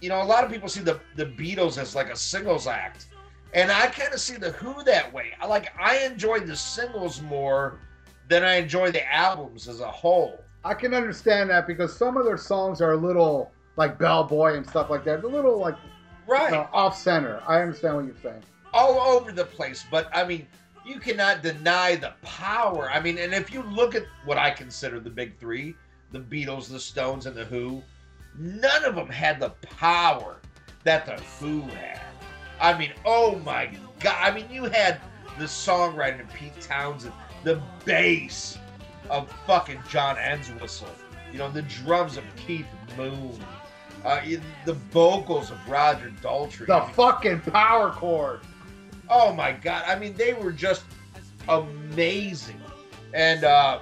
[0.00, 3.06] you know, a lot of people see the the Beatles as like a singles act.
[3.54, 5.32] And I kind of see the Who that way.
[5.40, 7.78] I like I enjoy the singles more
[8.28, 10.40] than I enjoy the albums as a whole.
[10.64, 14.66] I can understand that because some of their songs are a little like Bellboy and
[14.66, 15.22] stuff like that.
[15.22, 15.76] They're a little like
[16.26, 16.52] Right.
[16.54, 17.42] uh, off center.
[17.46, 18.42] I understand what you're saying.
[18.72, 19.84] all over the place.
[19.90, 20.46] But I mean,
[20.84, 22.90] you cannot deny the power.
[22.90, 25.76] I mean, and if you look at what I consider the big three
[26.14, 27.82] the Beatles, the Stones, and the Who
[28.38, 30.36] none of them had the power
[30.84, 32.00] that the Who had.
[32.60, 34.16] I mean, oh my god!
[34.20, 35.00] I mean, you had
[35.38, 37.12] the songwriting of Pete Townshend,
[37.42, 38.58] the bass
[39.10, 40.88] of fucking John Entwistle,
[41.32, 43.38] you know, the drums of Keith Moon,
[44.04, 44.20] uh,
[44.64, 46.66] the vocals of Roger Daltrey.
[46.66, 48.40] The fucking power chord.
[49.10, 49.84] Oh my god!
[49.86, 50.84] I mean, they were just
[51.48, 52.60] amazing,
[53.12, 53.80] and uh,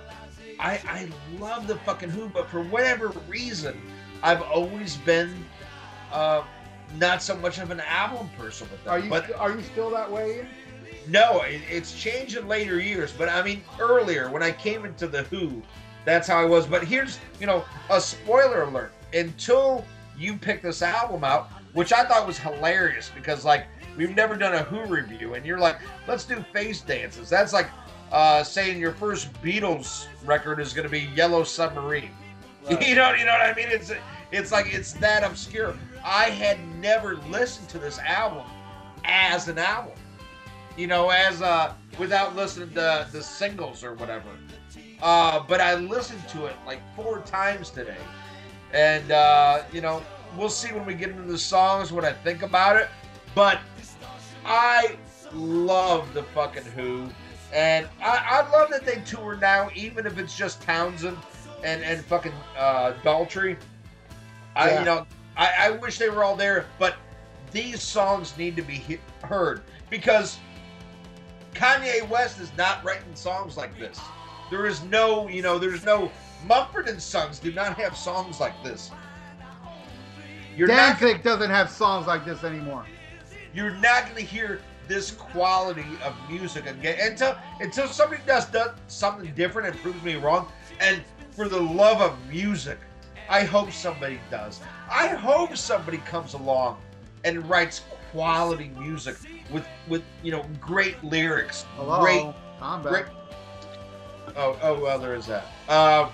[0.59, 3.81] I I love the fucking Who, but for whatever reason,
[4.23, 5.45] I've always been
[6.13, 6.43] uh,
[6.99, 8.95] not so much of an album person with them.
[8.95, 10.47] Are you but are you still that way?
[11.09, 13.13] No, it, it's changed in later years.
[13.13, 15.63] But I mean, earlier when I came into the Who,
[16.05, 16.67] that's how I was.
[16.67, 18.93] But here's you know a spoiler alert.
[19.15, 19.85] Until
[20.17, 24.55] you picked this album out, which I thought was hilarious because like we've never done
[24.55, 27.29] a Who review, and you're like, let's do face dances.
[27.29, 27.69] That's like
[28.13, 32.11] uh, saying your first Beatles record is going to be Yellow Submarine.
[32.71, 32.81] Right.
[32.89, 33.67] You know, you know what I mean?
[33.71, 33.91] It's
[34.31, 35.75] it's like it's that obscure.
[36.05, 38.47] I had never listened to this album
[39.05, 39.95] as an album.
[40.77, 44.29] You know, as uh without listening to the singles or whatever.
[45.03, 47.97] Uh, but I listened to it like four times today,
[48.73, 50.01] and uh, you know,
[50.37, 52.89] we'll see when we get into the songs what I think about it.
[53.35, 53.59] But
[54.45, 54.97] I
[55.33, 57.09] love the fucking Who,
[57.53, 61.19] and I, I love that they tour now, even if it's just Townshend
[61.63, 63.57] and and fucking uh, Daltrey.
[64.57, 64.79] I Yeah.
[64.81, 66.97] you know I, I wish they were all there, but
[67.53, 70.39] these songs need to be he- heard because
[71.55, 74.01] Kanye West is not writing songs like this.
[74.51, 76.11] There is no you know there's no
[76.47, 78.91] Mumford and Sons do not have songs like this.
[80.57, 82.85] You're not Danzig doesn't have songs like this anymore.
[83.55, 88.71] you're not going to hear this quality of music again until until somebody does, does
[88.89, 90.49] something different and proves me wrong.
[90.81, 92.79] And for the love of music,
[93.29, 94.61] I hope somebody does.
[94.91, 96.79] I hope somebody comes along
[97.25, 99.17] and writes quality music
[99.51, 102.27] with with you know great lyrics, Hello, great
[102.61, 103.07] I'm great.
[104.37, 105.47] Oh, oh well, there is that.
[105.69, 106.11] Um,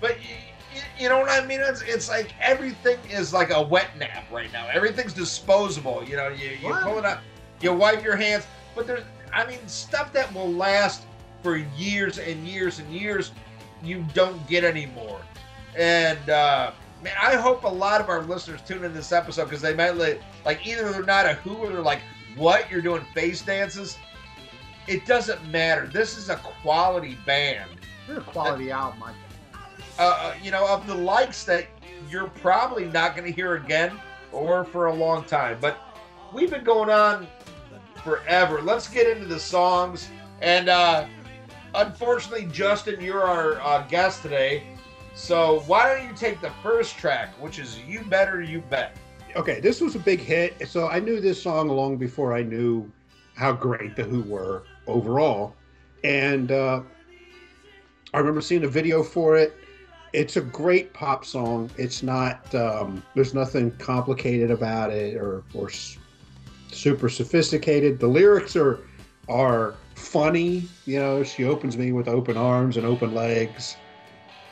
[0.00, 1.60] but you, you know what I mean?
[1.60, 4.66] It's, it's like everything is like a wet nap right now.
[4.72, 6.04] Everything's disposable.
[6.04, 6.82] You know, you you What?
[6.82, 7.22] pull it up,
[7.62, 11.04] you wipe your hands, but there's, I mean, stuff that will last
[11.42, 13.32] for years and years and years.
[13.82, 15.20] You don't get anymore,
[15.76, 19.60] and uh, man, I hope a lot of our listeners tune in this episode because
[19.62, 22.00] they might like, like either they're not a who or they're like,
[22.36, 23.98] what you're doing face dances.
[24.86, 25.88] It doesn't matter.
[25.88, 27.70] This is a quality band
[28.06, 29.22] This is a quality album, I think.
[29.98, 31.66] uh, you know, of the likes that
[32.08, 33.98] you're probably not going to hear again
[34.32, 35.58] or for a long time.
[35.60, 35.78] But
[36.32, 37.26] we've been going on
[38.06, 38.62] forever.
[38.62, 40.08] Let's get into the songs.
[40.40, 41.06] And uh,
[41.74, 44.62] unfortunately, Justin, you're our uh, guest today.
[45.14, 48.96] So why don't you take the first track, which is You Better You Bet?
[49.34, 50.68] Okay, this was a big hit.
[50.68, 52.90] So I knew this song long before I knew
[53.34, 55.56] how great the Who were overall.
[56.04, 56.82] And uh,
[58.14, 59.56] I remember seeing a video for it.
[60.12, 61.70] It's a great pop song.
[61.76, 65.70] It's not, um, there's nothing complicated about it or, or
[66.72, 67.98] super sophisticated.
[67.98, 68.80] The lyrics are,
[69.28, 70.68] are funny.
[70.84, 73.76] You know, she opens me with open arms and open legs.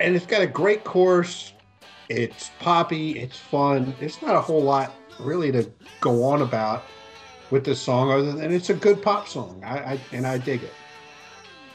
[0.00, 1.52] And it's got a great chorus.
[2.08, 3.18] It's poppy.
[3.18, 3.94] It's fun.
[4.00, 6.84] It's not a whole lot really to go on about
[7.50, 9.62] with this song, other than it's a good pop song.
[9.64, 10.72] I, I and I dig it.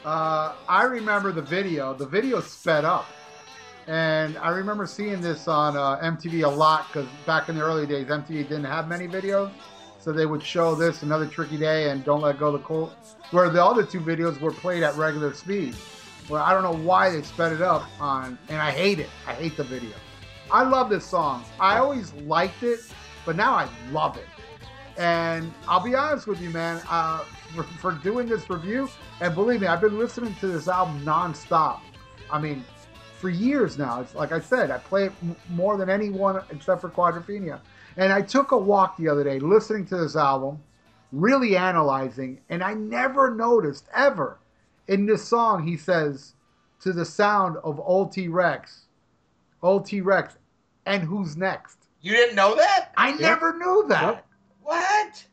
[0.04, 1.94] Uh, I remember the video.
[1.94, 3.06] The video sped up,
[3.86, 7.86] and I remember seeing this on uh, MTV a lot because back in the early
[7.86, 9.50] days, MTV didn't have many videos,
[10.00, 12.92] so they would show this another tricky day and don't let go the cool.
[13.30, 15.76] Where the other two videos were played at regular speed.
[16.28, 19.10] Well, I don't know why they sped it up on, and I hate it.
[19.26, 19.94] I hate the video.
[20.50, 21.44] I love this song.
[21.58, 22.80] I always liked it,
[23.24, 24.26] but now I love it.
[24.96, 26.82] And I'll be honest with you, man.
[26.88, 27.24] Uh,
[27.54, 28.88] for, for doing this review,
[29.20, 31.80] and believe me, I've been listening to this album nonstop.
[32.30, 32.64] I mean,
[33.20, 34.00] for years now.
[34.00, 35.12] It's like I said, I play it
[35.50, 37.60] more than anyone except for Quadrophenia.
[38.00, 40.58] And I took a walk the other day listening to this album,
[41.12, 44.38] really analyzing, and I never noticed ever
[44.88, 46.32] in this song he says
[46.80, 48.86] to the sound of Old T Rex,
[49.62, 50.38] Old T Rex,
[50.86, 51.76] and who's next?
[52.00, 52.90] You didn't know that?
[52.96, 54.14] I never knew that.
[54.14, 54.26] Yep.
[54.62, 55.24] What?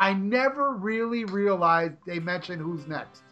[0.00, 3.22] I never really realized they mentioned who's next.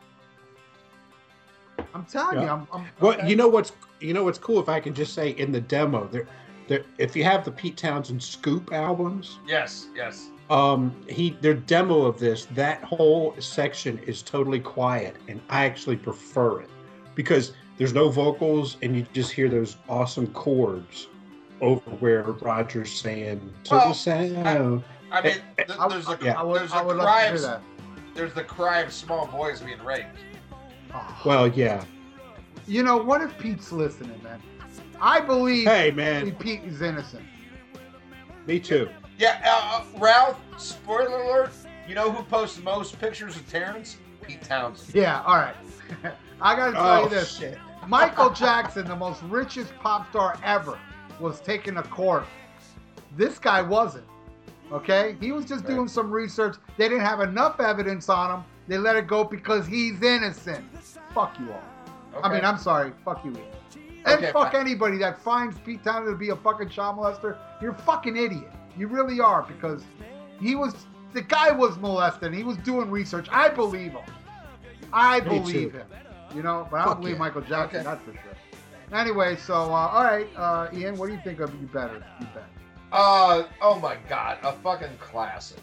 [1.93, 3.29] I'm telling you, I'm, I'm Well, Okay.
[3.29, 6.07] you know what's you know what's cool if I can just say in the demo
[6.07, 6.29] there,
[6.69, 10.29] there if you have the Pete Townshend Scoop albums, Yes, yes.
[10.51, 15.97] um, he their demo of this that whole section is totally quiet, and I actually
[15.97, 16.71] prefer it
[17.15, 21.09] because there's no vocals and you just hear those awesome chords
[21.61, 24.85] over where Roger's saying to Well, the sound.
[25.13, 26.43] I mean, Eh, th- there's a yeah.
[26.43, 27.63] There's I a cry of
[28.15, 30.19] there's the cry of small boys being raped.
[30.95, 31.23] Oh.
[31.25, 31.85] Well, yeah.
[32.67, 34.43] you know, what if Pete's listening, man?
[35.01, 36.33] I believe Hey, man.
[36.37, 37.25] Pete is innocent.
[38.47, 38.89] Me too.
[39.19, 40.39] Yeah, uh, uh, Ralph.
[40.59, 41.51] Spoiler alert.
[41.89, 43.99] You know who posts the most pictures of Terrence?
[44.23, 44.95] Pete Townshend.
[44.95, 45.55] Yeah, all right.
[46.41, 47.37] I gotta tell Oh, you this.
[47.37, 47.59] shit.
[47.87, 50.79] Michael Jackson, the most richest pop star ever,
[51.21, 52.25] was taken to court.
[53.17, 54.05] This guy wasn't.
[54.73, 55.17] Okay?
[55.21, 55.75] He was just Right.
[55.75, 56.57] doing some research.
[56.77, 58.45] They didn't have enough evidence on him.
[58.69, 60.65] They let it go because he's innocent.
[61.15, 61.63] Fuck you all.
[62.25, 62.93] I mean, I'm sorry.
[63.05, 63.43] Fuck you, Ian.
[64.07, 64.61] And Okay, fuck fine.
[64.63, 67.37] anybody that finds Pete Townshend to be a fucking child molester.
[67.61, 68.51] You're a fucking idiot.
[68.79, 69.83] You really are because
[70.41, 72.33] he was the guy was molested.
[72.35, 73.27] He was doing research.
[73.31, 74.05] I believe him.
[74.93, 75.87] I believe him.
[76.35, 77.21] You know, but I don't believe yeah.
[77.21, 77.81] Michael Jackson.
[77.81, 77.85] Okay.
[77.85, 78.99] That's for sure.
[78.99, 82.05] Anyway, so uh, all right, uh, Ian, what do you think of You Better?
[82.21, 82.47] You better.
[82.93, 85.59] Uh oh my god, a fucking classic.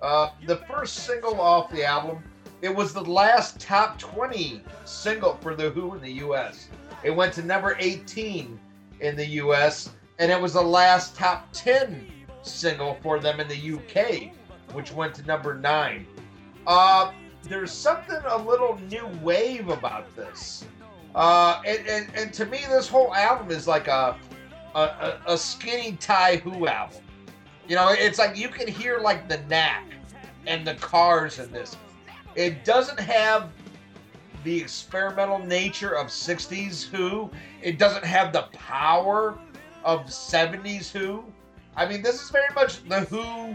[0.00, 2.22] Uh, the first single off the album,
[2.62, 6.68] it was the last top 20 single for The Who in the US.
[7.02, 8.58] It went to number 18
[9.00, 12.06] in the US, and it was the last top 10
[12.42, 14.32] single for them in the UK,
[14.72, 16.06] which went to number 9.
[16.66, 17.12] Uh,
[17.42, 20.64] there's something a little new wave about this.
[21.14, 24.16] Uh, and, and, and to me, this whole album is like a,
[24.74, 27.02] a, a, skinny tie Who album.
[27.66, 29.86] You know, it's like you can hear like the knack
[30.46, 31.76] and the cars in this.
[32.34, 33.50] It doesn't have
[34.44, 37.30] the experimental nature of 60s Who.
[37.62, 39.38] It doesn't have the power
[39.84, 41.24] of 70s Who.
[41.76, 43.54] I mean, this is very much the Who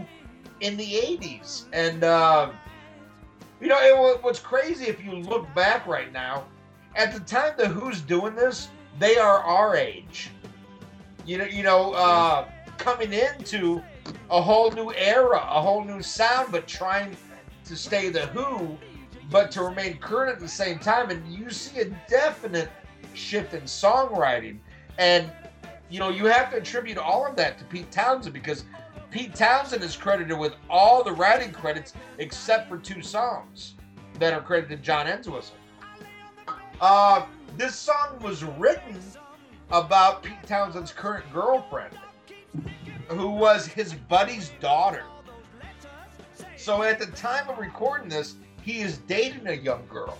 [0.60, 1.64] in the 80s.
[1.72, 2.50] And, uh,
[3.60, 6.46] you know, it, what's crazy if you look back right now,
[6.96, 10.30] at the time the Who's doing this, they are our age.
[11.26, 12.48] You know, you know, uh,
[12.78, 13.82] coming into
[14.30, 17.16] a whole new era, a whole new sound, but trying
[17.64, 18.76] to stay the Who,
[19.30, 21.10] but to remain current at the same time.
[21.10, 22.70] And you see a definite
[23.14, 24.58] shift in songwriting.
[24.98, 25.30] And,
[25.90, 28.64] you know, you have to attribute all of that to Pete Townshend because
[29.10, 33.74] Pete Townshend is credited with all the writing credits except for two songs
[34.18, 35.56] that are credited to John Entwistle.
[36.80, 37.24] Uh,
[37.56, 39.00] this song was written
[39.70, 41.94] about Pete Townshend's current girlfriend,
[43.08, 45.04] who was his buddy's daughter.
[46.56, 50.16] So at the time of recording this, he is dating a young girl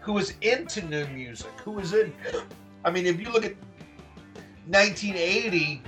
[0.00, 2.12] who is into new music, who is in.
[2.84, 3.54] I mean, if you look at
[4.66, 5.82] 1980,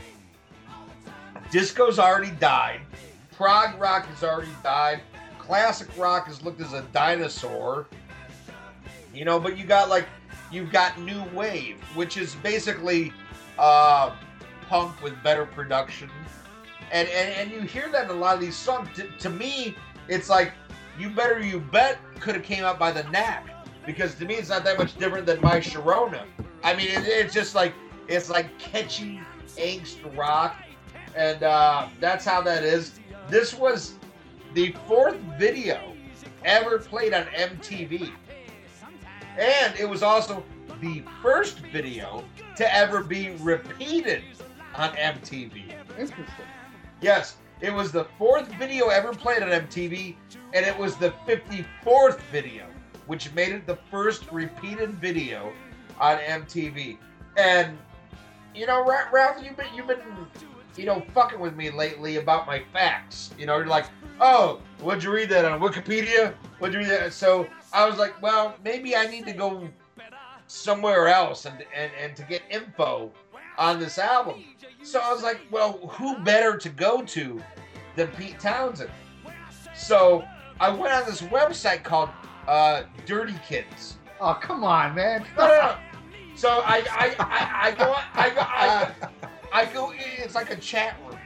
[1.51, 2.81] disco's already died,
[3.33, 5.01] prog rock has already died,
[5.39, 7.87] classic rock has looked as a dinosaur.
[9.13, 10.07] You know, but you got like
[10.53, 13.13] you've got new wave, which is basically
[13.59, 14.15] uh,
[14.69, 16.09] punk with better production,
[16.93, 18.89] and, and and you hear that in a lot of these songs.
[19.19, 19.75] To me,
[20.07, 20.53] it's like
[20.99, 23.47] you better you bet could have came out by the knack
[23.87, 26.25] because to me it's not that much different than my Sharona.
[26.63, 27.75] I mean, it, it's just like
[28.09, 29.21] it's like catchy
[29.57, 30.57] angst rock,
[31.17, 32.99] and uh, that's how that is.
[33.29, 33.95] This was
[34.55, 35.95] the fourth video
[36.45, 38.13] ever played on MTV.
[39.39, 40.45] And it was also
[40.81, 42.25] the first video
[42.57, 44.23] to ever be repeated
[44.75, 45.73] on MTV.
[45.99, 46.27] Interesting.
[47.01, 50.17] Yes, it was the fourth video ever played on MTV,
[50.53, 52.67] and it was the 54th video,
[53.07, 55.53] which made it the first repeated video
[56.01, 56.99] on MTV.
[57.37, 57.79] And
[58.55, 60.01] you know, Ralph, you've been you've been
[60.77, 63.31] you know fucking with me lately about my facts.
[63.39, 63.87] You know, you're like,
[64.21, 66.35] oh, what'd you read that on Wikipedia?
[66.59, 67.13] What'd you read that?
[67.13, 69.69] So I was like, well, maybe I need to go
[70.47, 73.13] somewhere else and and, and to get info
[73.57, 74.45] on this album.
[74.83, 77.43] So I was like, well, who better to go to
[77.95, 78.91] than Pete Townshend?
[79.77, 80.25] So
[80.61, 82.11] I went on this website called
[82.47, 83.97] uh, Dirty Kids.
[84.21, 85.25] Oh, come on, man.
[85.37, 85.77] No, no, no.
[86.35, 88.91] So I, I, I, I go, I go, I
[89.53, 89.93] I go.
[89.97, 91.19] It's like a chat room.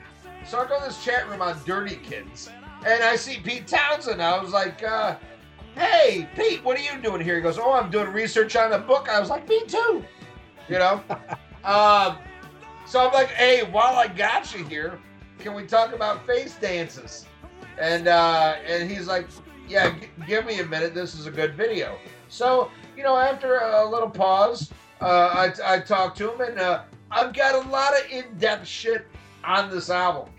[0.46, 2.48] So I go to this chat room on Dirty Kids,
[2.86, 4.22] and I see Pete Townshend.
[4.22, 5.16] I was like, uh,
[5.74, 8.78] "Hey, Pete, what are you doing here?" He goes, "Oh, I'm doing research on a
[8.78, 10.04] book." I was like, "Me too,"
[10.68, 11.02] you know.
[11.64, 12.18] um,
[12.86, 14.98] so I'm like, "Hey, while I got you here,
[15.40, 17.26] can we talk about face dances?"
[17.78, 19.28] And uh, and he's like,
[19.68, 20.94] "Yeah, g- give me a minute.
[20.94, 21.96] This is a good video."
[22.28, 24.70] So you know, after a little pause,
[25.00, 29.06] uh, I, I talked to him, and uh, I've got a lot of in-depth shit
[29.44, 30.30] on this album,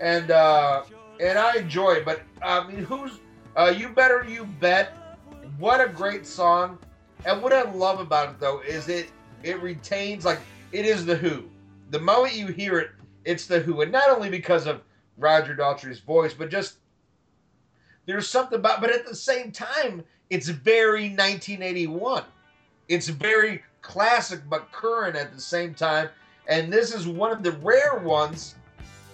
[0.00, 0.84] and uh,
[1.20, 2.04] and I enjoy it.
[2.04, 3.20] But I mean, who's
[3.56, 4.94] uh, you better you bet?
[5.58, 6.78] What a great song!
[7.24, 9.10] And what I love about it though is it
[9.42, 10.40] it retains like
[10.72, 11.44] it is the Who.
[11.90, 12.90] the moment you hear it,
[13.24, 14.82] it's the Who, and not only because of
[15.18, 16.76] Roger Daltrey's voice, but just
[18.06, 18.80] there's something about.
[18.80, 22.24] But at the same time, it's very 1981.
[22.88, 26.08] It's very classic but current at the same time,
[26.48, 28.54] and this is one of the rare ones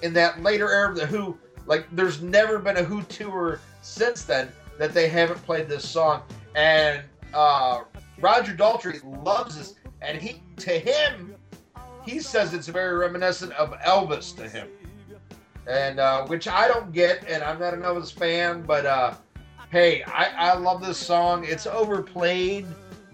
[0.03, 1.37] in that later era of the Who.
[1.67, 6.23] Like, there's never been a Who tour since then that they haven't played this song,
[6.55, 7.03] and
[7.33, 7.83] uh,
[8.21, 11.35] Roger Daltrey loves this, and he to him,
[12.05, 14.69] he says it's very reminiscent of Elvis to him,
[15.67, 19.15] and uh, which I don't get, and I'm not an Elvis fan, but uh,
[19.71, 21.45] hey, I, I love this song.
[21.45, 22.67] It's overplayed,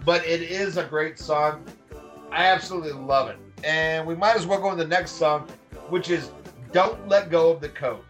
[0.05, 1.64] but it is a great song.
[2.32, 5.48] I absolutely love it, and we might as well go to the next song,
[5.89, 6.31] which is
[6.72, 8.05] "Don't Let Go of the Coat."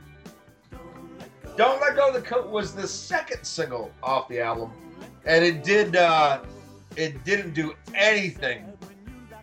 [1.56, 4.72] "Don't Let Go of the Coat" was the second single off the album,
[5.26, 5.96] and it did.
[5.96, 6.40] Uh,
[6.96, 8.66] it didn't do anything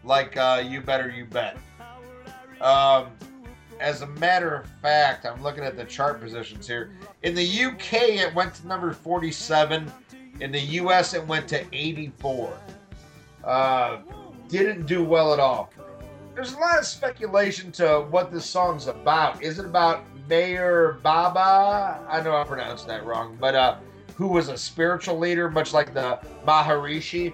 [0.03, 1.57] like uh, "You Better You Bet."
[2.61, 3.11] Um,
[3.79, 6.91] as a matter of fact, I'm looking at the chart positions here.
[7.23, 9.91] In the UK, it went to number 47.
[10.39, 12.57] In the US, it went to 84.
[13.43, 13.99] Uh,
[14.49, 15.71] didn't do well at all.
[16.35, 19.41] There's a lot of speculation to what this song's about.
[19.41, 22.05] Is it about Meher Baba?
[22.07, 23.77] I know I pronounced that wrong, but uh,
[24.15, 27.33] who was a spiritual leader, much like the Maharishi.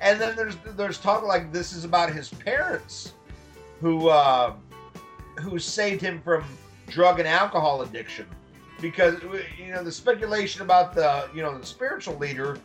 [0.00, 3.12] And then there's there's talk like this is about his parents,
[3.80, 4.54] who uh,
[5.40, 6.44] who saved him from
[6.88, 8.26] drug and alcohol addiction,
[8.80, 9.16] because
[9.58, 12.58] you know the speculation about the you know the spiritual leader,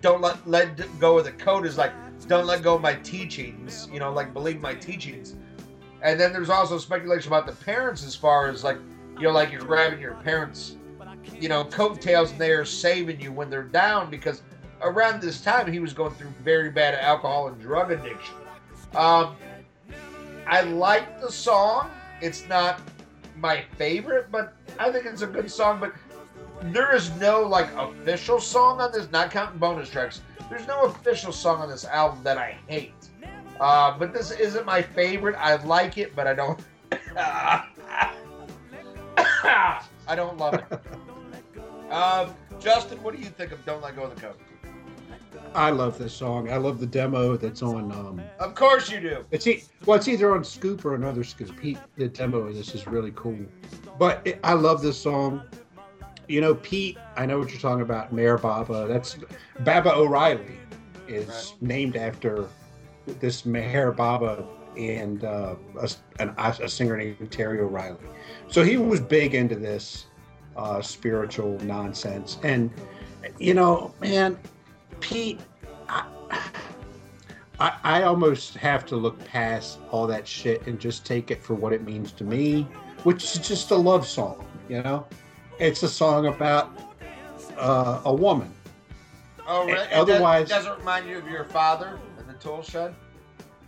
[0.00, 1.92] don't let let go of the coat is like
[2.28, 5.34] don't let go of my teachings, you know, like believe my teachings.
[6.02, 8.78] And then there's also speculation about the parents as far as like
[9.16, 10.76] you know like you're grabbing your parents
[11.38, 14.42] you know, coattails and they're saving you when they're down because
[14.82, 18.34] around this time he was going through very bad alcohol and drug addiction.
[18.94, 19.36] Um,
[20.46, 21.90] I like the song.
[22.20, 22.80] It's not
[23.36, 25.80] my favorite, but I think it's a good song.
[25.80, 25.94] But
[26.62, 30.22] there is no like official song on this, not counting bonus tracks.
[30.48, 32.94] There's no official song on this album that I hate.
[33.60, 35.36] Uh, but this isn't my favorite.
[35.38, 36.60] I like it, but I don't.
[37.16, 37.66] I
[40.16, 40.64] don't love it.
[41.90, 44.38] Um, Justin, what do you think of "Don't Let Go of the Coat"?
[45.54, 46.50] I love this song.
[46.50, 47.90] I love the demo that's on.
[47.92, 49.24] Um, of course you do.
[49.30, 51.56] It's e- well, it's either on Scoop or another Scoop.
[51.60, 53.38] Pete, the demo of this is really cool.
[53.98, 55.42] But it, I love this song.
[56.28, 58.14] You know, Pete, I know what you're talking about.
[58.14, 58.86] Meher Baba.
[58.86, 59.16] That's
[59.60, 60.58] Baba O'Riley
[61.08, 61.54] is right.
[61.60, 62.46] named after
[63.18, 64.46] this Meher Baba
[64.78, 65.90] and uh, a,
[66.20, 67.98] an, a singer named Terry O'Reilly.
[68.48, 70.06] So he was big into this
[70.56, 72.38] uh, spiritual nonsense.
[72.44, 72.70] And,
[73.38, 74.38] you know, man,
[75.00, 75.40] Pete,
[75.88, 76.04] I,
[77.58, 81.54] I, I almost have to look past all that shit and just take it for
[81.54, 82.62] what it means to me,
[83.04, 85.06] which is just a love song, you know?
[85.58, 86.70] It's a song about
[87.58, 88.52] uh, a woman.
[89.46, 89.86] Oh, really?
[89.92, 92.94] Otherwise, does, does it remind you of your father in the tool shed?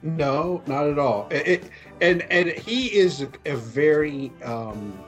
[0.03, 1.29] No, not at all.
[1.31, 4.99] It, it and and he is a, a very um,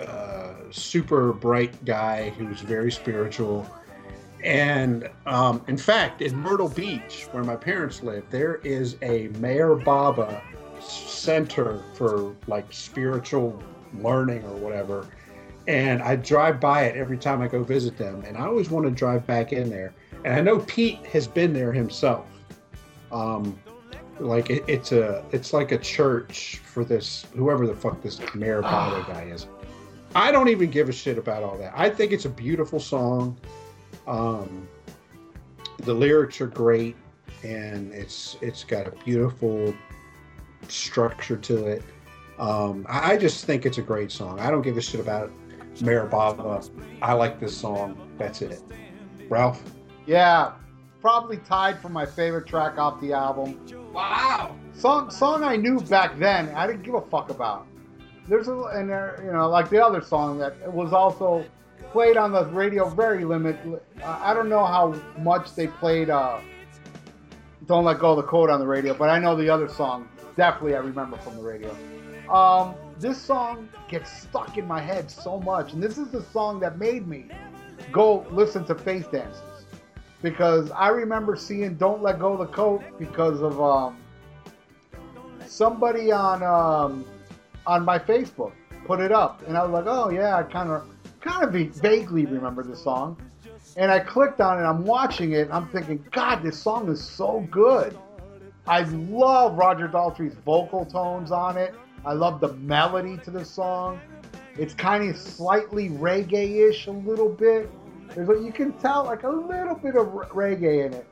[0.00, 3.68] uh, super bright guy who's very spiritual.
[4.42, 9.82] And um, in fact, in Myrtle Beach, where my parents live, there is a Meher
[9.82, 10.42] Baba
[10.80, 13.62] center for like spiritual
[14.00, 15.06] learning or whatever.
[15.68, 18.24] And I drive by it every time I go visit them.
[18.26, 19.94] And I always want to drive back in there.
[20.24, 22.26] And I know Pete has been there himself.
[23.12, 23.58] Um,
[24.18, 28.62] like it, it's a, it's like a church for this whoever the fuck this Meher
[28.62, 29.46] Baba guy is.
[30.14, 31.72] I don't even give a shit about all that.
[31.76, 33.38] I think it's a beautiful song.
[34.06, 34.68] Um,
[35.78, 36.96] the lyrics are great,
[37.42, 39.74] and it's it's got a beautiful
[40.68, 41.82] structure to it.
[42.38, 44.40] Um, I, I, just think it's a great song.
[44.40, 45.30] I don't give a shit about
[45.76, 46.62] Meher Baba.
[47.00, 48.10] I like this song.
[48.18, 48.62] That's it.
[49.28, 49.62] Ralph?
[50.06, 50.52] Yeah,
[51.00, 53.60] probably tied for my favorite track off the album.
[53.92, 54.56] Wow.
[54.72, 56.48] Song song I knew back then.
[56.50, 57.66] I didn't give a fuck about
[58.28, 61.44] there's a and there you know like the other song that was also
[61.92, 63.80] played on the radio very limited.
[64.02, 66.10] I don't know how much they played.
[66.10, 66.40] Uh,
[67.66, 70.08] don't let go of the coat on the radio, but I know the other song
[70.34, 71.76] definitely I remember from the radio.
[72.28, 76.60] Um, this song gets stuck in my head so much, and this is the song
[76.60, 77.26] that made me
[77.90, 79.66] go listen to Face Dances
[80.22, 83.98] because I remember seeing "Don't Let Go of the Coat" because of um,
[85.46, 87.04] somebody on um,
[87.66, 88.52] on my Facebook,
[88.86, 90.91] put it up, and I was like, oh yeah, I kind of
[91.22, 93.16] kind of vaguely remember the song,
[93.76, 94.66] and I clicked on it.
[94.66, 95.48] I'm watching it.
[95.50, 97.96] I'm thinking, God, this song is so good.
[98.66, 101.74] I love Roger Daltrey's vocal tones on it.
[102.04, 104.00] I love the melody to the song.
[104.58, 107.70] It's kind of slightly reggae-ish, a little bit.
[108.14, 111.06] There's what you can tell, like a little bit of reggae in it.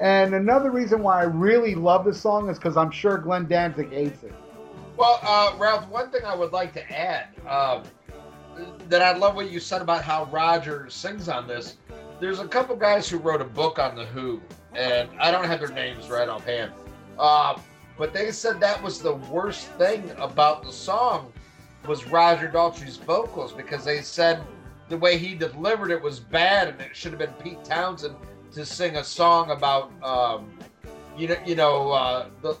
[0.00, 3.92] And another reason why I really love this song is because I'm sure Glenn Danzig
[3.92, 4.34] hates it.
[4.96, 7.84] Well, uh, Ralph, one thing I would like to add um,
[8.88, 11.76] that I love what you said about how Roger sings on this.
[12.20, 14.40] There's a couple guys who wrote a book on the Who,
[14.74, 16.72] and I don't have their names right offhand.
[17.18, 17.58] Uh,
[17.96, 21.32] but they said that was the worst thing about the song
[21.86, 24.42] was Roger Daltrey's vocals because they said
[24.88, 28.16] the way he delivered it was bad and it should have been Pete Townshend
[28.52, 30.50] to sing a song about um,
[31.16, 32.56] you know you know uh, the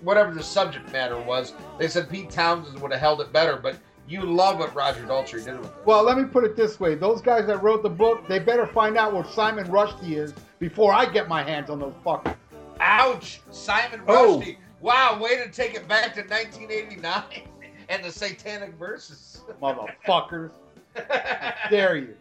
[0.00, 1.52] whatever the subject matter was.
[1.78, 3.76] They said Pete Townshend would have held it better, but
[4.08, 5.74] you love what Roger Daltrey did with it.
[5.84, 8.66] Well, let me put it this way: those guys that wrote the book, they better
[8.66, 12.34] find out what Simon Rushdie is before I get my hands on those fuckers.
[12.80, 14.40] Ouch, Simon Oh.
[14.40, 14.56] Rushdie.
[14.80, 17.48] Wow, way to take it back to 1989
[17.88, 19.42] and the Satanic Verses.
[19.60, 20.50] Motherfuckers.
[21.70, 22.14] Dare you.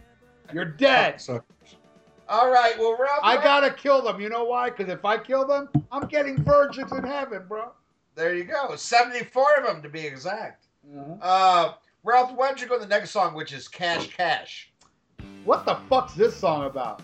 [0.53, 1.20] You're dead.
[1.20, 1.41] So,
[2.30, 3.20] All right, well, Ralph.
[3.24, 4.20] I gotta kill them.
[4.22, 4.70] You know why?
[4.70, 7.72] Because if I kill them, I'm getting virgins in heaven, bro.
[8.16, 8.76] There you go.
[8.76, 10.64] 74 of them to be exact.
[11.22, 14.72] Uh, Ralph, why don't you go to the next song, which is Cache Cache?
[15.44, 17.02] What the fuck's this song about?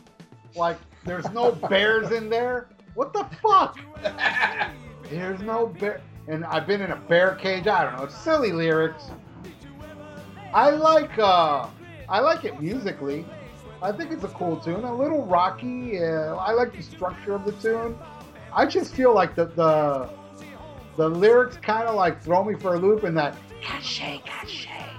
[0.56, 2.70] Like, there's no bears in there?
[2.94, 3.80] What the fuck?
[5.10, 6.02] There's no bear.
[6.28, 7.68] And I've been in a bear cage.
[7.68, 8.04] I don't know.
[8.04, 9.06] It's silly lyrics.
[10.54, 11.68] I like uh
[12.10, 13.26] I like it musically.
[13.82, 14.84] I think it's a cool tune.
[14.84, 16.00] A little rocky.
[16.00, 17.98] Uh, I like the structure of the tune.
[18.54, 20.10] I just feel like the the
[20.98, 24.90] the lyrics kind of like throw me for a loop, in that cachet cachet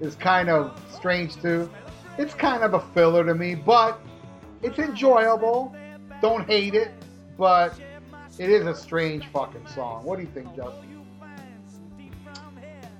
[0.00, 1.70] is kind of strange too.
[2.18, 4.00] It's kind of a filler to me, but
[4.62, 5.74] it's enjoyable.
[6.20, 6.92] Don't hate it,
[7.38, 7.78] but
[8.38, 10.04] it is a strange fucking song.
[10.04, 10.92] What do you think, Justin?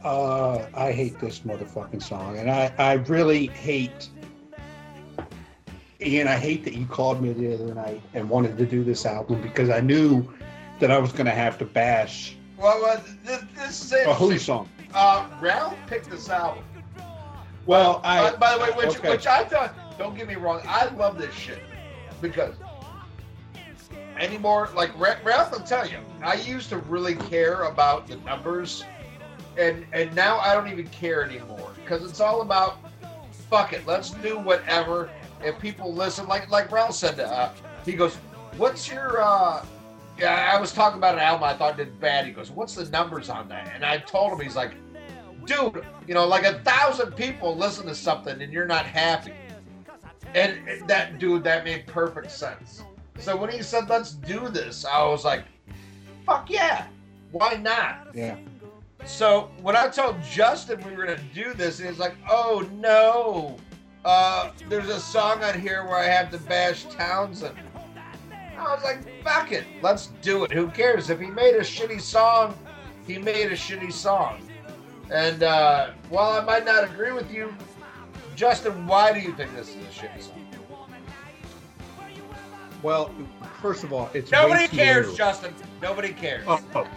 [0.05, 4.09] uh, I hate this motherfucking song, and I, I really hate.
[6.01, 9.07] Ian, I hate that you called me the other night and wanted to do this
[9.07, 10.29] album because I knew
[10.81, 14.37] that I was going to have to bash Well, well this, this is a Who
[14.37, 14.69] song.
[14.95, 16.65] Uh, Ralph picked this album.
[17.67, 18.31] Well, I.
[18.33, 19.11] by, by the way, which, okay.
[19.11, 21.61] which I thought, don't get me wrong, I love this shit
[22.21, 22.55] because
[24.19, 28.85] anymore, like Ralph, I'll tell you, I used to really care about the numbers,
[29.59, 32.79] and and now I don't even care anymore because it's all about
[33.51, 35.11] fuck it, let's do whatever.
[35.45, 37.53] If people listen, like like Ralph said, to, uh,
[37.85, 38.15] he goes,
[38.57, 39.65] "What's your?" uh
[40.19, 42.27] Yeah, I was talking about an album I thought did bad.
[42.27, 44.73] He goes, "What's the numbers on that?" And I told him, he's like,
[45.47, 49.35] dude, you know, like a thousand people listen to something and you're not happy.
[50.35, 52.83] And that dude, that made perfect sense.
[53.19, 55.45] So when he said, let's do this, I was like,
[56.25, 56.87] fuck yeah,
[57.31, 58.09] why not?
[58.15, 58.37] Yeah.
[59.05, 62.67] So when I told Justin we were going to do this, he was like, oh
[62.75, 63.59] no,
[64.05, 67.57] uh, there's a song on here where I have to bash Townshend.
[68.57, 70.53] I was like, fuck it, let's do it.
[70.53, 71.11] Who cares?
[71.11, 72.57] If he made a shitty song,
[73.07, 74.41] he made a shitty song.
[75.13, 77.55] And uh, while I might not agree with you,
[78.35, 80.39] Justin, why do you think this is a shitty song?
[82.83, 83.15] Well,
[83.61, 85.17] first of all, it's Nobody cares, new.
[85.17, 85.55] Justin.
[85.83, 86.45] Nobody cares.
[86.49, 86.89] Oh, oh.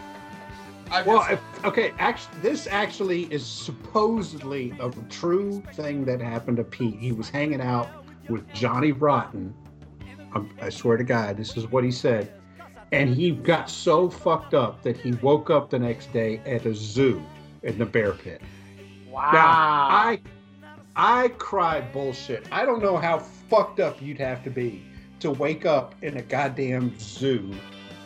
[1.06, 1.94] Well, if, okay.
[2.00, 6.98] Actually, this actually is supposedly a true thing that happened to Pete.
[6.98, 7.90] He was hanging out
[8.30, 9.54] with Johnny Rotten.
[10.34, 12.32] I'm, I swear to God, this is what he said.
[12.94, 16.74] And he got so fucked up that he woke up the next day at a
[16.74, 17.22] zoo
[17.66, 18.42] in the bear pit.
[19.10, 19.32] Wow.
[19.34, 20.20] Now, I
[20.96, 22.48] I cried bullshit.
[22.52, 24.86] I don't know how fucked up you'd have to be
[25.20, 27.54] to wake up in a goddamn zoo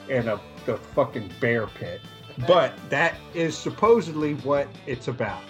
[0.07, 2.01] in a the fucking bear pit.
[2.47, 5.41] But that is supposedly what it's about.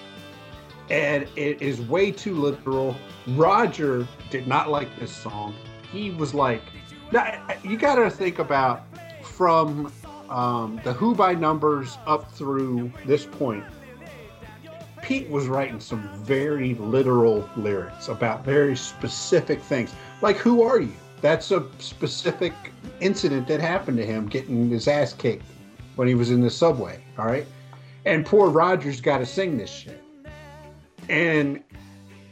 [0.89, 2.95] And it is way too literal.
[3.27, 5.53] Roger did not like this song.
[5.91, 6.63] He was like,
[7.11, 8.85] now, you got to think about
[9.23, 9.91] from
[10.29, 13.63] um, the Who by numbers up through this point.
[15.09, 19.91] Pete was writing some very literal lyrics about very specific things.
[20.21, 20.93] Like, who are you?
[21.19, 22.53] That's a specific
[22.99, 25.45] incident that happened to him getting his ass kicked
[25.95, 27.03] when he was in the subway.
[27.17, 27.47] All right.
[28.05, 29.99] And poor Roger's got to sing this shit.
[31.09, 31.63] And,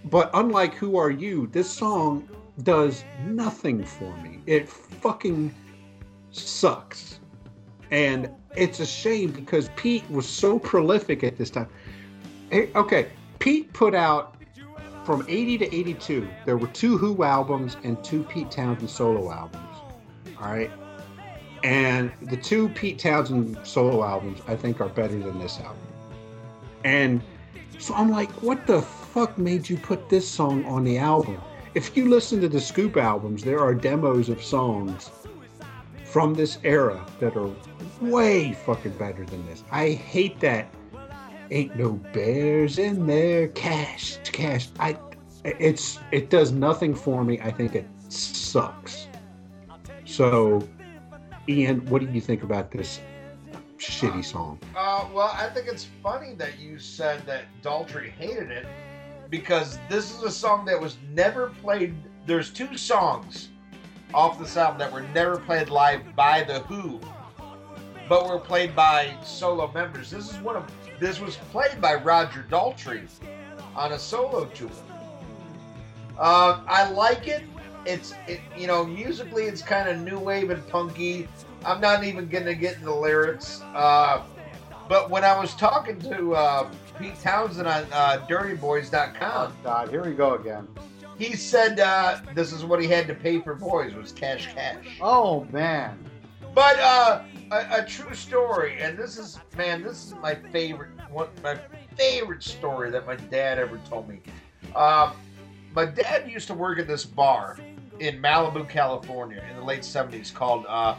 [0.05, 2.29] but unlike Who Are You, this song
[2.61, 4.41] does nothing for me.
[4.45, 5.51] It fucking
[6.29, 7.19] sucks.
[7.89, 11.69] And it's a shame because Pete was so prolific at this time.
[12.49, 13.09] Hey, okay,
[13.39, 14.37] Pete put out
[15.07, 19.77] from 80 to 82, there were two Who albums and two Pete Townshend solo albums.
[20.39, 20.69] All right.
[21.63, 25.81] And the two Pete Townshend solo albums, I think, are better than this album.
[26.83, 27.21] And
[27.79, 31.39] so I'm like, what the fuck made you put this song on the album?
[31.73, 35.09] If you listen to the Scoop albums, there are demos of songs
[36.03, 37.49] from this era that are
[38.01, 39.63] way fucking better than this.
[39.71, 40.67] I hate that.
[41.49, 43.47] Ain't no bears in there.
[43.49, 44.69] Cache, cache.
[44.79, 44.97] I,
[45.43, 47.39] it's it does nothing for me.
[47.41, 49.07] I think it sucks.
[50.05, 50.67] So,
[51.47, 52.99] Ian, what do you think about this
[53.77, 54.59] shitty song?
[54.75, 58.65] Uh, well, I think it's funny that you said that Daltrey hated it
[59.29, 61.95] because this is a song that was never played.
[62.25, 63.49] There's two songs
[64.13, 66.99] off this album that were never played live by The Who,
[68.09, 70.09] but were played by solo members.
[70.09, 70.65] This is one of
[70.99, 73.07] this was played by Roger Daltrey
[73.75, 74.69] on a solo tour.
[76.17, 77.43] Uh, I like it.
[77.85, 81.27] It's it, you know musically it's kind of new wave and punky.
[81.65, 83.61] I'm not even gonna get into the lyrics.
[83.73, 84.23] Uh,
[84.89, 86.69] but when I was talking to uh,
[86.99, 90.67] Pete Townshend on uh, DirtyBoys.com, Oh God, here we go again.
[91.17, 94.97] he said uh, this is what he had to pay for boys was cache cache.
[95.01, 95.97] Oh man.
[96.55, 97.21] But uh,
[97.51, 101.57] a, a true story, and this is man, this is my favorite one, my
[101.95, 104.19] favorite story that my dad ever told me.
[104.75, 105.13] Uh,
[105.73, 107.57] my dad used to work at this bar
[107.99, 110.95] in Malibu, California, in the late '70s, called uh,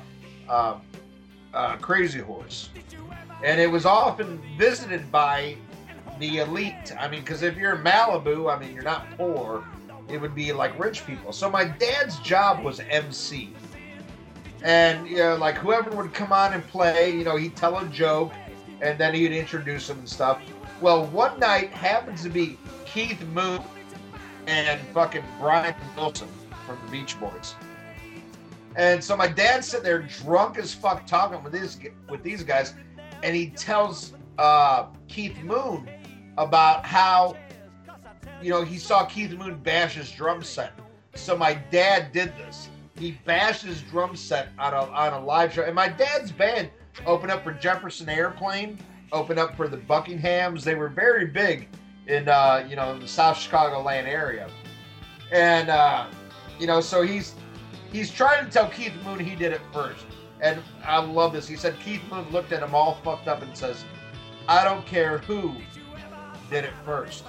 [0.49, 0.79] uh,
[1.55, 2.70] uh, Crazy Horse,
[3.45, 5.57] and it was often visited by
[6.19, 6.95] the elite.
[6.99, 9.65] I mean, because if you're in Malibu, I mean, you're not poor.
[10.09, 11.33] It would be like rich people.
[11.33, 13.53] So my dad's job was MC
[14.62, 17.86] and you know, like whoever would come on and play, you know, he'd tell a
[17.86, 18.32] joke,
[18.80, 20.40] and then he'd introduce them and stuff.
[20.80, 23.62] Well, one night happens to be Keith Moon
[24.47, 26.28] and fucking Brian Wilson
[26.66, 27.55] from the Beach Boys,
[28.76, 31.78] and so my dad's sitting there drunk as fuck talking with these
[32.09, 32.74] with these guys,
[33.22, 35.89] and he tells uh, Keith Moon
[36.36, 37.36] about how
[38.43, 40.72] you know he saw Keith Moon bash his drum set.
[41.14, 42.68] So my dad did this
[42.99, 45.62] he bashed his drum set on a, on a live show.
[45.62, 46.70] And my dad's band
[47.07, 48.79] opened up for Jefferson Airplane,
[49.12, 50.65] opened up for the Buckinghams.
[50.65, 51.69] They were very big
[52.07, 54.49] in uh, you know the South Chicagoland area.
[55.31, 56.07] And uh,
[56.59, 57.35] you know, so he's
[57.93, 60.05] he's trying to tell Keith Moon he did it first.
[60.41, 61.49] And I love this.
[61.49, 63.85] He said Keith Moon looked at him all fucked up and says,
[64.49, 65.55] "I don't care who
[66.51, 67.25] did it first.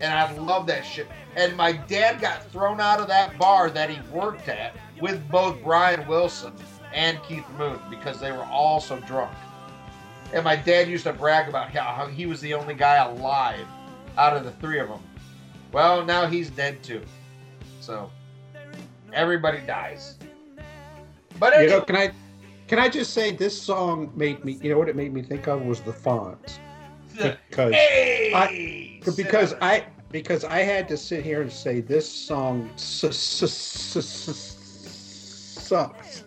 [0.00, 1.08] And I love that shit.
[1.36, 5.62] And my dad got thrown out of that bar that he worked at with both
[5.62, 6.54] Brian Wilson
[6.94, 9.36] and Keith Moon because they were all so drunk.
[10.32, 13.66] And my dad used to brag about how, he was the only guy alive
[14.16, 15.02] out of the three of them.
[15.72, 17.02] Well, now he's dead too.
[17.80, 18.10] So
[19.12, 20.16] everybody dies.
[21.38, 22.12] But You know, can I
[22.66, 24.58] can I just say this song made me?
[24.62, 26.58] You know what it made me think of was the font
[27.22, 33.12] because hey, because I because I had to sit here and say this song su-
[33.12, 34.32] su- su- su-
[35.60, 36.24] sucks.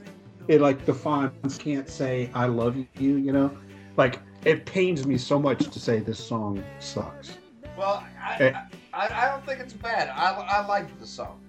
[0.48, 3.56] It like the Fonz can't say "I love you," you know,
[3.98, 7.38] like it pains me so much to say this song sucks.
[7.78, 8.54] Well, I, Eh.
[8.94, 10.10] I, I don't think it's bad.
[10.10, 11.40] I, I like the song.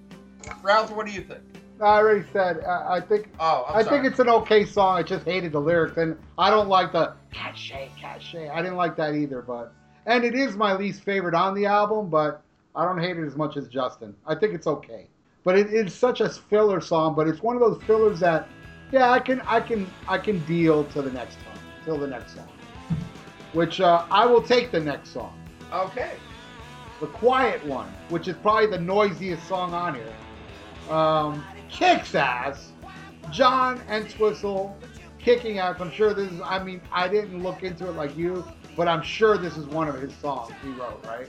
[0.63, 1.41] Ralph, what do you think?
[1.81, 2.63] I already said.
[2.65, 3.31] I, I think.
[3.41, 3.97] Oh, I'm i sorry.
[4.03, 4.99] think it's an okay song.
[4.99, 8.51] I just hated the lyrics, and I don't like the cachet, cachet.
[8.51, 9.41] I didn't like that either.
[9.41, 9.73] But
[10.07, 12.43] and it is my least favorite on the album, but
[12.75, 14.15] I don't hate it as much as Justin.
[14.27, 15.07] I think it's okay.
[15.43, 17.15] But it is such a filler song.
[17.15, 18.49] But it's one of those fillers that,
[18.93, 22.35] yeah, I can, I can, I can deal to the next time, till the next
[22.35, 22.49] song.
[23.53, 25.39] Which uh, I will take the next song.
[25.73, 26.13] Okay.
[27.01, 32.73] the quiet one, which is probably the noisiest song on here, um, kicks ass.
[33.31, 34.77] John Entwistle
[35.19, 35.77] kicking ass.
[35.81, 36.41] I'm sure this is.
[36.43, 38.45] I mean, I didn't look into it like you,
[38.77, 41.29] but I'm sure this is one of his songs he wrote, right?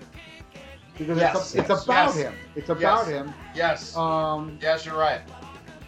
[0.97, 2.15] Because Yes, it's, a, it's yes, about yes.
[2.15, 2.33] him.
[2.55, 3.07] It's about Yes.
[3.07, 3.33] him.
[3.55, 3.95] Yes.
[3.97, 5.21] Um, yes, you're right.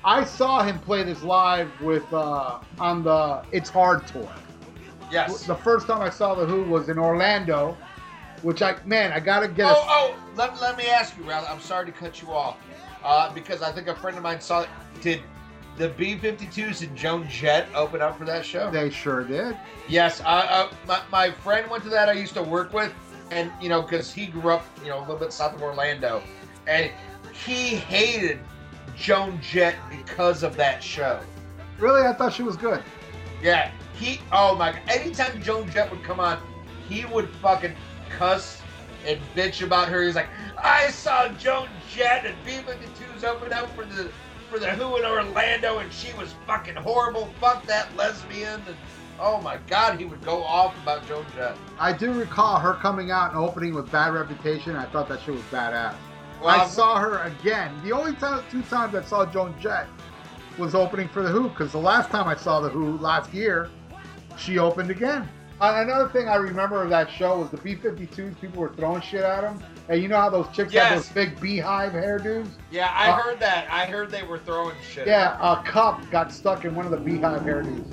[0.05, 4.29] I saw him play this live with uh, on the It's Hard tour.
[5.11, 5.45] Yes.
[5.45, 7.77] The first time I saw the Who was in Orlando,
[8.41, 9.67] which I man, I gotta get.
[9.69, 11.47] Oh, a, oh, let, let me ask you, Ralph.
[11.49, 12.57] I'm sorry to cut you off,
[13.03, 14.69] uh, because I think a friend of mine saw it.
[15.01, 15.21] Did
[15.77, 18.69] the B-52s and Joan Jett open up for that show?
[18.69, 19.57] They sure did.
[19.87, 22.09] Yes, I, uh, my, my friend went to that.
[22.09, 22.93] I used to work with,
[23.31, 26.21] and you know, because he grew up, you know, a little bit south of Orlando,
[26.67, 26.91] and
[27.33, 28.39] he hated
[28.95, 31.19] Joan Jett because of that show.
[31.79, 32.83] Really, I thought she was good.
[33.41, 34.21] Yeah, he.
[34.31, 34.71] Oh my!
[34.71, 34.81] God.
[34.87, 36.39] Anytime Joan Jett would come on,
[36.87, 37.75] he would fucking
[38.09, 38.61] cuss
[39.05, 40.03] and bitch about her.
[40.03, 44.09] He's like, I saw Joan Jett and B-52s open up for the
[44.53, 47.27] for the Who in Orlando, and she was fucking horrible.
[47.41, 48.61] Fuck that lesbian.
[48.67, 48.75] And
[49.19, 51.57] oh my god, he would go off about Joan Jett.
[51.79, 54.75] I do recall her coming out and opening with Bad Reputation.
[54.75, 55.95] I thought that shit was badass.
[56.39, 57.71] Well, I I'm- saw her again.
[57.83, 59.87] The only time, two times I saw Joan Jett
[60.59, 63.69] was opening for the Who, because the last time I saw the Who last year,
[64.37, 65.27] she opened again.
[65.61, 68.39] Another thing I remember of that show was the B-52s.
[68.39, 71.39] People were throwing shit at them, and you know how those chicks have those big
[71.39, 72.47] beehive hairdos.
[72.71, 73.69] yeah, I uh, heard that.
[73.69, 75.07] I heard they were throwing shit.
[75.07, 77.85] Yeah, a cup got stuck in one of the beehive hairdos.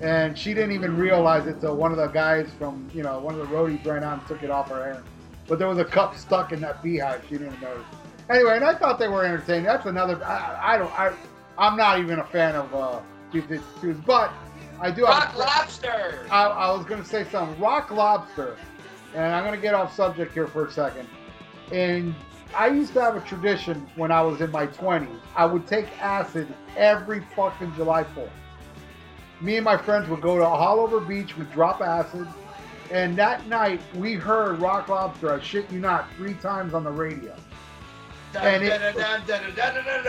[0.00, 3.34] And she didn't even realize it till one of the guys from, you know, one
[3.34, 5.02] of the roadies ran out and took it off her hair.
[5.48, 7.22] But there was a cup stuck in that beehive.
[7.28, 7.84] She didn't notice.
[8.28, 9.64] Anyway, and I thought they were entertaining.
[9.64, 10.22] That's another.
[10.24, 10.92] I, I don't.
[10.98, 11.12] I,
[11.56, 13.00] I'm not even a fan of uh,
[13.32, 14.32] B-52s, but
[14.80, 15.34] I do have.
[15.34, 16.26] Rock Lobster.
[16.30, 17.58] I, I was going to say something.
[17.60, 18.56] Rock Lobster,
[19.16, 21.08] and I'm going to get off subject here for a second.
[21.72, 22.14] And
[22.54, 25.08] I used to have a tradition when I was in my 20s.
[25.34, 28.28] I would take acid every fucking July 4th.
[29.40, 32.26] Me and my friends would go to Haulover Beach, we'd drop acid,
[32.90, 36.90] and that night we heard Rock Lobster, I shit you not, three times on the
[36.90, 37.34] radio.
[38.54, 38.80] and it-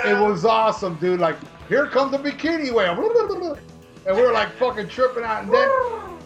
[0.05, 1.19] It was awesome, dude.
[1.19, 1.37] Like,
[1.69, 2.95] here comes the bikini whale.
[4.07, 5.43] And we were like fucking tripping out.
[5.43, 5.69] And then,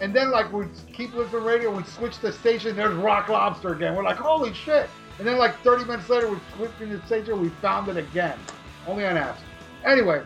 [0.02, 1.76] and then like we keep listening to radio.
[1.76, 2.76] We switch the station.
[2.76, 3.96] There's Rock Lobster again.
[3.96, 4.88] We're like, holy shit.
[5.18, 7.42] And then like 30 minutes later, we switched the station.
[7.42, 8.38] We found it again.
[8.86, 9.44] Only on acid.
[9.84, 10.24] Anyway,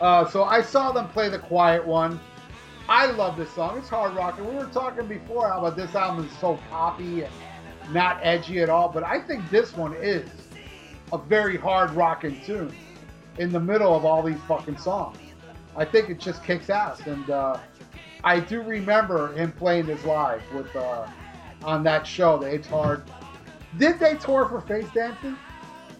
[0.00, 2.18] uh, so I saw them play the Quiet One.
[2.88, 3.78] I love this song.
[3.78, 4.38] It's hard rock.
[4.38, 7.32] And we were talking before how about this album is so poppy and
[7.92, 8.88] not edgy at all.
[8.88, 10.28] But I think this one is
[11.12, 12.74] a very hard rocking tune
[13.38, 15.18] in the middle of all these fucking songs.
[15.76, 17.58] I think it just kicks ass, and uh,
[18.24, 21.06] I do remember him playing this live with uh,
[21.62, 22.38] on that show.
[22.38, 23.02] The It's Hard.
[23.78, 25.36] Did they tour for Face Dancing?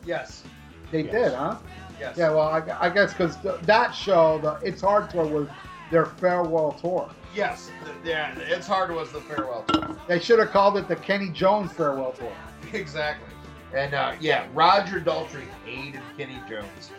[0.05, 0.45] Yes.
[0.91, 1.13] They Yes.
[1.13, 1.57] did, huh?
[2.01, 2.17] Yes.
[2.17, 2.31] Yeah.
[2.31, 5.49] Well, I, I guess because that show, the It's Hard tour, was
[5.91, 7.09] their farewell tour.
[7.35, 7.71] Yes.
[7.85, 8.35] th- Yeah.
[8.39, 9.95] It's hard was the farewell tour.
[10.09, 12.33] They should have called it the Kenny Jones farewell tour.
[12.73, 13.29] Exactly.
[13.75, 16.91] And uh, yeah, Roger Daltrey hated Kenny Jones,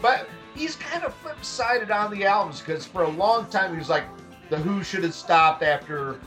[0.00, 3.88] but he's kind of flip-sided on the albums because for a long time he was
[3.88, 4.04] like,
[4.50, 6.20] the Who should have stopped after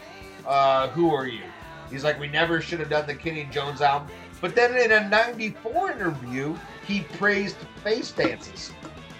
[0.47, 1.43] uh, Who Are You?
[1.91, 4.09] He's like, we never should have done the Kenny Jones album.
[4.41, 6.55] But then in a '94 interview,
[6.87, 8.71] he praised Face Dances.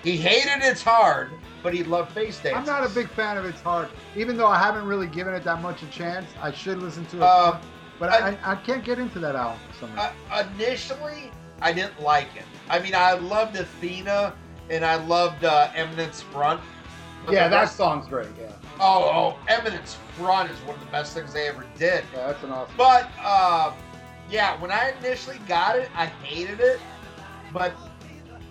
[0.04, 1.32] He hated It's Hard,
[1.64, 2.54] but he loved Face Dances.
[2.58, 5.44] I'm not a big fan of It's Hard, even though I haven't really given it
[5.44, 6.30] that much a chance.
[6.42, 7.60] I should listen to it, Uh,
[8.00, 9.60] but I, I, can't get into that album.
[9.72, 10.10] For some reason.
[10.32, 12.44] Uh, initially, I didn't like it.
[12.70, 14.34] I mean, I loved Athena
[14.70, 16.62] and I loved uh, Eminence Front.
[17.30, 18.28] Yeah, that rest- song's great.
[18.40, 22.04] Yeah, Oh, oh, Eminence Front is one of the best things they ever did.
[22.14, 22.74] yeah, that's an awesome.
[22.78, 23.72] But uh,
[24.30, 26.80] yeah, when I initially got it, I hated it.
[27.54, 27.74] But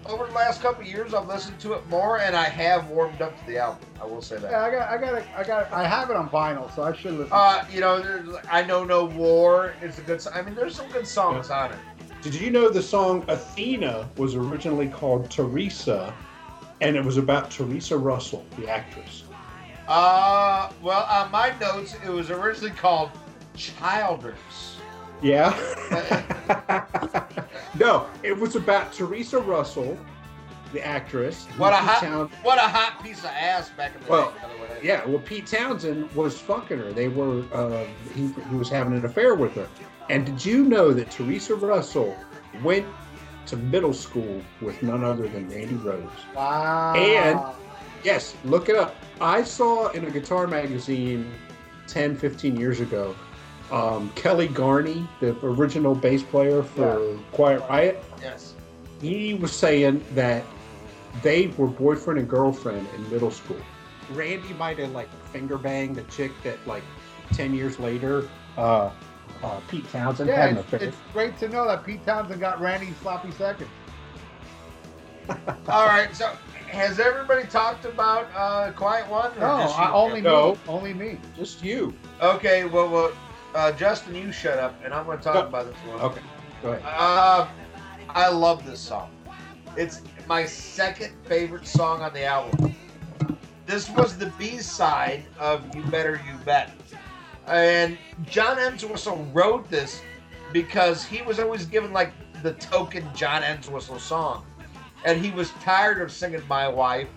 [0.06, 3.22] over the last couple of years, I've listened to it more, and I have warmed
[3.22, 3.86] up to the album.
[4.00, 4.50] I will say that.
[4.50, 7.12] Yeah, I got, I got, I got, I have it on vinyl, so I should
[7.14, 7.28] listen.
[7.32, 10.20] Uh, you know, there's, I know no war is a good.
[10.20, 11.78] so- I mean, there's some good songs on it.
[12.24, 16.14] Did you know the song Athena was originally called Teresa,
[16.80, 19.24] and it was about Teresa Russell, the actress?
[19.86, 23.10] Uh, well, on my notes, it was originally called
[23.54, 24.78] Childers.
[25.20, 25.52] Yeah.
[27.78, 29.98] no, it was about Teresa Russell,
[30.72, 31.44] the actress.
[31.58, 34.36] What a Pete hot, what a hot piece of ass back in the Well, day.
[34.42, 34.80] by the way.
[34.82, 36.90] Yeah, well, Pete Townshend was fucking her.
[36.90, 37.84] They were, uh,
[38.14, 39.68] he, he was having an affair with her.
[40.10, 42.16] And did you know that Teresa Russell
[42.62, 42.86] went
[43.46, 46.08] to middle school with none other than Randy Rhoads?
[46.34, 46.94] wow.
[46.94, 47.40] and-
[48.02, 48.94] Yes, look it up.
[49.18, 51.30] I saw in a guitar magazine
[51.86, 53.14] 10, 15 years ago,
[53.72, 58.52] um, Kelly Garni, the original bass player for Quiet Riot, Yes.
[59.00, 60.44] he was saying that
[61.22, 63.56] they were boyfriend and girlfriend in middle school.
[64.12, 66.82] Randy might have like finger banged the chick that like
[67.32, 68.28] 10 years later,
[68.58, 68.90] uh,
[69.42, 73.30] uh, Pete Townshend yeah, it's, it's great to know that Pete Townshend got Randy sloppy
[73.32, 73.68] second.
[75.68, 76.14] All right.
[76.14, 76.30] So,
[76.70, 79.32] has everybody talked about uh, Quiet One?
[79.38, 80.52] No, I, only No.
[80.52, 80.58] me.
[80.68, 81.18] Only me.
[81.36, 81.94] Just you.
[82.20, 82.64] Okay.
[82.64, 83.12] Well, well,
[83.54, 85.40] uh, Justin, you shut up, and I'm going to talk No.
[85.42, 86.00] about this one.
[86.00, 86.20] Okay,
[86.62, 86.82] go ahead.
[86.84, 87.46] Uh,
[88.10, 89.10] I love this song.
[89.76, 92.74] It's my second favorite song on the album.
[93.66, 96.70] This was the B side of You Better You Bet.
[97.46, 100.00] And John Entwistle wrote this
[100.52, 102.12] because he was always given like
[102.42, 104.46] the token John Entwistle song.
[105.04, 107.08] And he was tired of singing My Wife.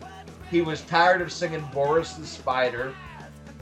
[0.52, 2.94] He was tired of singing Boris the Spider.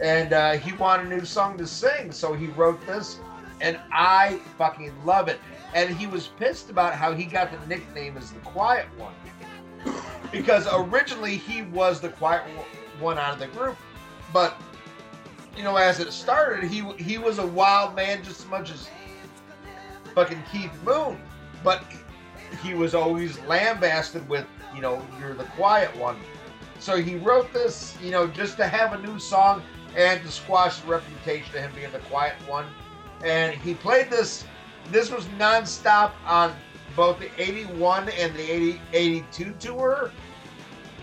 [0.01, 3.19] And uh, he wanted a new song to sing, so he wrote this.
[3.61, 5.39] And I fucking love it.
[5.73, 9.13] and he was pissed about how he got the nickname as the Quiet One
[10.31, 12.43] because originally he was the quiet
[12.99, 13.77] one out of the group,
[14.33, 14.59] but
[15.55, 18.89] you know, as it started, he he was a wild man just as much as
[20.13, 21.19] fucking Keith Moon,
[21.63, 21.83] but
[22.63, 26.17] he was always lambasted with, you know, you're the quiet one.
[26.79, 29.61] So he wrote this, you know, just to have a new song
[29.95, 32.65] and to squash the reputation of him being the quiet one.
[33.23, 34.45] And he played this.
[34.91, 36.53] This was nonstop on
[36.95, 40.11] both the 81 and the 80, 82 tour.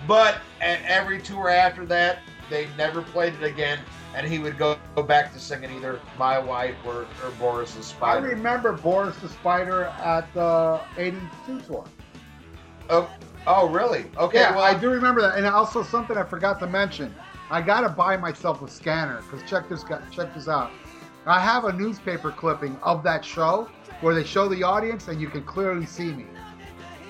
[0.06, 2.20] But at every tour after that,
[2.50, 3.78] they never played it again.
[4.14, 7.82] And he would go, go back to singing either My Wife or, or Boris the
[7.82, 8.26] Spider.
[8.26, 11.84] I remember Boris the Spider at the 82 tour.
[12.90, 13.10] Oh,
[13.46, 14.04] oh, really?
[14.18, 15.38] Okay, yeah, well, I do remember that.
[15.38, 17.14] And also something I forgot to mention.
[17.50, 20.70] I gotta buy myself a scanner because check this guy, check this out.
[21.26, 23.68] I have a newspaper clipping of that show
[24.00, 26.26] where they show the audience and you can clearly see me.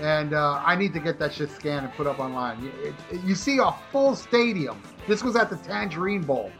[0.00, 2.62] And uh, I need to get that shit scanned and put up online.
[2.62, 4.82] You, it, you see a full stadium.
[5.06, 6.50] This was at the Tangerine Bowl,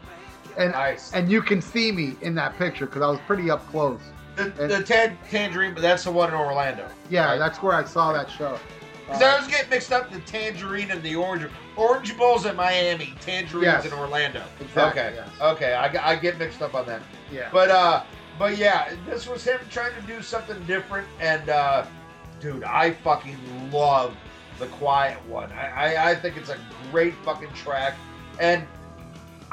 [0.57, 1.13] and Nice.
[1.13, 3.99] and you can see me in that picture because I was pretty up close.
[4.35, 6.87] The, the tan- Tangerine, but that's the one in Orlando.
[7.09, 7.37] Yeah, Right.
[7.37, 8.57] that's where I saw that show.
[9.05, 11.45] Because Uh, I was getting mixed up the Tangerine and the Orange.
[11.75, 13.85] Orange Bowl's in Miami, Tangerines Yes.
[13.85, 14.41] in Orlando.
[14.59, 15.27] Exactly, Okay, yes.
[15.41, 17.01] okay, I, get- I get mixed up on that.
[17.31, 17.49] yeah.
[17.51, 18.03] But uh,
[18.39, 21.85] but yeah, this was him trying to do something different, and uh,
[22.39, 23.37] dude, I fucking
[23.71, 24.15] love
[24.57, 25.51] the Quiet One.
[25.51, 26.57] I, I I think it's a
[26.91, 27.93] great fucking track,
[28.39, 28.65] and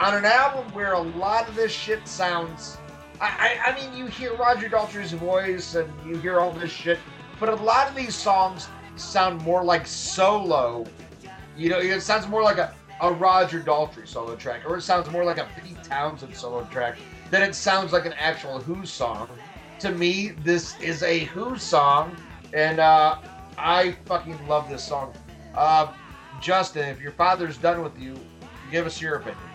[0.00, 2.78] on an album where a lot of this shit sounds.
[3.20, 6.98] I, I, I mean, you hear Roger Daltrey's voice and you hear all this shit,
[7.38, 10.86] but a lot of these songs sound more like solo.
[11.54, 15.10] You know, it sounds more like a, a Roger Daltrey solo track, or it sounds
[15.10, 16.96] more like a Pete Townshend solo track
[17.30, 19.28] than it sounds like an actual Who song.
[19.80, 22.16] To me, this is a Who song,
[22.54, 23.18] and uh,
[23.58, 25.12] I fucking love this song.
[25.54, 25.92] Uh,
[26.40, 28.18] Justin, if your father's done with you,
[28.70, 29.49] give us your opinion.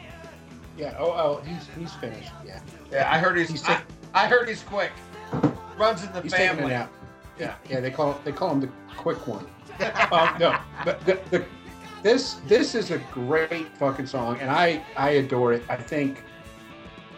[0.78, 0.96] Yeah.
[1.00, 2.32] Oh, oh, he's he's finished.
[2.46, 2.60] Yeah.
[2.92, 3.50] Yeah, I heard he's.
[3.50, 3.82] He's I,
[4.14, 4.92] I heard he's quick.
[5.78, 6.74] Runs in the He's taking family.
[6.74, 6.90] it out.
[7.40, 7.56] Yeah.
[7.70, 7.80] Yeah.
[7.80, 9.46] They call they call him the quick one.
[9.80, 11.46] uh, no, but the, the,
[12.02, 15.64] this this is a great fucking song, and I I adore it.
[15.68, 16.24] I think,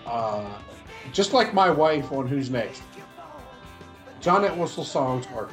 [0.07, 0.43] uh,
[1.11, 2.81] just like my wife on Who's Next,
[4.21, 5.49] John Entwistle songs are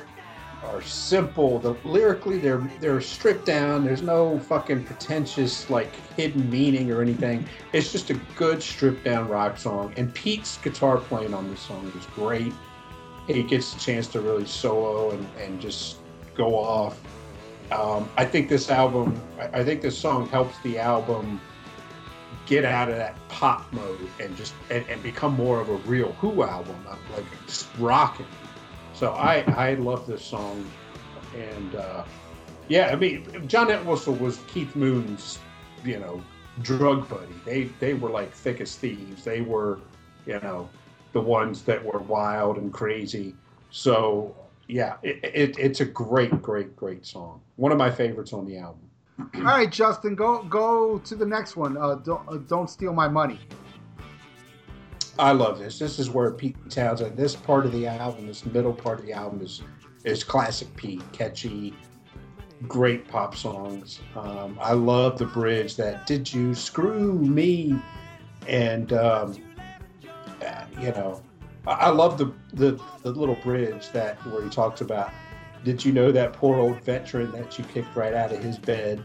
[0.70, 1.58] are simple.
[1.58, 3.84] The lyrically they're they're stripped down.
[3.84, 7.46] There's no fucking pretentious like hidden meaning or anything.
[7.72, 9.92] It's just a good stripped down rock song.
[9.96, 12.52] And Pete's guitar playing on this song is great.
[13.26, 15.98] He gets a chance to really solo and, and just
[16.34, 17.00] go off.
[17.72, 21.40] Um, I think this album, I, think this song helps the album
[22.44, 26.12] get out of that pop mode and just and, and become more of a real
[26.20, 26.76] Who album,
[27.14, 28.26] like just rocking.
[28.94, 30.64] So I I love this song,
[31.36, 32.04] and uh,
[32.68, 35.38] yeah, I mean John Entwistle was Keith Moon's,
[35.84, 36.22] you know,
[36.62, 37.34] drug buddy.
[37.44, 39.24] They they were like thick as thieves.
[39.24, 39.80] They were,
[40.26, 40.68] you know,
[41.12, 43.34] the ones that were wild and crazy.
[43.70, 44.34] So
[44.68, 47.40] yeah, it, it, it's a great, great, great song.
[47.56, 48.80] One of my favorites on the album.
[49.36, 51.76] All right, Justin, go go to the next one.
[51.76, 53.40] Uh, don't uh, don't steal my money.
[55.18, 55.78] I love this.
[55.78, 57.16] This is where Pete Townshend.
[57.16, 59.62] This part of the album, this middle part of the album, is
[60.04, 61.74] is classic Pete, catchy,
[62.66, 64.00] great pop songs.
[64.16, 67.80] Um, I love the bridge that "Did you screw me?"
[68.48, 69.36] and um,
[70.44, 71.22] uh, you know,
[71.66, 75.12] I, I love the, the the little bridge that where he talks about.
[75.64, 79.02] Did you know that poor old veteran that you kicked right out of his bed?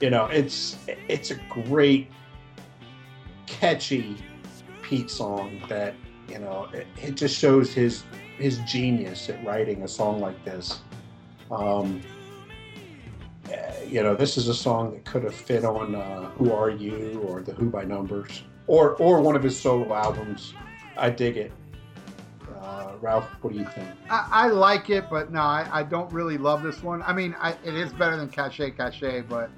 [0.00, 2.08] You know, it's it's a great,
[3.46, 4.16] catchy
[4.90, 5.94] Pete song that
[6.28, 8.02] you know it, it just shows his
[8.38, 10.80] his genius at writing a song like this.
[11.48, 12.00] Um,
[13.46, 13.56] uh,
[13.86, 17.24] you know, this is a song that could have fit on uh, "Who Are You"
[17.28, 20.54] or "The Who by Numbers" or or one of his solo albums.
[20.96, 21.52] I dig it.
[22.60, 23.88] Uh, Ralph, what do you think?
[24.10, 27.00] I, I like it, but no, I, I don't really love this one.
[27.02, 29.50] I mean, I, it is better than Cache Cache, but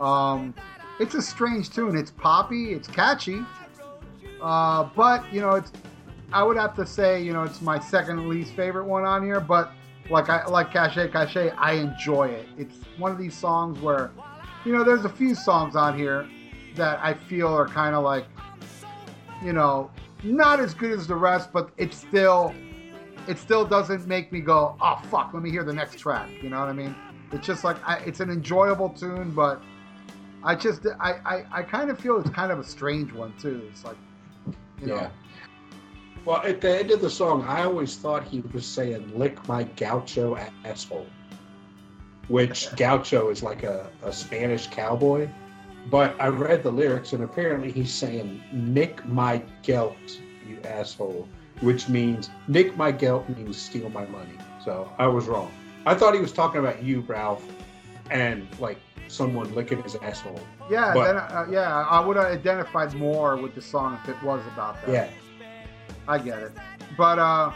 [0.00, 0.52] um,
[0.98, 1.96] it's a strange tune.
[1.96, 3.42] It's poppy, it's catchy,
[4.42, 5.72] uh, but you know, it's.
[6.32, 9.38] I would have to say, you know, it's my second least favorite one on here.
[9.38, 9.72] But
[10.10, 12.48] like I like Cache Cache, I enjoy it.
[12.56, 14.10] It's one of these songs where,
[14.64, 16.26] you know, there's a few songs on here
[16.74, 18.24] that I feel are kind of like,
[19.44, 19.90] you know,
[20.22, 22.54] not as good as the rest, but it's still
[23.28, 26.28] it still doesn't make me go, oh fuck, let me hear the next track.
[26.42, 26.94] You know what I mean?
[27.30, 29.62] It's just like I, it's an enjoyable tune, but
[30.42, 33.66] I just I, I I kind of feel it's kind of a strange one too.
[33.70, 33.96] It's like,
[34.82, 35.10] you know,
[36.24, 39.64] Well, at the end of the song, I always thought he was saying "lick my
[39.64, 41.06] gaucho asshole,"
[42.28, 45.28] which gaucho is like a, a Spanish cowboy.
[45.90, 49.96] But I read the lyrics, and apparently he's saying "nick my gelt,
[50.48, 51.28] you asshole,"
[51.60, 54.38] which means "nick my gelt" means steal my money.
[54.64, 55.50] So I was wrong.
[55.86, 57.44] I thought he was talking about you, Ralph,
[58.10, 58.78] and like
[59.12, 60.40] someone licking his asshole.
[60.70, 64.22] Yeah, But- then, uh, yeah, I would have identified more with the song if it
[64.22, 64.92] was about that.
[64.92, 65.08] Yeah.
[66.08, 66.52] I get it.
[66.96, 67.52] But uh,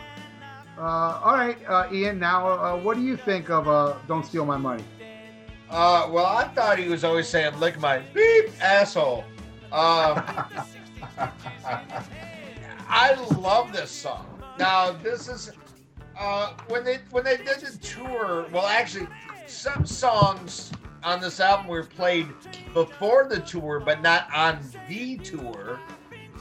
[0.78, 2.18] uh, all right, uh, Ian.
[2.18, 4.84] Now, uh, what do you think of uh, "Don't Steal My Money"?
[5.68, 9.24] Uh, well, I thought he was always saying "lick my beep asshole."
[9.72, 10.22] Um,
[12.88, 14.26] I love this song.
[14.58, 15.50] Now, this is
[16.18, 18.46] uh, when they when they did the tour.
[18.52, 19.08] Well, actually,
[19.46, 20.70] some songs
[21.06, 22.26] on this album were played
[22.74, 24.58] before the tour, but not on
[24.88, 25.78] the tour.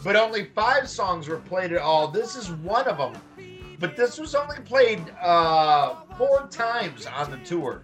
[0.04, 2.08] But only five songs were played at all.
[2.08, 3.22] This is one of them.
[3.80, 7.84] But this was only played uh, four times on the tour,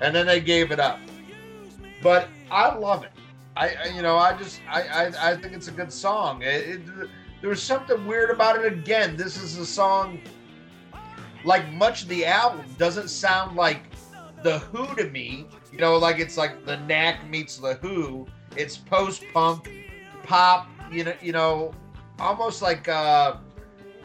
[0.00, 1.00] and then they gave it up.
[2.02, 3.10] But I love it.
[3.56, 6.42] I, you know I just I, I I think it's a good song.
[6.42, 6.80] It, it,
[7.40, 8.72] there was something weird about it.
[8.72, 10.20] Again, this is a song
[11.44, 13.82] like much of the album doesn't sound like
[14.42, 15.46] the Who to me.
[15.72, 18.26] You know, like it's like the Knack meets the Who.
[18.56, 19.70] It's post punk,
[20.22, 20.68] pop.
[20.90, 21.72] You know, you know,
[22.18, 23.36] almost like uh,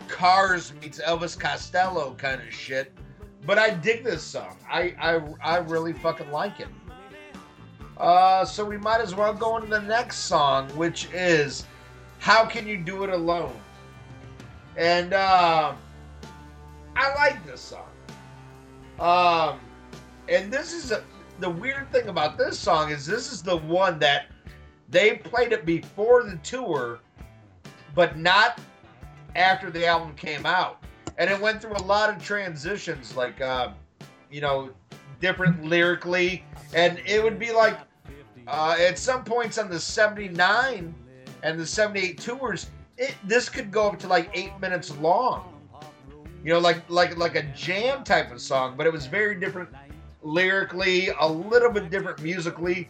[0.08, 2.94] Cars meets Elvis Costello kind of shit.
[3.46, 4.58] But I dig this song.
[4.70, 6.70] I I, I really fucking like it.
[7.98, 11.66] Uh, so we might as well go into the next song, which is
[12.20, 13.60] "How Can You Do It Alone,"
[14.78, 15.74] and uh,
[16.96, 17.90] I like this song.
[19.00, 19.60] Um,
[20.30, 21.04] and this is a,
[21.40, 24.28] the weird thing about this song is this is the one that
[24.90, 27.00] they played it before the tour,
[27.94, 28.60] but not
[29.36, 30.84] after the album came out,
[31.18, 33.72] and it went through a lot of transitions, like uh,
[34.32, 34.70] you know,
[35.20, 36.44] different lyrically,
[36.74, 37.78] and it would be like
[38.48, 40.96] uh, at some points on the 79
[41.44, 45.54] and the 78 tours it, this could go up to like eight minutes long.
[46.44, 49.70] You know like like like a jam type of song but it was very different
[50.28, 52.90] lyrically a little bit different musically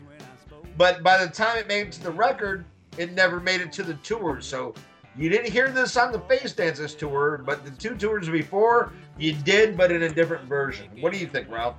[0.77, 2.65] but by the time it made it to the record
[2.97, 4.73] it never made it to the tour so
[5.15, 9.33] you didn't hear this on the face dances tour but the two tours before you
[9.33, 11.75] did but in a different version what do you think ralph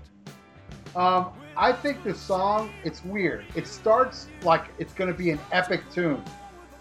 [0.97, 3.45] Um, I think the song it's weird.
[3.57, 6.23] It starts like it's going to be an epic tune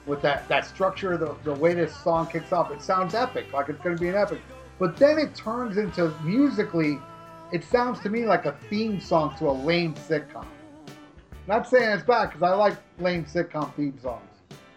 [0.06, 2.72] with that that structure, the the way this song kicks off.
[2.72, 4.40] It sounds epic, like it's going to be an epic.
[4.80, 7.00] But then it turns into musically,
[7.52, 10.46] it sounds to me like a theme song to a lame sitcom.
[11.48, 14.30] Not saying it's bad because I like lame sitcom theme songs,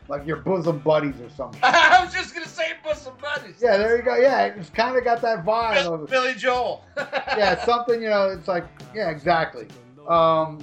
[0.08, 1.60] like your bosom buddies or something.
[1.64, 4.16] i was just gonna say bosom buddies Yeah, there you go.
[4.16, 8.28] Yeah, it's kind of got that vibe Bill- of billy joel yeah, something you know.
[8.30, 9.66] It's like yeah, exactly.
[10.08, 10.58] Um,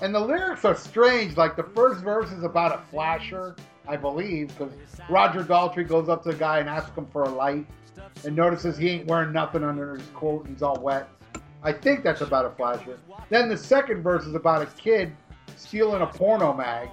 [0.00, 1.36] and the lyrics are strange.
[1.36, 3.54] Like the first verse is about a flasher,
[3.86, 4.72] I believe, because
[5.08, 7.66] Roger Daltrey goes up to the guy and asks him for a light,
[8.24, 10.44] and notices he ain't wearing nothing under his coat.
[10.44, 11.08] and He's all wet.
[11.62, 12.98] I think that's about a flasher.
[13.30, 15.12] Then the second verse is about a kid
[15.56, 16.88] stealing a porno mag.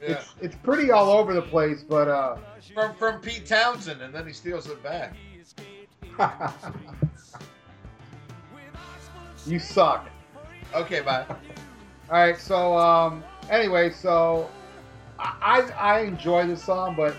[0.00, 0.10] Yeah.
[0.10, 2.36] It's it's pretty all over the place, but uh,
[2.74, 5.16] from from Pete Townshend, and then he steals it back.
[9.46, 10.08] you suck.
[10.74, 11.24] Okay, bye.
[12.10, 14.48] All right, so um, anyway, so
[15.18, 17.14] I I enjoy this song, but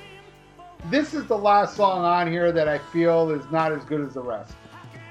[0.86, 4.14] this is the last song on here that I feel is not as good as
[4.14, 4.54] the rest.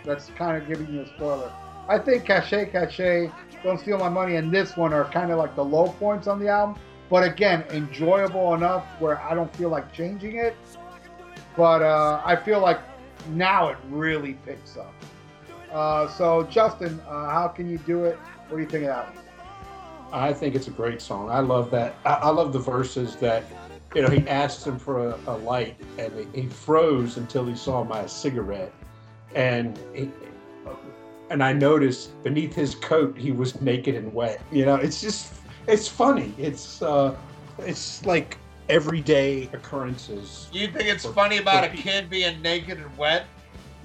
[0.05, 1.53] That's kind of giving you a spoiler.
[1.89, 3.31] I think Cache Cache,
[3.62, 6.39] Don't Steal My Money, and this one are kind of like the low points on
[6.39, 6.81] the album.
[7.11, 10.57] But again, enjoyable enough where I don't feel like changing it.
[11.57, 12.81] But uh, I feel like
[13.31, 14.93] now it really picks up.
[15.73, 18.16] Uh, so Justin, uh, how can you do it?
[18.49, 19.24] What do you think of that one?
[20.12, 21.31] I think it's a great song.
[21.31, 21.97] I love that.
[22.05, 23.45] I, I love the verses that,
[23.94, 27.56] you know, he asked him for a, a light and he, he froze until he
[27.56, 28.73] saw my cigarette.
[29.35, 30.10] And he,
[31.31, 34.40] and I noticed beneath his coat he was naked and wet.
[34.51, 35.32] You know, it's just
[35.66, 36.32] it's funny.
[36.39, 37.16] It's uh
[37.59, 38.39] it's like
[38.69, 40.48] everyday occurrences.
[40.52, 43.27] You think it's funny about a kid being naked and wet?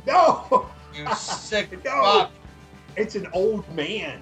[0.06, 2.04] No, You sick No.
[2.04, 2.32] fuck.
[2.96, 4.22] it's an old man.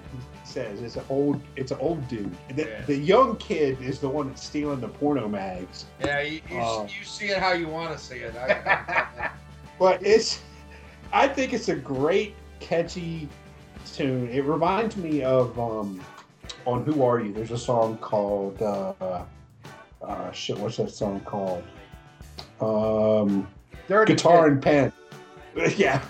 [0.52, 2.34] He Says it's an old, it's an old dude.
[2.54, 2.82] The, Yeah.
[2.86, 5.86] the young kid is the one that's stealing the porno mags.
[6.04, 6.82] Yeah, you, you, Oh.
[6.84, 8.34] you see it how you want to see it.
[8.36, 9.30] I,
[9.78, 10.42] But it's,
[11.12, 13.28] I think it's a great, catchy
[13.92, 14.28] tune.
[14.28, 16.00] It reminds me of um,
[16.66, 17.32] on Who Are You?
[17.32, 18.92] There's a song called uh,
[20.02, 20.58] uh, shit.
[20.58, 21.64] What's that song called?
[22.60, 23.48] Um,
[23.88, 24.52] Dirty guitar Kid.
[24.52, 24.92] and pen.
[25.76, 26.00] yeah,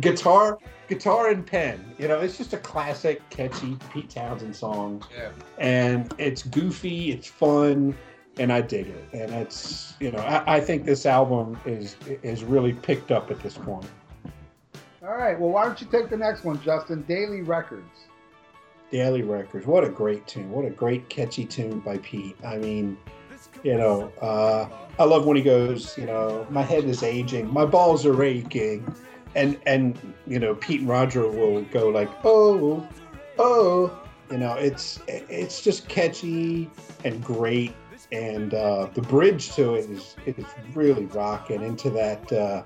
[0.00, 0.58] guitar,
[0.88, 1.94] guitar and pen.
[1.98, 5.30] You know, it's just a classic, catchy Pete Townshend song, Yeah.
[5.58, 7.96] and it's goofy, it's fun,
[8.38, 9.04] and I dig it.
[9.12, 13.40] And it's you know, I, I think this album is is really picked up at
[13.40, 13.86] this point.
[15.02, 15.38] All right.
[15.38, 17.02] Well, why don't you take the next one, Justin?
[17.02, 18.06] Daily Records.
[18.90, 19.66] Daily Records.
[19.66, 20.50] What a great tune.
[20.50, 22.36] What a great catchy tune by Pete.
[22.44, 22.96] I mean,
[23.62, 27.64] you know, uh, I love when he goes, you know, my head is aging, my
[27.64, 28.94] balls are aching.
[29.38, 32.86] And, and you know, Pete and Roger will go like, oh,
[33.38, 34.02] oh.
[34.30, 36.70] You know, it's it's just catchy
[37.04, 37.74] and great.
[38.12, 40.44] And uh, the bridge to it is, is
[40.74, 42.62] really rocking into that uh,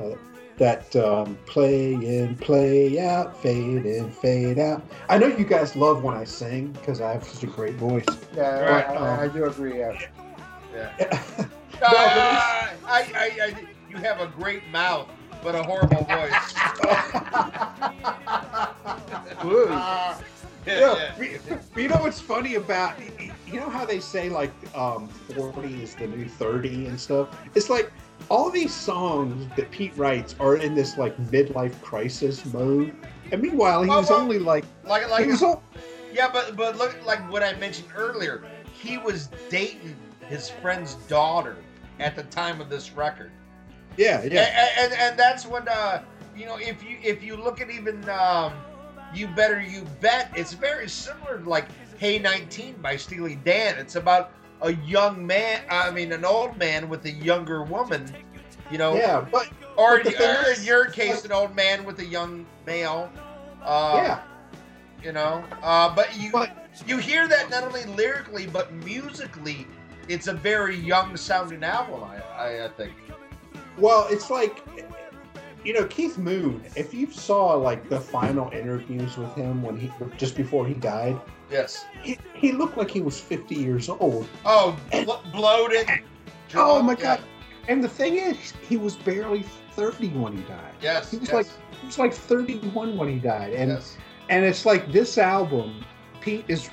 [0.00, 0.14] uh,
[0.58, 4.84] that um, play in, play out, fade in, fade out.
[5.08, 8.06] I know you guys love when I sing because I have such a great voice.
[8.36, 9.78] Yeah, Right, I, I, I do agree.
[9.80, 9.98] Yeah.
[11.82, 15.08] Ah, I, I, I, you have a great mouth,
[15.42, 16.32] but a horrible voice.
[19.44, 19.66] Ooh.
[19.68, 20.18] yeah,
[20.66, 21.14] Yeah,
[21.76, 22.94] you know what's funny about
[23.46, 27.68] you know how they say like um, 40 is the new 30 and stuff it's
[27.68, 27.92] like
[28.30, 32.94] all these songs that pete writes are in this like midlife crisis mode
[33.32, 35.62] and meanwhile he Oh, was well- only like Like, he like, was all,
[36.14, 39.96] yeah, but but look, like what I mentioned earlier, he was dating
[40.28, 41.56] his friend's daughter
[41.98, 43.32] at the time of this record.
[43.96, 46.00] Yeah yeah And, and and that's what uh
[46.36, 48.52] you know if you if you look at even um
[49.14, 51.66] you better you bet it's very similar to like
[51.98, 53.76] Hey 19 by Steely Dan.
[53.78, 58.12] It's about a young man, I mean an old man with a younger woman,
[58.70, 62.04] you know, yeah but or, but or in your case an old man with a
[62.04, 63.10] young male.
[63.62, 64.20] Uh, yeah
[65.02, 66.50] you know, uh, but you but
[66.86, 69.66] you hear that not only lyrically but musically,
[70.08, 72.04] it's a very young sounding album.
[72.04, 72.92] I I, I think.
[73.78, 74.62] Well, it's like,
[75.64, 76.62] you know, Keith Moon.
[76.76, 81.18] If you saw like the final interviews with him when he just before he died,
[81.50, 81.84] Yes.
[82.02, 84.26] he, he looked like he was 50 years old.
[84.44, 85.86] Oh, And- blo- bloated.
[86.54, 87.00] Oh my yeah.
[87.16, 87.20] god!
[87.68, 88.36] And the thing is,
[88.68, 89.42] he was barely
[89.72, 90.74] 30 when he died.
[90.82, 91.10] Yes.
[91.10, 91.46] He was yes, like
[91.80, 93.96] he was like 31 when he died, and yes.
[94.28, 95.82] and it's like this album,
[96.20, 96.68] Pete is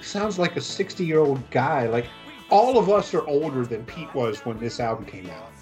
[0.00, 1.86] sounds like a 60 year old guy.
[1.86, 2.06] Like
[2.50, 5.52] all of us are older than Pete was when this album came out,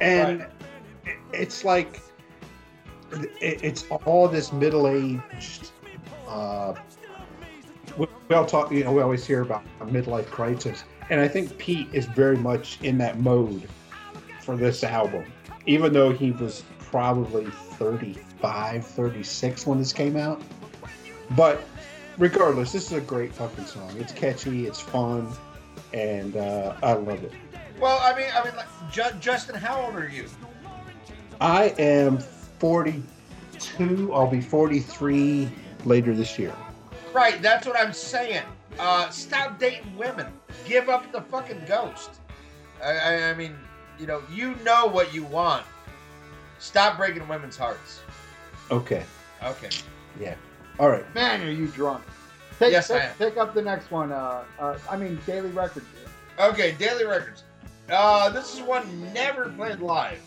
[0.00, 0.42] and
[1.04, 2.00] it- it's like
[3.40, 5.70] it's all this middle aged.
[6.28, 6.74] Uh,
[7.96, 11.28] we we all talk, you know, we always hear about a midlife crisis, and I
[11.28, 13.66] think Pete is very much in that mode
[14.42, 15.24] for this album,
[15.66, 20.42] even though he was probably 35, 36 when this came out.
[21.36, 21.62] But
[22.18, 23.90] regardless, this is a great fucking song.
[23.98, 25.28] It's catchy, it's fun,
[25.94, 27.32] and uh, I love it.
[27.80, 30.26] Well, I mean, I mean, like, Ju- Justin, how old are you?
[31.40, 32.18] I am
[32.58, 34.12] 42.
[34.12, 35.48] I'll be 43
[35.84, 36.52] later this year.
[37.12, 37.40] Right.
[37.40, 38.42] That's what I'm saying.
[38.78, 40.26] Uh, stop dating women.
[40.66, 42.10] Give up the fucking ghost.
[42.84, 43.54] I, I, I mean,
[43.98, 45.64] you know, you know what you want.
[46.58, 48.00] Stop breaking women's hearts.
[48.70, 49.04] Okay.
[49.44, 49.70] Okay.
[50.20, 50.34] Yeah.
[50.80, 51.04] All right.
[51.14, 52.02] Man, are you drunk?
[52.58, 53.14] Take, Yes, I take, am.
[53.18, 54.10] take up the next one.
[54.10, 55.86] Uh, uh, I mean, Daily Records.
[56.40, 57.44] Okay, Daily Records.
[57.90, 60.20] Uh, this is one never played live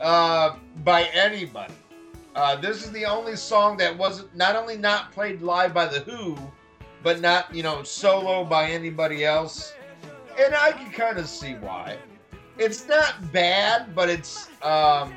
[0.00, 1.74] uh, by anybody.
[2.34, 6.00] Uh, this is the only song that wasn't not only not played live by the
[6.00, 6.36] Who,
[7.02, 9.74] but not you know solo by anybody else.
[10.38, 11.98] And I can kind of see why.
[12.58, 15.12] It's not bad, but it's um,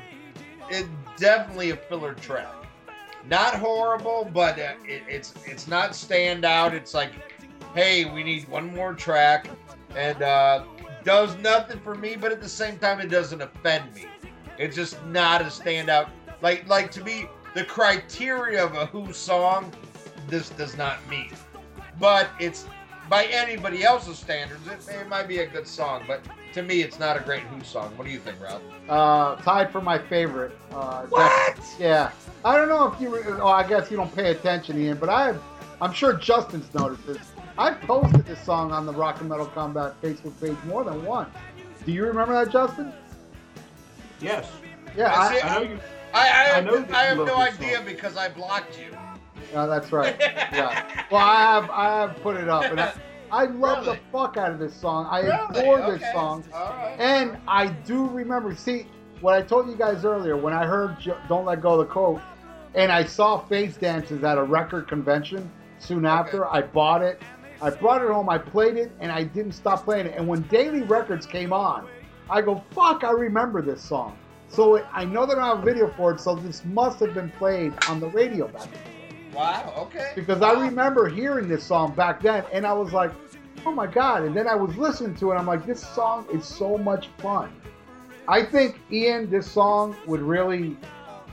[0.70, 0.86] it
[1.16, 2.54] definitely a filler track.
[3.26, 6.74] Not horrible, but uh, it, it's it's not stand out.
[6.74, 7.12] It's like,
[7.74, 9.48] hey, we need one more track
[9.96, 10.64] and uh,
[11.04, 14.06] does nothing for me, but at the same time, it doesn't offend me.
[14.58, 16.08] It's just not a standout.
[16.42, 19.72] Like, like to me, the criteria of a Who song,
[20.28, 21.32] this does not meet.
[21.98, 22.66] But it's
[23.08, 26.04] by anybody else's standards, it, it might be a good song.
[26.06, 26.20] But
[26.52, 27.92] to me, it's not a great Who song.
[27.96, 28.62] What do you think, Ralph?
[28.88, 30.56] Uh, tied for my favorite.
[30.72, 31.58] Uh, What?
[31.78, 32.12] Yeah.
[32.44, 33.10] I don't know if you.
[33.10, 35.34] Were, oh, I guess you don't pay attention, Ian, but I.
[35.82, 37.32] I'm sure Justin's noticed this.
[37.58, 41.30] I've posted this song on the Rock and Metal Combat Facebook page more than once.
[41.84, 42.92] Do you remember that, Justin?
[44.20, 44.50] Yes.
[44.96, 45.80] Yeah, I I, see- I know you.
[46.12, 47.84] I, I, I have, know that I you have no idea song.
[47.86, 48.96] because I blocked you.
[49.52, 50.16] yeah, that's right.
[50.20, 51.04] Yeah.
[51.10, 52.92] Well, I have I have put it up, and I,
[53.30, 53.96] I love Really?
[53.98, 55.06] the fuck out of this song.
[55.08, 55.60] I Really?
[55.60, 55.98] adore Okay.
[55.98, 56.44] this song.
[56.52, 56.96] All right.
[56.98, 58.86] And I do remember, see,
[59.20, 60.96] what I told you guys earlier when I heard
[61.28, 62.20] Don't Let Go of the Coat,
[62.74, 65.48] and I saw Face Dances at a record convention
[65.78, 67.22] soon after, I bought it.
[67.62, 70.14] I brought it home, I played it, and I didn't stop playing it.
[70.16, 71.86] And when Daily Records came on,
[72.28, 74.16] I go, fuck, I remember this song.
[74.48, 77.14] So it, I know they don't have a video for it, so this must have
[77.14, 79.32] been played on the radio back then.
[79.34, 79.72] Wow.
[79.76, 80.12] Okay.
[80.16, 83.12] Because I remember hearing this song back then, and I was like,
[83.64, 84.24] oh my god!
[84.24, 87.08] And then I was listening to it, and I'm like, this song is so much
[87.18, 87.52] fun.
[88.26, 90.76] I think Ian, this song would really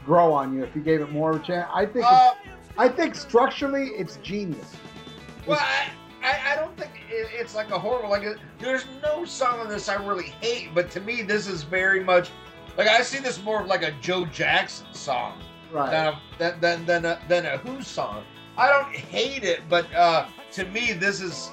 [0.05, 1.67] grow on you if you gave it more of a chance.
[1.73, 2.33] I think, Uh,
[2.77, 4.75] I think structurally, it's genius.
[5.47, 5.87] well, I,
[6.23, 8.09] I, I don't think it, it's like a horrible.
[8.09, 8.25] Like,
[8.59, 12.29] there's no song on this I really hate, but to me, this is very much
[12.77, 15.41] like I see this more of like a Joe Jackson song
[15.71, 15.91] Right.
[15.91, 18.23] than a, than than than a, than a Who song.
[18.57, 21.51] I don't hate it, but uh, to me, this is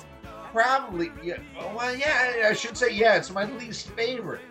[0.53, 1.39] probably yeah.
[1.75, 3.17] Well, yeah, I should say yeah.
[3.17, 4.43] It's my least favorite,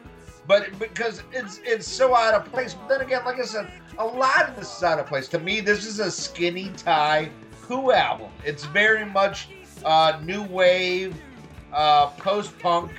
[0.48, 2.74] but because it's it's so out of place.
[2.74, 5.28] But then again, like I said, a lot of this is out of place.
[5.30, 7.30] To me, this is a skinny tie
[7.62, 8.32] Who album.
[8.44, 9.48] It's very much
[9.86, 11.16] uh, new wave,
[11.72, 12.92] uh, post punk,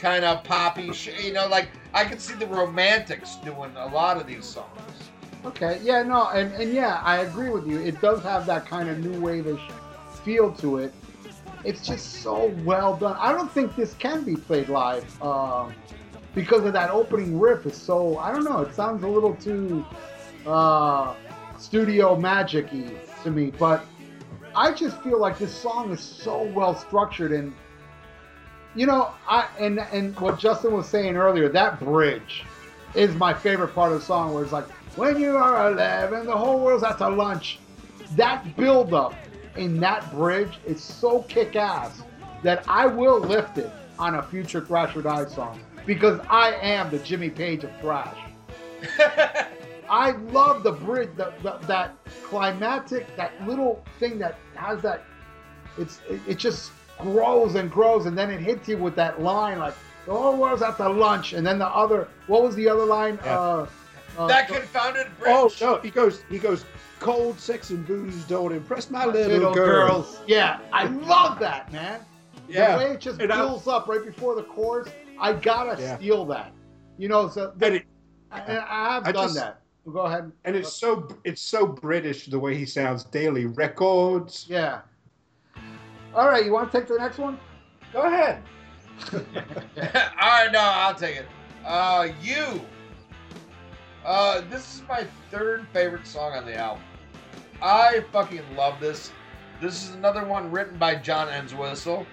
[0.00, 0.90] kind of poppy.
[1.22, 4.68] You know, like I could see the Romantics doing a lot of these songs.
[5.44, 7.78] Okay, yeah, no, and, and yeah, I agree with you.
[7.78, 9.60] It does have that kind of new wave-ish
[10.24, 10.94] feel to it.
[11.64, 13.16] It's just so well done.
[13.18, 15.70] I don't think this can be played live uh,
[16.34, 17.66] because of that opening riff.
[17.66, 18.60] Is so I don't know.
[18.60, 19.84] It sounds a little too
[20.46, 21.14] uh,
[21.58, 22.90] studio magic-y
[23.22, 23.86] to me, but
[24.56, 27.52] I just feel like this song is so well structured and
[28.74, 32.44] you know, I and and what Justin was saying earlier, that bridge
[32.94, 36.36] is my favorite part of the song where it's like, when you are 11, the
[36.36, 37.58] whole world's at the lunch.
[38.16, 39.14] That build up
[39.56, 42.02] in that bridge is so kick ass
[42.42, 46.90] that I will lift it on a future Thrash or Die song because I am
[46.90, 48.16] the Jimmy Page of thrash.
[49.94, 51.94] I love the bridge, the, the, that
[52.24, 55.04] climatic, that little thing that has that.
[55.78, 59.60] It's it, it just grows and grows, and then it hits you with that line
[59.60, 62.08] like the whole world's at the lunch, and then the other.
[62.26, 63.20] What was the other line?
[63.24, 63.38] Yeah.
[63.38, 63.66] Uh,
[64.18, 65.32] uh, that confounded bridge.
[65.32, 66.22] Oh no, he goes.
[66.28, 66.64] He goes.
[67.00, 69.88] Cold sex and booze don't impress my little, little girl.
[69.88, 70.20] girls.
[70.26, 72.00] Yeah, I love that man.
[72.48, 74.88] Yeah, the way it just and I- builds up right before the chorus.
[75.20, 75.96] I gotta Yeah.
[75.98, 76.52] steal that.
[76.96, 77.84] You know, so and, it,
[78.32, 79.60] I, I have I done just- that.
[79.92, 80.32] Go ahead.
[80.44, 83.04] and it's so it's so British the way he sounds.
[83.04, 84.46] Daily records.
[84.48, 84.80] Yeah.
[86.14, 87.38] All right, you want to take the next one?
[87.92, 88.42] Go ahead.
[89.12, 89.20] All
[90.20, 91.26] right, no, I'll take it.
[91.64, 92.60] Uh, you.
[94.04, 96.82] Uh, this is my third favorite song on the album.
[97.62, 99.10] I fucking love this.
[99.60, 102.06] This is another one written by John Entwistle,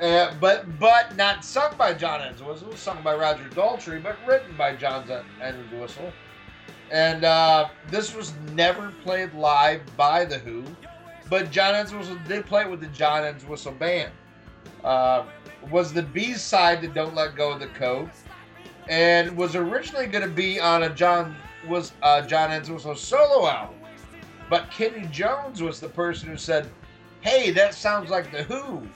[0.00, 2.74] uh, but but not sung by John Entwistle.
[2.76, 5.04] Sung by Roger Daltrey, but written by John
[5.42, 6.12] Entwistle.
[6.90, 10.64] And uh, this was never played live by the Who,
[11.28, 14.12] but John Entwistle did play it with the John Entwistle band.
[14.84, 15.24] Uh,
[15.70, 18.08] was the B side to "Don't Let Go of the Coat,"
[18.88, 21.34] and was originally going to be on a John
[21.66, 21.92] was
[22.28, 23.76] John Entwistle solo album,
[24.48, 26.70] but Kenny Jones was the person who said,
[27.20, 28.86] "Hey, that sounds like the Who.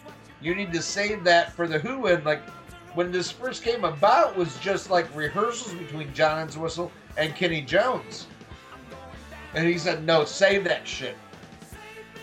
[0.41, 2.49] You need to save that for the Who." And like
[2.95, 8.27] when this first came about, was just like rehearsals between John Entwistle and Kenny Jones,
[9.55, 11.17] and he said, "No, save that shit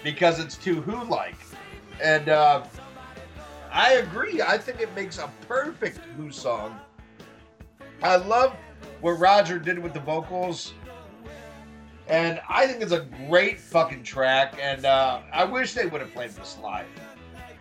[0.04, 1.38] because it's too Who-like."
[2.02, 2.64] And uh,
[3.72, 4.42] I agree.
[4.42, 6.80] I think it makes a perfect Who song.
[8.02, 8.56] I love
[9.02, 10.74] what Roger did with the vocals.
[12.08, 14.58] And I think it's a great fucking track.
[14.62, 16.86] And uh, I wish they would have played this live.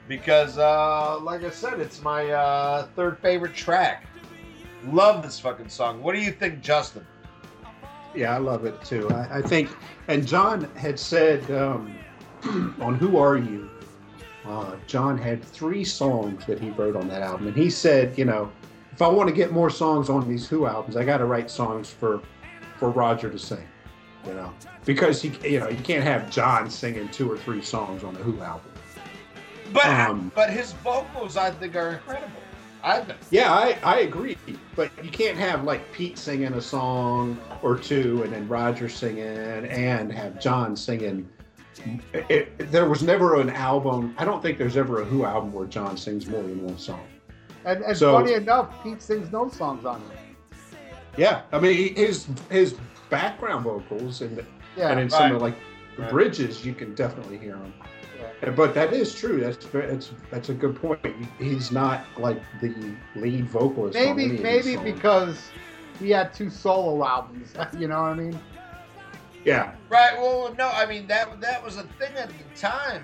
[0.09, 4.05] Because, uh, like I said, it's my uh, third favorite track.
[4.87, 6.01] Love this fucking song.
[6.01, 7.05] What do you think, Justin?
[8.17, 9.09] Yeah, I love it too.
[9.11, 9.69] I, I think,
[10.09, 11.95] and John had said um,
[12.81, 13.69] on "Who Are You,"
[14.47, 18.25] uh, John had three songs that he wrote on that album, and he said, you
[18.25, 18.51] know,
[18.93, 21.51] if I want to get more songs on these Who albums, I got to write
[21.51, 22.23] songs for
[22.79, 23.67] for Roger to sing,
[24.27, 24.53] you know,
[24.85, 28.21] because he, you know, you can't have John singing two or three songs on the
[28.21, 28.73] Who album.
[29.73, 32.31] But, Um, but his vocals, I think, are incredible.
[32.87, 33.19] I think.
[33.31, 34.39] Yeah, I, I agree.
[34.77, 39.25] But you can't have like Pete singing a song or two and then Roger singing
[39.27, 41.29] and have John singing.
[42.13, 44.15] It, it- there was never an album.
[44.19, 47.05] I don't think there's ever a Who album where John sings more than one song.
[47.65, 50.57] And, and So- funny enough, Pete sings no songs on it.
[51.19, 52.77] Yeah, I mean his his
[53.11, 54.45] background vocals and
[54.77, 54.91] Yeah.
[54.91, 55.57] and in some of like
[55.97, 56.11] the Right.
[56.13, 57.73] bridges you can definitely hear them.
[58.43, 58.51] Yeah.
[58.51, 59.41] But that is true.
[59.41, 61.01] That's that's that's a good point.
[61.39, 62.75] He's not like the
[63.15, 63.97] lead vocalist.
[63.97, 64.85] on Maybe any maybe songs.
[64.93, 65.49] because
[65.99, 67.53] he had two solo albums.
[67.79, 68.39] You know what I mean?
[69.45, 70.17] yeah, Right.
[70.19, 70.69] Well, no.
[70.69, 73.03] I mean that that was a thing at the time.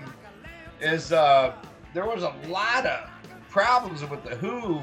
[0.81, 1.53] Is uh,
[1.93, 3.09] there was a lot of
[3.49, 4.81] problems with the Who,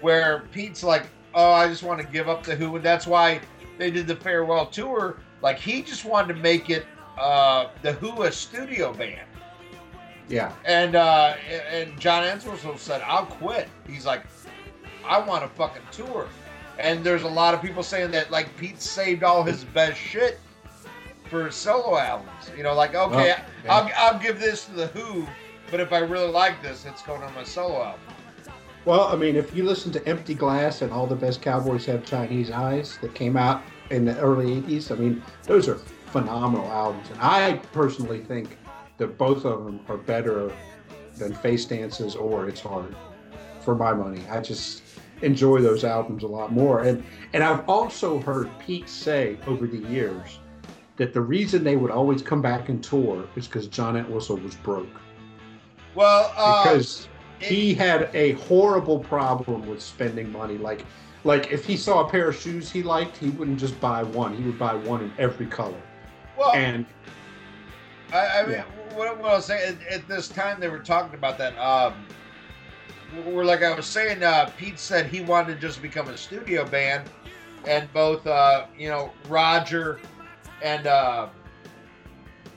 [0.00, 3.40] where Pete's like, oh, I just want to give up the Who, and that's why
[3.78, 5.18] they did the farewell tour.
[5.42, 6.86] Like he just wanted to make it
[7.18, 9.26] uh, the Who a studio band.
[10.28, 10.52] Yeah.
[10.64, 11.34] And uh,
[11.70, 14.22] and John Entwistle said, "I'll quit." He's like,
[15.04, 16.26] "I want a fucking tour."
[16.78, 20.40] And there's a lot of people saying that like Pete saved all his best shit
[21.30, 22.50] for solo albums.
[22.56, 23.42] You know, like okay, Well, yeah.
[23.68, 25.26] I'll I'll give this to the Who,
[25.70, 28.00] but if I really like this, it's going on my solo album.
[28.84, 32.04] Well, I mean, if you listen to Empty Glass and All the Best Cowboys Have
[32.04, 35.76] Chinese Eyes that came out in the early 80s, I mean, those are
[36.06, 37.08] phenomenal albums.
[37.10, 38.58] And I personally think
[38.98, 40.52] that both of them are better
[41.16, 42.94] than Face Dances or It's Hard
[43.60, 44.20] for my money.
[44.30, 44.82] I just
[45.22, 46.80] enjoy those albums a lot more.
[46.80, 50.38] And and I've also heard Pete say over the years
[50.96, 54.54] that the reason they would always come back and tour is because John Entwistle was
[54.56, 55.00] broke.
[55.94, 57.08] Well, uh, Because
[57.40, 60.56] he had a horrible problem with spending money.
[60.56, 60.84] Like,
[61.24, 64.36] like if he saw a pair of shoes he liked, he wouldn't just buy one.
[64.36, 65.80] He would buy one in every color.
[66.36, 66.86] well, And
[68.14, 68.64] I, I mean, Yeah.
[68.94, 71.58] what, what I was saying at, at this time they were talking about that.
[71.58, 71.94] Um,
[73.26, 76.64] we're like I was saying, uh, Pete said he wanted to just become a studio
[76.64, 77.08] band,
[77.66, 80.00] and both, uh, you know, Roger
[80.62, 81.28] and uh,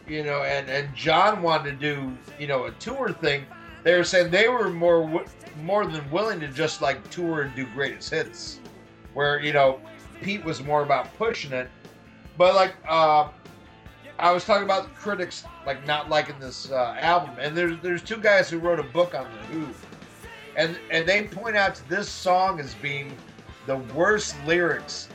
[0.07, 3.45] you know, and and John wanted to do, you know, a tour thing.
[3.83, 5.23] They were saying they were more
[5.61, 8.59] more than willing to just like tour and do greatest hits,
[9.13, 9.79] where you know,
[10.21, 11.69] Pete was more about pushing it.
[12.37, 13.29] But like, uh,
[14.19, 18.17] I was talking about critics like not liking this uh, album, and there's there's two
[18.17, 19.67] guys who wrote a book on the Who,
[20.55, 23.15] and and they point out this song as being
[23.67, 25.09] the worst lyrics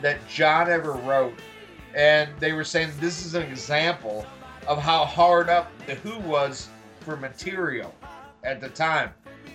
[0.00, 1.34] that John ever wrote,
[1.94, 4.26] and they were saying this is an example
[4.66, 6.68] of how hard up the Who was
[7.00, 7.94] for material
[8.42, 9.10] at the time.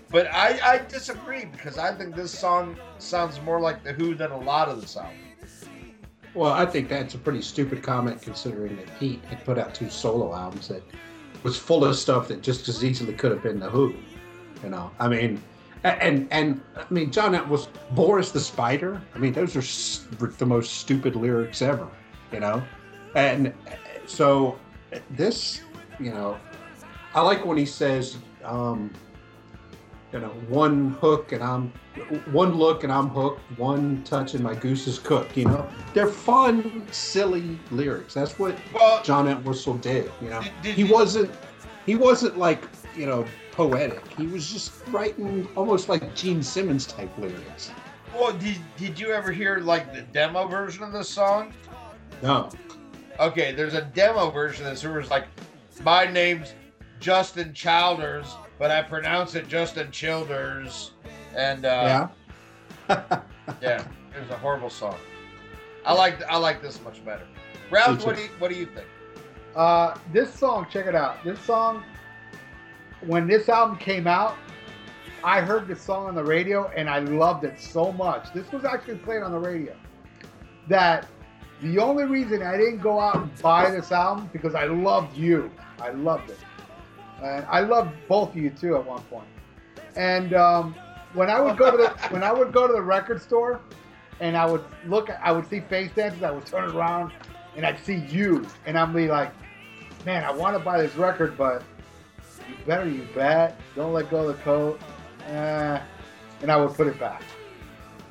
[0.10, 4.32] But I, I disagree because I think this song sounds more like the Who than
[4.32, 5.18] a lot of this album.
[6.38, 9.90] Well, I think that's a pretty stupid comment considering that Pete had put out two
[9.90, 10.84] solo albums that
[11.42, 13.96] was full of stuff that just as easily could have been the Who.
[14.64, 15.42] You know, I mean,
[15.84, 19.02] and and I mean, John that was Boris the Spider.
[19.16, 21.88] I mean, those are the most stupid lyrics ever.
[22.32, 22.62] You know,
[23.16, 23.52] and
[24.06, 24.60] so
[25.12, 25.62] this,
[26.00, 26.38] you know,
[27.16, 28.94] I like when he says, um,
[30.14, 31.72] you know, one hook and I'm
[32.32, 35.36] one look and I'm hooked, one touch and my goose is cooked.
[35.36, 38.14] You know, they're fun, silly lyrics.
[38.14, 40.12] That's what Well, John Entwistle did.
[40.22, 41.32] You know, Did- did he you- wasn't
[41.86, 42.64] he wasn't like
[42.96, 44.02] you know poetic.
[44.18, 47.72] He was just writing almost like Gene Simmons type lyrics.
[48.16, 51.54] well, did, did you ever hear like the demo version of this song?
[52.22, 52.50] No,
[53.20, 55.26] Okay, there's a demo version of this where it's like,
[55.84, 56.54] my name's
[57.00, 58.28] Justin Childers,
[58.60, 60.92] but I pronounce it Justin Childers.
[61.36, 62.08] And uh,
[62.90, 63.04] yeah,
[63.62, 63.86] yeah,
[64.16, 64.96] it was a horrible song.
[65.86, 67.26] I like I like this much better.
[67.70, 68.88] Ralph, what do you what do you think?
[69.56, 71.24] Uh, this song, check it out.
[71.24, 71.84] This song,
[73.06, 74.36] when this album came out,
[75.24, 78.32] I heard this song on the radio and I loved it so much.
[78.34, 79.76] This was actually played on the radio.
[80.68, 81.08] That
[81.62, 85.50] the only reason I didn't go out and buy this album because I loved you.
[85.82, 86.38] I loved it,
[87.22, 89.28] and I loved both of you too at one point.
[89.96, 90.76] And um,
[91.14, 93.60] when I would go to the when I would go to the record store,
[94.20, 96.24] and I would look, I would see face dances.
[96.24, 97.12] I would turn around
[97.56, 99.32] and I'd see you, and I'd be like,
[100.06, 101.64] man, I want to buy this record, but
[102.48, 103.60] you better you bet.
[103.76, 104.80] Don't let go of the coat.
[105.28, 105.82] Eh.
[106.42, 107.24] And I would put it back.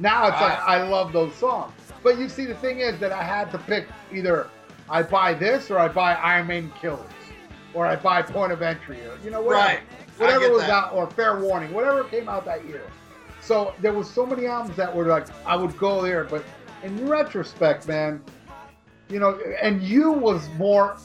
[0.00, 1.72] Now it's like I love those songs.
[2.02, 4.48] But you see, the thing is that I had to pick either
[4.88, 7.10] I buy this or I buy Iron Maiden Killers
[7.76, 9.80] or I buy Point of Entry or, you know, whatever, Right.
[10.16, 10.70] Whatever was that.
[10.70, 12.82] out or Fair Warning, whatever came out that year.
[13.42, 16.24] So there was so many albums that were like, I would go there.
[16.24, 16.42] But
[16.82, 18.22] in retrospect, man,
[19.10, 20.96] you know, and you was more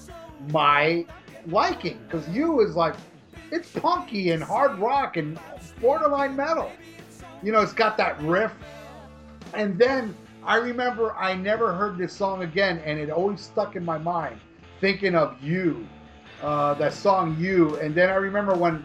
[0.50, 1.06] my
[1.48, 2.96] liking because you is like
[3.52, 5.38] it's punky and hard rock and
[5.82, 6.72] borderline metal.
[7.44, 8.54] You know, it's got that riff.
[9.54, 10.16] And then
[10.46, 14.40] I remember I never heard this song again, and it always stuck in my mind,
[14.80, 15.86] thinking of you,
[16.42, 18.84] uh, that song "You." And then I remember when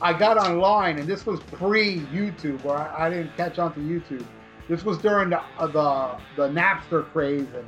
[0.00, 3.80] I got online, and this was pre YouTube, where I, I didn't catch on to
[3.80, 4.26] YouTube.
[4.68, 7.66] This was during the uh, the the Napster craze and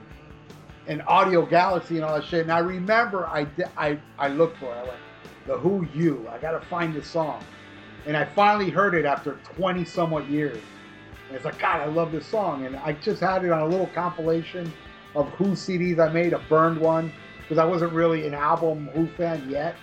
[0.89, 2.43] and Audio Galaxy and all that shit.
[2.43, 4.79] And I remember I di- I I looked for it.
[4.79, 4.99] I went,
[5.47, 6.29] the Who You.
[6.31, 7.43] I gotta find this song,
[8.07, 10.59] and I finally heard it after 20 somewhat years.
[11.29, 13.67] And it's like God, I love this song, and I just had it on a
[13.67, 14.73] little compilation
[15.15, 17.13] of Who CDs I made, a burned one,
[17.47, 19.77] because I wasn't really an album Who fan yet.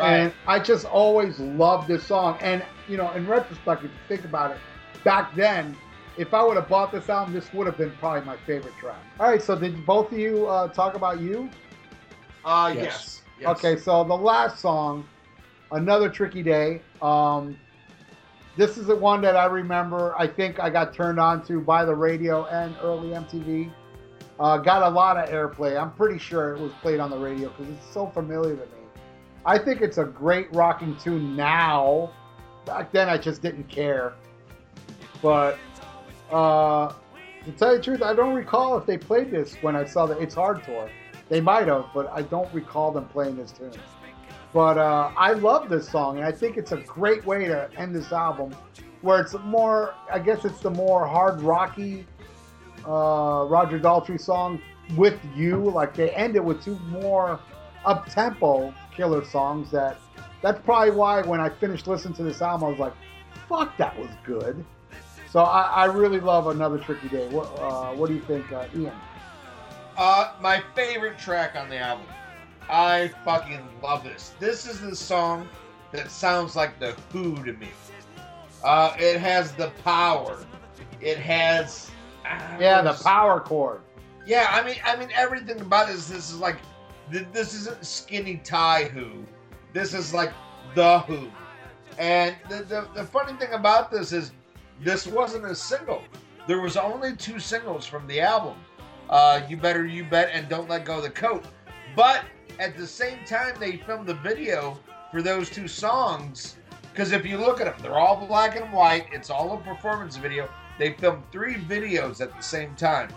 [0.00, 2.38] And I just always loved this song.
[2.40, 4.58] And, you know, in retrospect, if you think about it,
[5.04, 5.76] back then,
[6.16, 9.00] if I would have bought this album, this would have been probably my favorite track.
[9.20, 11.50] All right, so did both of you uh, talk about you?
[12.44, 12.82] Uh, Yes.
[12.84, 13.22] yes.
[13.40, 13.48] yes.
[13.58, 15.06] Okay, so the last song,
[15.70, 16.82] Another Tricky Day.
[17.00, 17.56] Um,
[18.56, 20.14] this is the one that I remember.
[20.18, 23.70] I think I got turned on to by the radio and early MTV.
[24.40, 25.80] Uh, got a lot of airplay.
[25.80, 28.82] I'm pretty sure it was played on the radio because it's so familiar to me.
[29.44, 32.12] I think it's a great rocking tune now.
[32.64, 34.14] Back then, I just didn't care.
[35.20, 35.58] But
[36.30, 36.92] uh,
[37.44, 40.06] to tell you the truth, I don't recall if they played this when I saw
[40.06, 40.88] the It's Hard tour.
[41.28, 43.72] They might have, but I don't recall them playing this tune.
[44.52, 47.94] But uh, I love this song, and I think it's a great way to end
[47.94, 48.54] this album,
[49.00, 52.06] where it's more, I guess it's the more hard rocky
[52.86, 54.60] uh, Roger Daltrey song
[54.96, 55.58] with you.
[55.70, 57.40] Like they end it with two more
[57.84, 59.70] up tempo killer songs.
[59.70, 59.96] That
[60.42, 62.94] that's probably why when I finished listening to this album, I was like,
[63.48, 64.64] "Fuck, that was good."
[65.30, 67.26] So I, I really love another tricky day.
[67.28, 68.92] What uh, what do you think, uh, Ian?
[69.96, 72.06] Uh, my favorite track on the album.
[72.68, 74.34] I fucking love this.
[74.38, 75.48] This is the song
[75.92, 77.68] that sounds like the Who to me.
[78.64, 80.44] Uh, it has the power.
[81.00, 81.90] It has.
[82.24, 83.80] Ah, Yeah, the power chord.
[84.26, 86.08] Yeah, I mean, I mean, everything about this.
[86.08, 86.58] This is like,
[87.10, 89.24] this isn't skinny tie Who.
[89.72, 90.32] This is like
[90.74, 91.28] the Who.
[91.98, 94.32] And the, the the funny thing about this is,
[94.80, 96.02] this wasn't a single.
[96.46, 98.56] There was only two singles from the album.
[99.10, 101.44] Uh, you better you bet and don't let go of the coat.
[101.94, 102.24] But
[102.58, 104.78] at the same time, they filmed the video
[105.10, 106.56] for those two songs.
[106.92, 109.06] Because if you look at them, they're all black and white.
[109.12, 110.48] It's all a performance video.
[110.78, 113.08] They filmed three videos at the same time.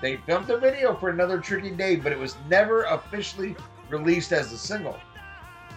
[0.00, 3.54] They filmed a video for another Tricky Day, but it was never officially
[3.90, 4.98] released as a single.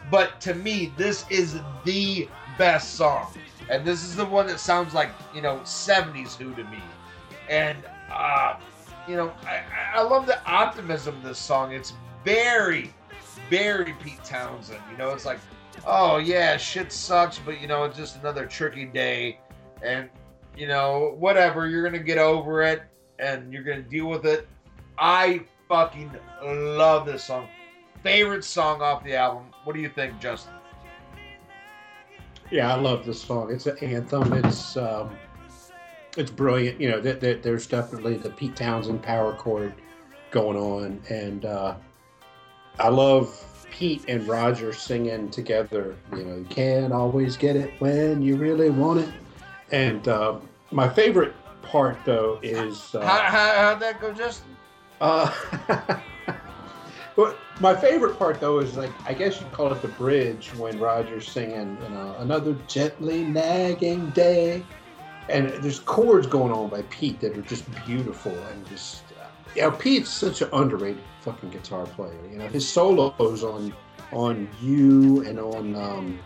[0.09, 2.27] But to me, this is the
[2.57, 3.33] best song.
[3.69, 6.81] And this is the one that sounds like, you know, 70s Who to me.
[7.49, 7.77] And,
[8.11, 8.59] uh,
[9.07, 9.63] you know, I,
[9.95, 11.73] I- love the optimism of this song.
[11.73, 11.93] It's
[12.23, 12.93] very,
[13.49, 14.81] very Pete Townshend.
[14.91, 15.39] You know, it's like,
[15.85, 19.39] oh, yeah, shit sucks, but, you know, it's just another tricky day.
[19.81, 20.09] And,
[20.55, 22.83] you know, whatever, you're going to get over it
[23.19, 24.47] and you're going to deal with it.
[24.97, 26.11] I fucking
[26.43, 27.47] love this song.
[28.03, 29.45] Favorite song off the album.
[29.63, 30.53] What do you think, Justin?
[32.51, 33.51] Yeah, I love this song.
[33.51, 34.31] It's an anthem.
[34.33, 35.15] It's um,
[36.17, 36.79] it's brilliant.
[36.79, 39.73] You know, th- th- there's definitely the Pete Townshend power chord
[40.29, 41.75] going on, and uh,
[42.77, 45.95] I love Pete and Roger singing together.
[46.15, 49.09] You know, you can't always get it when you really want it.
[49.71, 50.39] And uh,
[50.71, 54.55] my favorite part, though, is How, uh, how, how'd that go, Justin?
[55.01, 55.31] uh,
[57.15, 60.79] but my favorite part though is like I guess you'd call it the bridge when
[60.79, 64.63] Roger's singing, you know, another gently nagging day,
[65.29, 69.03] and there's chords going on by Pete that are just beautiful and just.
[69.19, 69.25] Uh,
[69.55, 72.17] yeah, Pete's such an underrated fucking guitar player.
[72.31, 73.73] You know, his solos on
[74.11, 76.19] on you and on um,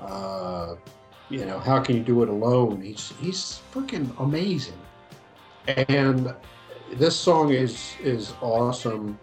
[0.00, 0.74] uh,
[1.30, 2.80] you know, how can you do it alone?
[2.80, 4.78] He's he's freaking amazing,
[5.66, 6.34] and
[6.92, 9.18] this song is is awesome.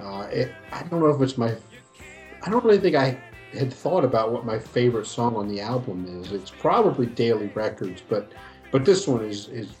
[0.00, 1.54] Uh, it, I don't know if it's my.
[2.42, 3.20] I don't really think I
[3.52, 6.32] had thought about what my favorite song on the album is.
[6.32, 8.32] It's probably Daily Records, but
[8.72, 9.72] but this one is is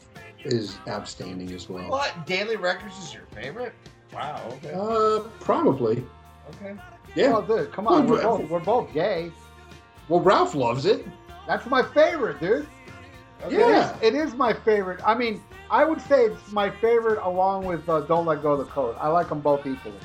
[0.44, 1.88] is outstanding as well.
[1.90, 2.26] What?
[2.26, 3.74] Daily Records is your favorite?
[4.12, 4.72] Wow, okay.
[4.74, 6.04] Uh, probably.
[6.54, 6.80] Okay.
[7.14, 7.34] Yeah.
[7.36, 9.30] Oh, dude, come on, we're both, we're both gay.
[10.08, 11.06] Well, Ralph loves it.
[11.50, 12.68] That's my favorite, dude.
[13.44, 13.96] It Yeah.
[13.96, 15.00] is, it is my favorite.
[15.04, 18.60] I mean, I would say it's my favorite along with uh, Don't Let Go of
[18.60, 18.96] the Coat.
[19.00, 19.96] I like them both equally.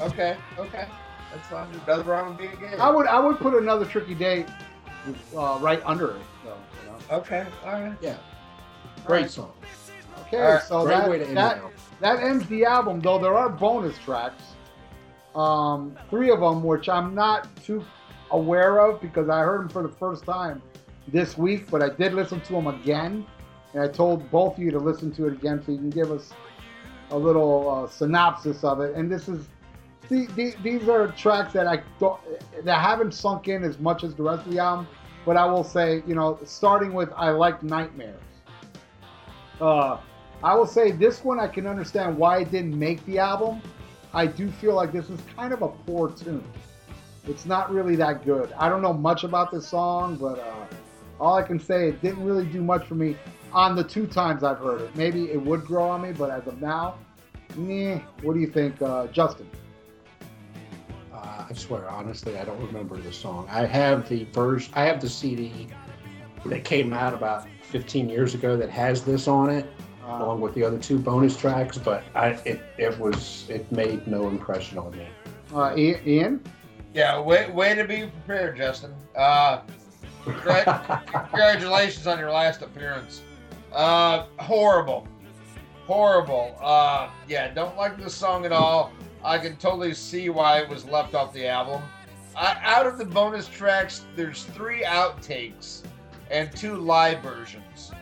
[0.00, 0.36] Okay.
[0.58, 0.86] Okay.
[1.32, 1.70] That's fine.
[1.70, 2.76] There's nothing wrong with being gay.
[2.78, 4.44] I would I would put another tricky day
[5.36, 6.22] uh, right under it.
[6.42, 7.16] So, you know.
[7.18, 7.46] Okay.
[7.64, 7.96] All right.
[8.00, 8.16] Yeah.
[9.06, 9.30] Great Alright.
[9.30, 9.52] song.
[10.26, 11.62] Okay, All right, so Great that, way to end that, it.
[12.00, 12.98] that ends the album.
[12.98, 14.42] Though there are bonus tracks,
[15.36, 17.84] um, three of them which I'm not too
[18.32, 20.60] aware of because I heard them for the first time
[21.08, 23.26] this week, but I did listen to them again,
[23.74, 26.10] and I told both of you to listen to it again so you can give
[26.10, 26.32] us
[27.10, 28.94] a little uh, synopsis of it.
[28.94, 29.48] And this is
[30.08, 32.20] the, the, these are tracks that I don't
[32.64, 34.86] that haven't sunk in as much as the rest of the album,
[35.24, 38.20] but I will say, you know, starting with I like Nightmares.
[39.60, 39.98] Uh,
[40.42, 43.62] I will say this one I can understand why it didn't make the album.
[44.12, 46.44] I do feel like this is kind of a poor tune.
[47.28, 48.52] It's not really that good.
[48.58, 50.66] I don't know much about this song, but uh,
[51.22, 53.16] all I can say it didn't really do much for me
[53.52, 54.96] on the two times I've heard it.
[54.96, 56.96] Maybe it would grow on me, but as of now,
[57.54, 58.00] meh.
[58.22, 59.48] What do you think, uh, Justin?
[61.14, 63.46] Uh, I swear, honestly, I don't remember the song.
[63.48, 64.70] I have the first.
[64.74, 65.68] I have the CD
[66.46, 69.66] that came out about 15 years ago that has this on it,
[70.04, 71.78] Uh, along with the other two bonus tracks.
[71.78, 75.06] But I, it, it was, it made no impression on me.
[75.54, 76.40] uh, Ian, Ian?
[76.92, 78.92] Yeah, way, way to be prepared, Justin.
[79.16, 79.81] Uh, great,
[80.24, 83.22] congratulations on your last appearance.
[83.72, 85.06] Uh, horrible,
[85.86, 86.56] horrible.
[86.60, 88.92] Uh, yeah, don't like this song at all.
[89.24, 91.82] I can totally see why it was left off the album.
[92.36, 95.82] Out of the bonus tracks, there's three outtakes
[96.30, 97.92] and two live versions,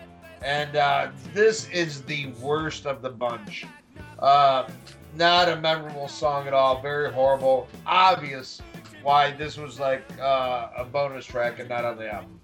[0.43, 3.67] and uh, this is the worst of the bunch.
[4.19, 4.69] Uh,
[5.17, 6.81] not a memorable song at all.
[6.81, 7.69] Very horrible.
[7.87, 8.63] Obvious
[9.03, 12.41] why this was like uh, a bonus track and not on the album.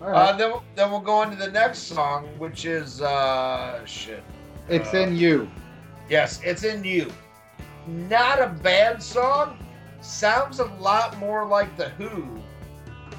[0.00, 0.38] All Uh, right.
[0.38, 4.22] then, then we'll go on to the next song, which is uh, shit.
[4.68, 5.50] it's uh, in you.
[6.08, 7.10] Yes, it's in you.
[7.86, 9.58] Not a bad song.
[10.00, 12.40] Sounds a lot more like the Who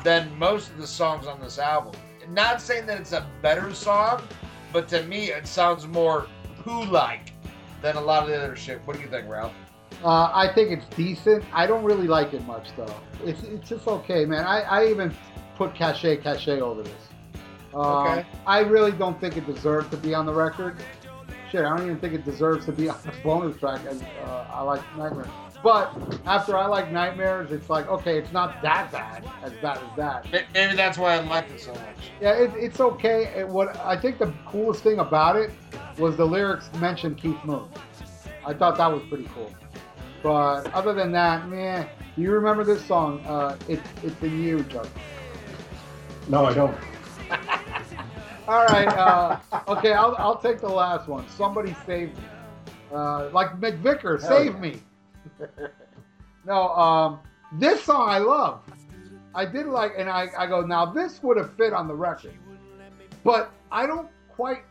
[0.03, 1.93] than most of the songs on this album.
[2.29, 4.21] Not saying that it's a better song,
[4.71, 6.27] but to me it sounds more
[6.63, 7.33] Who-like
[7.81, 8.79] than a lot of the other shit.
[8.85, 9.53] What do you think, Ralph?
[10.03, 11.43] Uh, I think it's decent.
[11.53, 12.93] I don't really like it much though.
[13.25, 14.45] It's it's just okay, man.
[14.45, 15.13] I, I even
[15.57, 16.93] put cache cache over this.
[17.73, 18.25] Um, Okay.
[18.47, 20.77] I really don't think it deserves to be on the record.
[21.51, 23.81] Shit, I don't even think it deserves to be on the bonus track.
[23.85, 25.27] As uh, I like Nightmares,
[25.61, 25.91] but
[26.25, 30.31] after I like Nightmares, it's like okay, it's not that bad, as bad as that.
[30.31, 31.81] May- Maybe that's why I like it so much.
[32.21, 33.33] Yeah, it, it's okay.
[33.35, 35.51] And what I think the coolest thing about it
[35.97, 37.67] was the lyrics mentioned Keith Moon.
[38.45, 39.51] I thought that was pretty cool.
[40.21, 43.25] But other than that, man, do you remember this song?
[43.25, 45.01] Uh, it's it's in you, Justin.
[46.27, 46.77] No, I don't.
[48.47, 48.87] All right.
[48.87, 51.27] Uh, okay, I'll, I'll take the last one.
[51.29, 52.23] Somebody save me.
[52.91, 54.59] Uh, like McVicar, Hell save yeah.
[54.59, 54.81] me.
[56.45, 57.19] no, um,
[57.53, 58.61] this song I love.
[59.35, 62.33] I did like, and I, I go, now this would have fit on the record.
[63.23, 64.63] But I don't quite,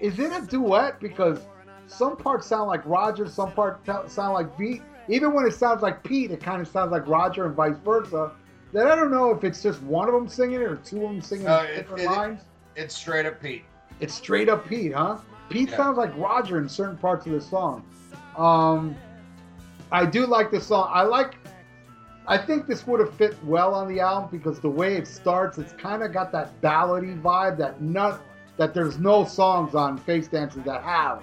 [0.00, 1.00] is it a duet?
[1.00, 1.40] Because
[1.86, 4.82] some parts sound like Roger, some parts sound like Pete.
[5.08, 8.32] Even when it sounds like Pete, it kind of sounds like Roger and vice versa.
[8.72, 11.10] Then I don't know if it's just one of them singing it or two of
[11.12, 12.40] them singing it- different it- lines.
[12.74, 13.64] It's straight up Pete.
[14.00, 15.18] It's straight up Pete, huh?
[15.48, 15.76] Pete Yeah.
[15.76, 17.82] sounds like Roger in certain parts of the song.
[18.36, 18.94] Um,
[19.92, 20.90] I do like this song.
[20.92, 21.36] I like.
[22.28, 25.58] I think this would have fit well on the album because the way it starts,
[25.58, 28.20] it's kind of got that ballady vibe that not
[28.56, 31.22] that there's no songs on Face Dances that have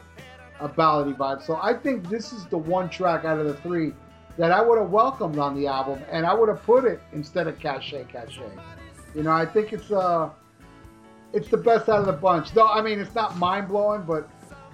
[0.64, 1.44] a ballady vibe.
[1.46, 3.94] So I think this is the one track out of the three
[4.38, 7.48] that I would have welcomed on the album, and I would have put it instead
[7.48, 8.40] of Cache Cache.
[9.14, 10.30] You know, I think it's uh
[11.34, 12.52] it's the best out of the bunch.
[12.52, 14.30] Though I mean, it's not mind blowing, but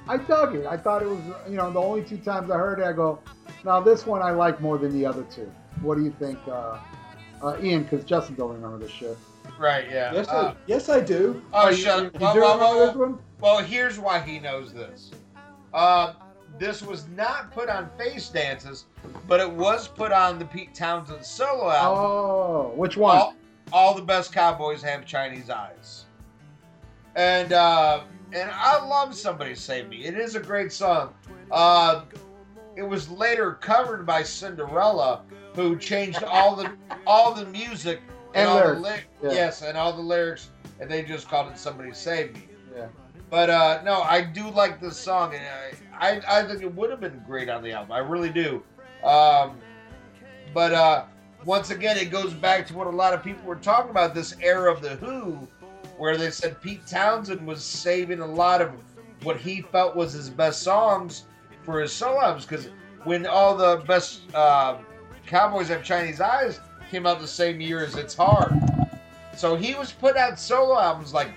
[0.07, 0.65] I dug it.
[0.65, 3.19] I thought it was, you know, the only two times I heard it, I go,
[3.63, 5.51] now this one I like more than the other two.
[5.81, 6.77] What do you think, uh,
[7.43, 7.83] uh, Ian?
[7.83, 9.15] Because Justin don't remember this shit.
[9.59, 10.11] Right, yeah.
[10.13, 11.41] Yes, Uh, I, yes, I do.
[11.53, 12.13] oh, you, shut you, up.
[12.13, 13.19] you Well, well, remember well, this one?
[13.39, 15.11] Well, here's why he knows this.
[15.73, 16.13] Uh,
[16.57, 18.85] this was not put on Face Dances,
[19.27, 22.03] but it was put on the Pete Townshend solo album.
[22.03, 23.17] Oh, which one?
[23.17, 23.35] All,
[23.71, 26.05] all the best cowboys have Chinese eyes.
[27.15, 28.01] And uh,
[28.33, 30.05] and I love Somebody Save Me.
[30.05, 31.13] It is a great song.
[31.51, 32.03] Uh,
[32.75, 35.21] it was later covered by Cinderella,
[35.55, 36.71] who changed all the
[37.07, 38.01] all the music
[38.33, 39.31] And all lyrics, the ly- yeah.
[39.31, 42.87] yes, and all the lyrics, and they just called it "Somebody Save Me." Yeah.
[43.29, 45.43] But uh, no, I do like this song, and
[45.99, 47.91] I, I, I think it would have been great on the album.
[47.91, 48.63] I really do.
[49.03, 49.57] Um,
[50.53, 51.05] but uh,
[51.45, 54.35] once again, it goes back to what a lot of people were talking about this
[54.41, 55.47] era of the Who,
[55.97, 58.71] where they said Pete Townshend was saving a lot of
[59.23, 61.25] what he felt was his best songs
[61.63, 62.45] for his solo albums.
[62.45, 62.69] Because
[63.03, 64.77] when all the best uh,
[65.27, 68.53] Cowboys Have Chinese Eyes came out the same year as It's Hard,
[69.37, 71.29] so he was putting out solo albums like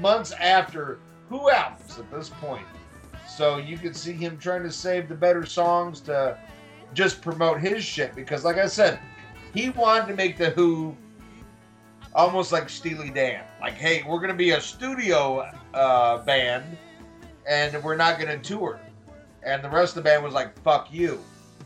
[0.00, 0.98] months after
[1.30, 2.66] Who albums at this point.
[3.28, 6.36] So you could see him trying to save the better songs to
[6.92, 8.98] just promote his shit because, like I said,
[9.54, 10.96] he wanted to make the Who
[12.14, 13.44] almost like Steely Dan.
[13.60, 16.76] Like, hey, we're gonna be a studio uh, band,
[17.48, 18.80] and we're not gonna tour.
[19.44, 21.22] And the rest of the band was like, "Fuck you,"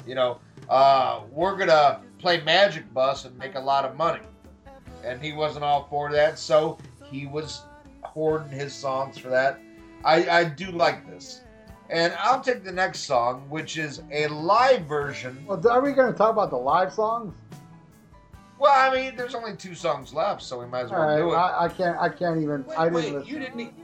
[0.06, 0.38] you know.
[0.68, 4.20] Uh, we're gonna play Magic Bus and make a lot of money.
[5.02, 6.78] And he wasn't all for that, so
[7.10, 7.62] he was
[8.14, 9.60] hoarding his songs for that.
[10.04, 11.42] I, I do like this.
[11.90, 15.44] And I'll take the next song, which is a live version.
[15.46, 17.34] Well, are we going to talk about the live songs?
[18.58, 21.16] Well, I mean, there's only two songs left, so we might as well All right,
[21.18, 21.36] do it.
[21.36, 21.98] I, I can't.
[21.98, 22.64] I can't even.
[22.64, 23.28] Wait, I didn't wait, listen.
[23.34, 23.74] you didn't.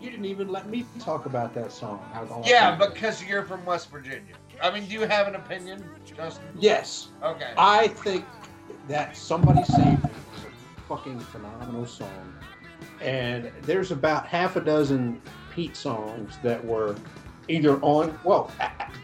[0.00, 2.02] You didn't even let me talk about that song.
[2.14, 4.34] How long- yeah, because you're from West Virginia.
[4.62, 6.46] I mean, do you have an opinion, Justin?
[6.58, 7.52] yes, Okay.
[7.58, 8.24] I think
[8.88, 12.34] that somebody saved me is a fucking phenomenal song.
[13.00, 15.20] And there's about half a dozen
[15.54, 16.96] Pete songs that were
[17.48, 18.50] either on well,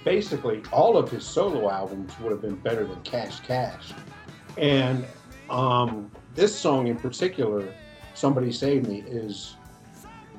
[0.04, 3.92] basically all of his solo albums would have been better than Cache Cache,
[4.56, 5.04] and
[5.50, 7.66] um, this song in particular,
[8.14, 9.56] "Somebody Save Me," is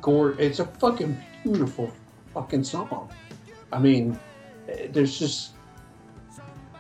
[0.02, 0.32] gore.
[0.40, 1.92] It's a fucking beautiful
[2.34, 3.10] fucking song.
[3.74, 4.18] I mean,
[4.90, 5.52] there's just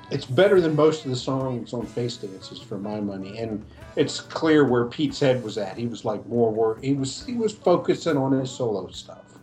[0.09, 3.65] it's better than most of the songs on Face Dances for my money, and
[3.98, 5.76] it's clear where Pete's head was at.
[5.76, 6.84] He was like more work.
[6.84, 9.40] He was he was focusing on his solo stuff,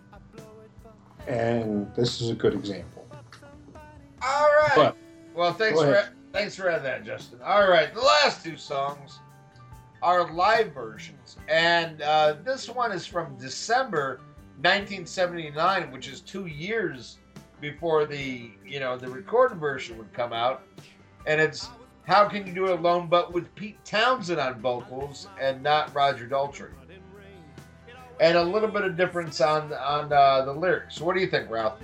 [1.27, 3.07] and this is a good example.
[4.23, 4.73] All right.
[4.77, 4.97] But-
[5.35, 7.41] well, thanks for thanks for that, Justin.
[7.45, 9.19] All right, the last two songs
[10.01, 14.21] are live versions, and uh, this one is from December
[14.61, 17.19] 1979, which is two years
[17.61, 20.63] before the you know the recorded version would come out,
[21.27, 21.69] and it's
[22.07, 26.27] "How Can You Do It Alone," but with Pete Townshend on vocals and not Roger
[26.27, 26.71] Daltrey,
[28.21, 31.01] and a little bit of difference on on uh, the lyrics.
[31.01, 31.79] What do you think, Ralph?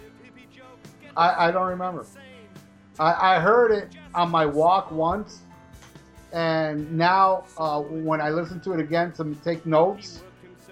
[1.17, 2.07] I, I don't remember.
[2.99, 5.41] I, I heard it on my walk once,
[6.33, 10.23] and now uh, when I listen to it again to take notes,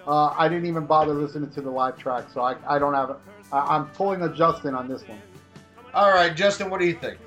[0.07, 3.09] uh, I didn't even bother listening to the live track, so I, I don't have
[3.09, 3.17] it.
[3.51, 5.19] I'm pulling a Justin on this one.
[5.93, 7.17] All right, Justin, what do you think?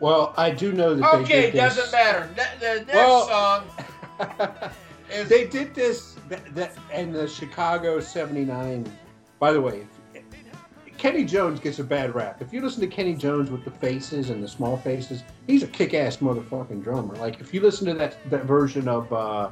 [0.00, 1.76] Well, I do know that they Okay, did this.
[1.76, 2.28] doesn't matter.
[2.36, 3.64] Ne- the next Well- song
[5.12, 8.90] is they did this that, that and the Chicago '79.
[9.38, 9.86] By the way,
[10.98, 12.40] Kenny Jones gets a bad rap.
[12.40, 15.66] If you listen to Kenny Jones with the faces and the small faces, he's a
[15.66, 17.14] kick-ass motherfucking drummer.
[17.16, 19.50] Like if you listen to that that version of uh,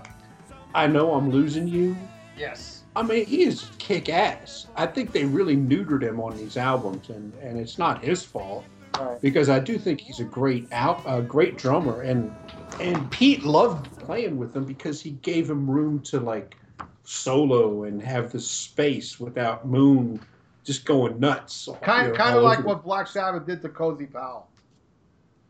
[0.75, 1.97] "I Know I'm Losing You,"
[2.37, 2.83] yes.
[2.97, 4.67] I mean he is kick-ass.
[4.77, 8.65] I think they really neutered him on these albums, and and it's not his fault
[9.01, 9.21] right.
[9.21, 12.35] because I do think he's a great out, a great drummer, and
[12.81, 16.57] and Pete loved playing with him because he gave him room to like
[17.05, 20.21] solo and have the space without Moon
[20.65, 21.69] just going nuts.
[21.83, 24.49] Kind, you know, kind of like what Black Sabbath did to Cozy Powell.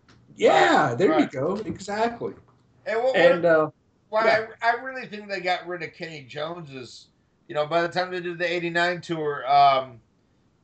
[0.09, 0.15] the-
[0.45, 1.33] Yeah, there Right.
[1.33, 1.55] you go.
[1.65, 2.35] Exactly.
[2.87, 3.71] And what, And what, uh,
[4.11, 4.47] why yeah.
[4.63, 7.07] I, I really think they got rid of Kenny Jones is,
[7.49, 10.01] you know, by the time they did the '89 tour, um,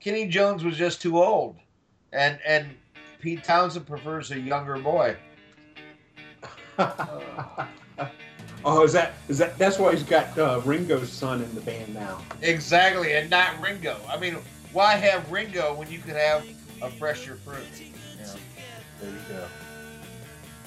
[0.01, 1.57] Kenny Jones was just too old,
[2.13, 2.67] and and
[3.21, 5.17] Pete Townshend prefers a younger boy.
[8.65, 9.59] oh, is that is that?
[9.59, 12.23] That's why he's got uh, Ringo's son in the band now.
[12.43, 14.01] Exactly, and not Ringo.
[14.09, 14.39] I mean,
[14.73, 16.47] why have Ringo when you could have
[16.83, 17.59] a fresher fruit?
[18.19, 18.33] Know?
[19.01, 19.47] There you go.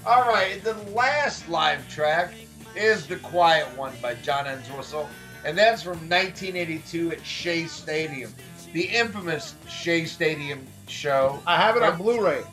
[0.05, 2.33] All right, the last live track
[2.75, 5.09] is "The Quiet One" by John Entwistle,
[5.43, 8.31] and that's from 1982 at Shea Stadium,
[8.73, 12.43] the infamous Shea Stadium show I have it on Blu-ray.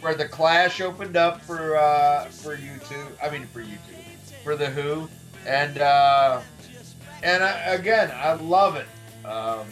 [0.00, 3.10] where the Clash opened up for uh, for YouTube.
[3.22, 4.02] I mean, for YouTube,
[4.44, 5.08] for the Who,
[5.46, 6.40] and uh,
[7.22, 8.86] and I, again, I love it.
[9.26, 9.66] Um,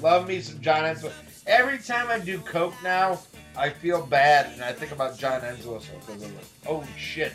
[0.00, 1.12] love me some John Entwistle.
[1.46, 3.20] Every time I do coke now,
[3.56, 7.32] I feel bad, and I think about John Entwistle because I'm like, oh shit,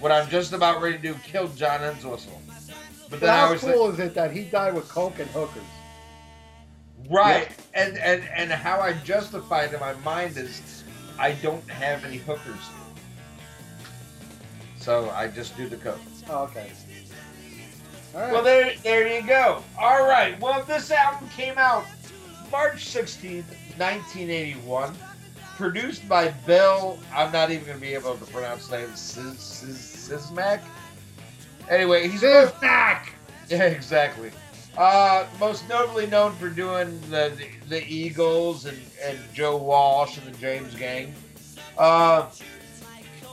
[0.00, 2.40] what I'm just about ready to do killed John Entwistle.
[2.48, 5.62] But But then how cool is it that he died with coke and hookers?
[7.10, 10.84] Right, and and and how I justify it in my mind is,
[11.18, 12.70] I don't have any hookers.
[14.76, 16.00] So I just do the coke.
[16.28, 16.72] Oh, okay.
[18.14, 18.32] All right.
[18.32, 19.62] Well, there, there you go.
[19.78, 20.38] All right.
[20.40, 21.84] Well, this album came out
[22.50, 23.44] March 16th,
[23.78, 24.94] 1981.
[25.56, 26.98] Produced by Bill.
[27.14, 28.96] I'm not even going to be able to pronounce the name.
[28.96, 30.60] Sis, Sis, Sismac?
[31.70, 33.06] Anyway, he's Ziznak!
[33.48, 34.30] yeah, exactly.
[34.76, 40.26] Uh, most notably known for doing the, the, the Eagles and, and Joe Walsh and
[40.26, 41.14] the James Gang.
[41.76, 42.30] Uh,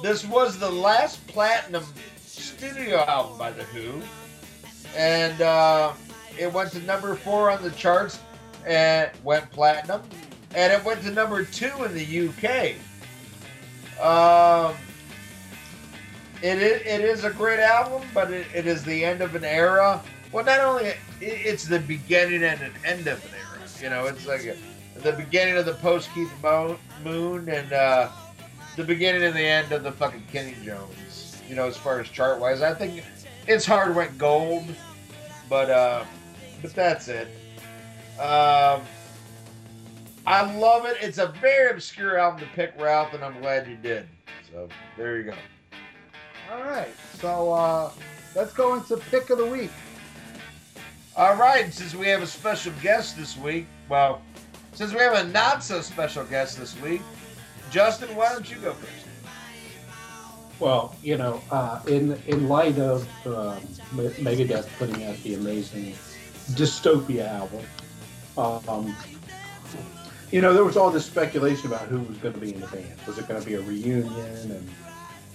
[0.03, 1.83] this was the last platinum
[2.17, 4.01] studio album by The Who.
[4.97, 5.93] And uh,
[6.37, 8.19] it went to number four on the charts
[8.65, 10.01] and went platinum.
[10.55, 12.75] And it went to number two in the UK.
[14.03, 14.75] Um,
[16.41, 19.43] it is, it is a great album, but it, it is the end of an
[19.43, 20.01] era.
[20.31, 23.67] Well, not only it's the beginning and an end of an era.
[23.81, 24.55] You know, it's like a,
[24.99, 26.31] the beginning of the post Keith
[27.03, 28.09] Moon and uh,
[28.75, 31.41] the beginning and the end of the fucking Kenny Jones.
[31.47, 33.03] You know, as far as chart wise, I think
[33.47, 34.65] it's hard went gold,
[35.49, 36.03] but uh,
[36.61, 37.27] but that's it.
[38.19, 38.81] Um,
[40.27, 40.97] I love it.
[41.01, 44.07] It's a very obscure album to pick, Ralph, and I'm glad you did.
[44.51, 45.33] So there you go.
[46.51, 46.93] All right.
[47.19, 47.91] So uh,
[48.35, 49.71] let's go into pick of the week.
[51.19, 54.21] All right, since we have a special guest this week, well,
[54.71, 57.01] since we have a not so special guest this week,
[57.71, 59.05] Justin, why don't you go first?
[60.61, 63.59] Well, you know, uh, in in light of um,
[64.23, 65.93] Megadeth putting out the amazing
[66.51, 67.65] Dystopia album,
[68.69, 68.95] um,
[70.31, 72.67] you know, there was all this speculation about who was going to be in the
[72.67, 72.97] band.
[73.05, 74.07] Was it going to be a reunion
[74.51, 74.69] and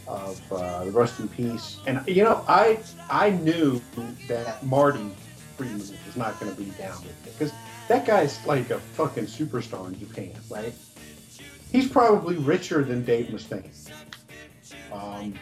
[0.08, 1.76] of uh, Rust in Peace?
[1.86, 2.78] And you know, I
[3.10, 3.82] I knew
[4.28, 5.10] that Marty
[5.56, 7.52] Friedman is not going to be down with it because
[7.88, 10.74] that guy's like a fucking superstar in Japan, right?
[11.70, 13.70] He's probably richer than Dave Mustaine.
[14.92, 15.34] Um,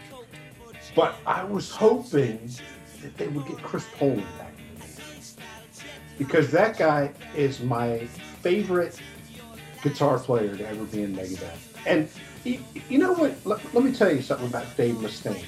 [0.95, 2.51] but I was hoping
[3.03, 4.53] that they would get Chris Poland back
[6.19, 8.07] because that guy is my
[8.43, 9.01] favorite
[9.83, 11.59] guitar player to ever be in Megadeth.
[11.87, 12.09] And
[12.45, 13.35] he, you know what?
[13.45, 15.45] Let, me tell you something about Dave Mustaine.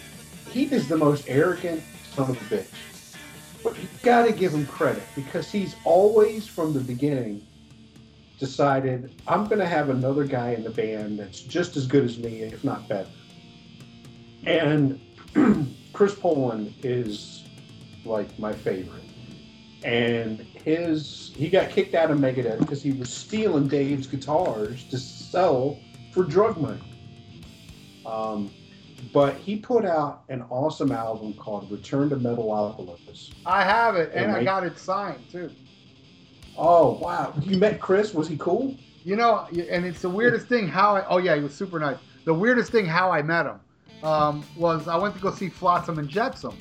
[0.50, 1.82] He is the most arrogant
[2.14, 2.93] son of a bitch.
[3.64, 7.44] But you got to give him credit because he's always, from the beginning,
[8.38, 12.18] decided I'm going to have another guy in the band that's just as good as
[12.18, 13.08] me, if not better.
[14.44, 15.00] And
[15.94, 17.44] Chris Poland is
[18.04, 19.00] like my favorite.
[19.82, 24.98] And his he got kicked out of Megadeth because he was stealing Dave's guitars to
[24.98, 25.78] sell
[26.12, 26.80] for drug money.
[28.04, 28.50] Um,
[29.14, 33.32] but he put out an awesome album called Return to Metalopolis.
[33.46, 35.50] I have it, and, and I got it signed too.
[36.58, 37.32] Oh wow!
[37.40, 38.12] You met Chris?
[38.12, 38.76] Was he cool?
[39.04, 41.06] You know, and it's the weirdest thing how I.
[41.06, 41.96] Oh yeah, he was super nice.
[42.24, 43.60] The weirdest thing how I met him
[44.02, 46.58] um, was I went to go see Flotsam and Jetsam,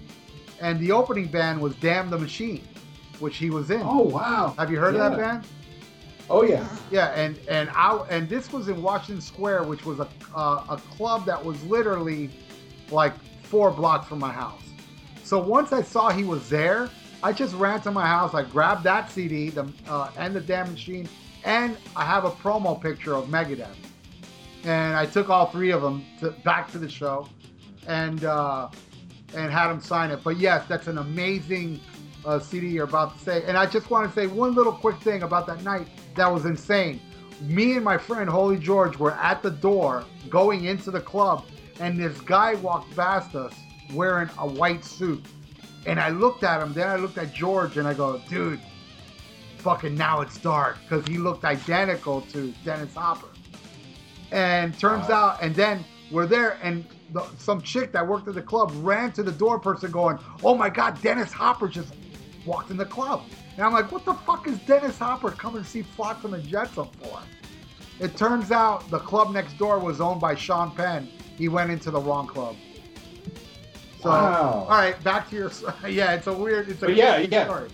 [0.61, 2.67] and the opening band was Damn the Machine,
[3.19, 3.81] which he was in.
[3.83, 4.53] Oh wow!
[4.59, 5.07] Have you heard yeah.
[5.07, 5.47] of that band?
[6.29, 6.67] Oh yeah.
[6.91, 10.77] Yeah, and and I and this was in Washington Square, which was a uh, a
[10.95, 12.29] club that was literally
[12.93, 13.13] like
[13.43, 14.61] four blocks from my house.
[15.23, 16.89] So once I saw he was there,
[17.23, 18.33] I just ran to my house.
[18.33, 21.07] I grabbed that CD, the uh, and the Damn Machine,
[21.43, 23.75] and I have a promo picture of Megadeth.
[24.65, 27.27] And I took all three of them to, back to the show,
[27.87, 28.69] and uh,
[29.35, 30.23] and had them sign it.
[30.23, 31.79] But yes, that's an amazing
[32.25, 33.43] uh, CD you're about to say.
[33.45, 36.45] And I just want to say one little quick thing about that night that was
[36.45, 37.01] insane.
[37.41, 41.45] Me and my friend Holy George were at the door going into the club,
[41.79, 43.53] and this guy walked past us
[43.93, 45.25] wearing a white suit
[45.85, 48.59] and I looked at him, then I looked at George and I go, dude,
[49.57, 50.77] fucking now it's dark.
[50.83, 53.27] Because he looked identical to Dennis Hopper.
[54.31, 55.15] And turns wow.
[55.15, 59.11] out, and then we're there, and the, some chick that worked at the club ran
[59.13, 61.93] to the door person going, oh my God, Dennis Hopper just
[62.45, 63.23] walked in the club.
[63.55, 66.87] And I'm like, what the fuck is Dennis Hopper coming to see Flotsam and Jetsam
[66.99, 67.19] for?
[67.99, 71.07] It turns out the club next door was owned by Sean Penn.
[71.37, 72.55] He went into the wrong club.
[74.01, 74.67] So, wow.
[74.69, 75.51] all right, back to your.
[75.87, 76.69] Yeah, it's a weird.
[76.69, 77.45] It's a but yeah, yeah.
[77.45, 77.69] Story.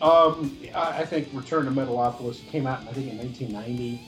[0.00, 4.00] Um, I think Return to Metalopolis came out, I think, in 1990,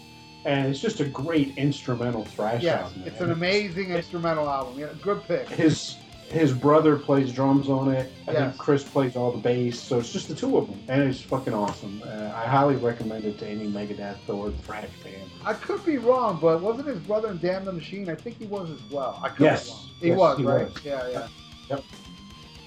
[0.45, 3.03] and it's just a great instrumental thrash yes, album.
[3.07, 4.79] it's an amazing it, instrumental album.
[4.79, 5.49] Yeah, good pick.
[5.49, 5.97] His
[6.31, 8.13] his brother plays drums on it.
[8.29, 8.51] I yes.
[8.51, 9.79] think Chris plays all the bass.
[9.79, 12.03] So it's just the two of them, and it's fucking awesome.
[12.05, 15.29] Uh, I highly recommend it to any Megadeth or thrash fan.
[15.45, 18.09] I could be wrong, but wasn't his brother in Damn the Machine?
[18.09, 19.21] I think he was as well.
[19.23, 19.67] I could yes.
[19.67, 19.89] be wrong.
[20.01, 20.75] He yes, was, he right?
[20.75, 20.85] Was.
[20.85, 21.29] Yeah, yeah.
[21.69, 21.85] Yep.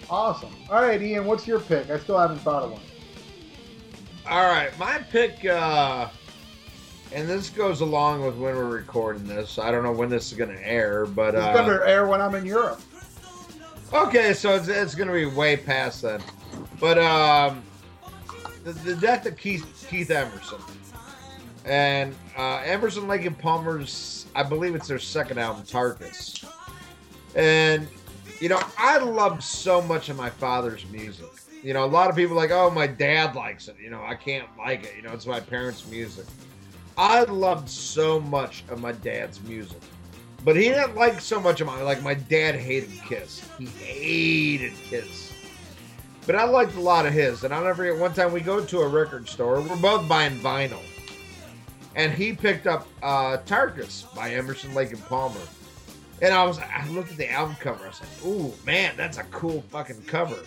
[0.10, 0.54] Awesome.
[0.70, 1.90] All right, Ian, what's your pick?
[1.90, 2.82] I still haven't thought of one.
[4.30, 6.10] All right, my pick, uh,
[7.14, 9.58] and this goes along with when we're recording this.
[9.58, 12.08] I don't know when this is going to air, but it's uh, going to air
[12.08, 12.82] when I'm in Europe.
[13.94, 16.20] Okay, so it's, it's going to be way past then.
[16.80, 17.62] But um,
[18.64, 20.58] the, the death of Keith Keith Emerson
[21.64, 26.44] and uh, Emerson Lake and Palmer's, I believe it's their second album, Tarkus.
[27.36, 27.88] And
[28.40, 31.30] you know, I loved so much of my father's music.
[31.62, 33.76] You know, a lot of people like, oh, my dad likes it.
[33.82, 34.96] You know, I can't like it.
[34.96, 36.26] You know, it's my parents' music.
[36.98, 39.80] I loved so much of my dad's music.
[40.44, 43.48] But he didn't like so much of my like my dad hated Kiss.
[43.58, 45.34] He hated Kiss.
[46.26, 47.44] But I liked a lot of his.
[47.44, 49.62] And I'll never forget one time we go to a record store.
[49.62, 50.82] We're both buying vinyl.
[51.96, 55.40] And he picked up uh Tarkus by Emerson Lake and Palmer.
[56.22, 57.86] And I was I looked at the album cover.
[57.86, 60.40] I was like, "Ooh, man, that's a cool fucking cover."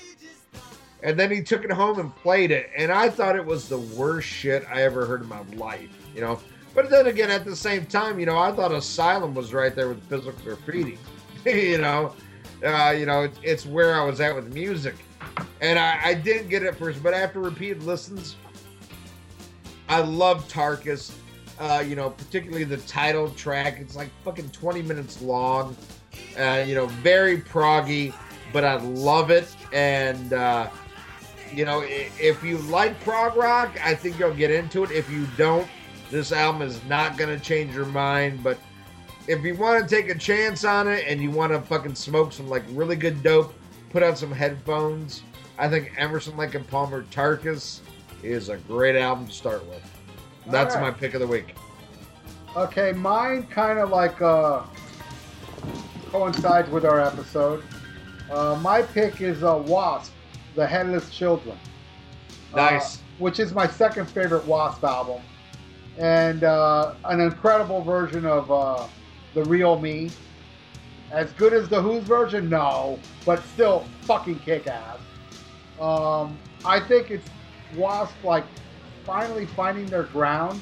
[1.02, 3.78] And then he took it home and played it, and I thought it was the
[3.78, 5.90] worst shit I ever heard in my life.
[6.14, 6.40] You know,
[6.76, 9.88] but then again, at the same time, you know, I thought Asylum was right there
[9.88, 10.98] with physical graffiti.
[11.46, 12.14] you know,
[12.62, 14.94] uh, you know, it's where I was at with music,
[15.62, 18.36] and I, I didn't get it first, but after repeated listens,
[19.88, 21.12] I love Tarkus.
[21.58, 23.78] Uh, you know, particularly the title track.
[23.80, 25.74] It's like fucking 20 minutes long.
[26.38, 28.12] Uh, you know, very proggy,
[28.52, 29.48] but I love it.
[29.72, 30.68] And, uh,
[31.50, 34.90] you know, if you like prog rock, I think you'll get into it.
[34.90, 35.66] If you don't,
[36.10, 38.42] this album is not going to change your mind.
[38.42, 38.58] But
[39.26, 42.32] if you want to take a chance on it and you want to fucking smoke
[42.32, 43.54] some like really good dope,
[43.90, 45.22] put on some headphones.
[45.58, 47.80] I think Emerson, Lake and Palmer Tarkus
[48.22, 49.82] is a great album to start with.
[50.48, 51.54] That's All my pick of the week.
[52.56, 54.62] Okay, mine kind of like uh,
[56.06, 57.64] coincides with our episode.
[58.30, 60.12] Uh, my pick is uh, Wasp,
[60.54, 61.58] The Headless Children.
[62.52, 62.98] Uh, Nice.
[63.18, 65.20] which is my second favorite Wasp album.
[65.98, 68.86] And uh, an incredible version of uh,
[69.34, 70.10] The Real Me.
[71.10, 72.50] As good as the Who's version?
[72.50, 74.98] No, but still fucking kick ass.
[75.80, 77.28] Um, I think it's
[77.76, 78.44] Wasp like
[79.04, 80.60] finally finding their ground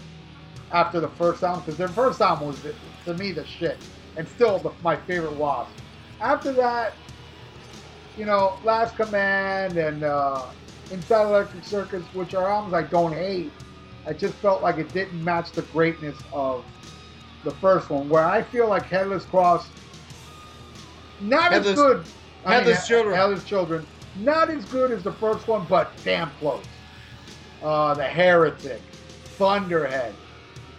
[0.72, 2.60] after the first album because their first album was
[3.04, 3.78] to me the shit
[4.16, 5.72] and still the, my favorite Wasp.
[6.20, 6.94] After that,
[8.16, 10.46] you know, Last Command and uh,
[10.90, 13.52] Inside Electric Circus, which are albums I don't hate,
[14.06, 16.64] I just felt like it didn't match the greatness of
[17.44, 18.08] the first one.
[18.08, 19.68] Where I feel like Headless Cross,
[21.20, 22.04] not Headless- as good.
[22.44, 23.16] I mean, Headless Children.
[23.16, 26.64] Headless Children, not as good as the first one, but damn close.
[27.62, 28.82] Uh, the Heretic,
[29.38, 30.14] Thunderhead,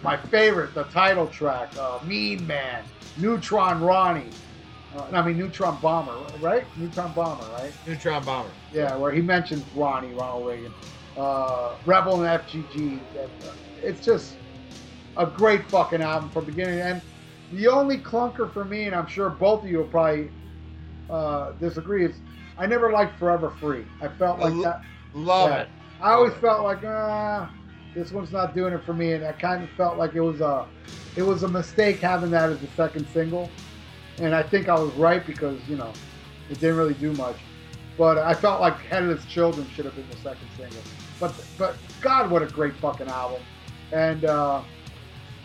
[0.03, 2.83] my favorite, the title track, uh, Mean Man,
[3.17, 4.29] Neutron Ronnie.
[4.95, 6.65] Uh, I mean Neutron Bomber, right?
[6.77, 7.73] Neutron Bomber, right?
[7.87, 8.51] Neutron Bomber.
[8.71, 10.73] Yeah, where he mentions Ronnie, Ronald Reagan,
[11.17, 13.01] uh, Rebel and FGG.
[13.83, 14.35] It's just
[15.17, 17.01] a great fucking album from beginning to end.
[17.51, 20.29] The only clunker for me, and I'm sure both of you will probably
[21.09, 22.15] uh, disagree, is
[22.57, 23.85] I never liked Forever Free.
[24.01, 24.81] I felt like that.
[25.13, 25.61] Love Yeah.
[25.61, 25.69] it.
[26.01, 27.49] I always felt like, ah,
[27.93, 30.41] this one's not doing it for me, and I kind of felt like it was
[30.41, 30.67] a,
[31.15, 33.49] it was a mistake having that as the second single,
[34.19, 35.93] and I think I was right because you know,
[36.49, 37.37] it didn't really do much,
[37.97, 40.81] but I felt like Headless Children should have been the second single.
[41.19, 43.41] But but God, what a great fucking album,
[43.91, 44.61] and uh,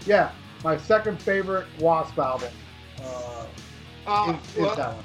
[0.06, 0.32] yeah,
[0.64, 2.52] my second favorite Wasp album
[3.02, 3.46] uh,
[4.06, 5.04] Uh, is, is well, that one.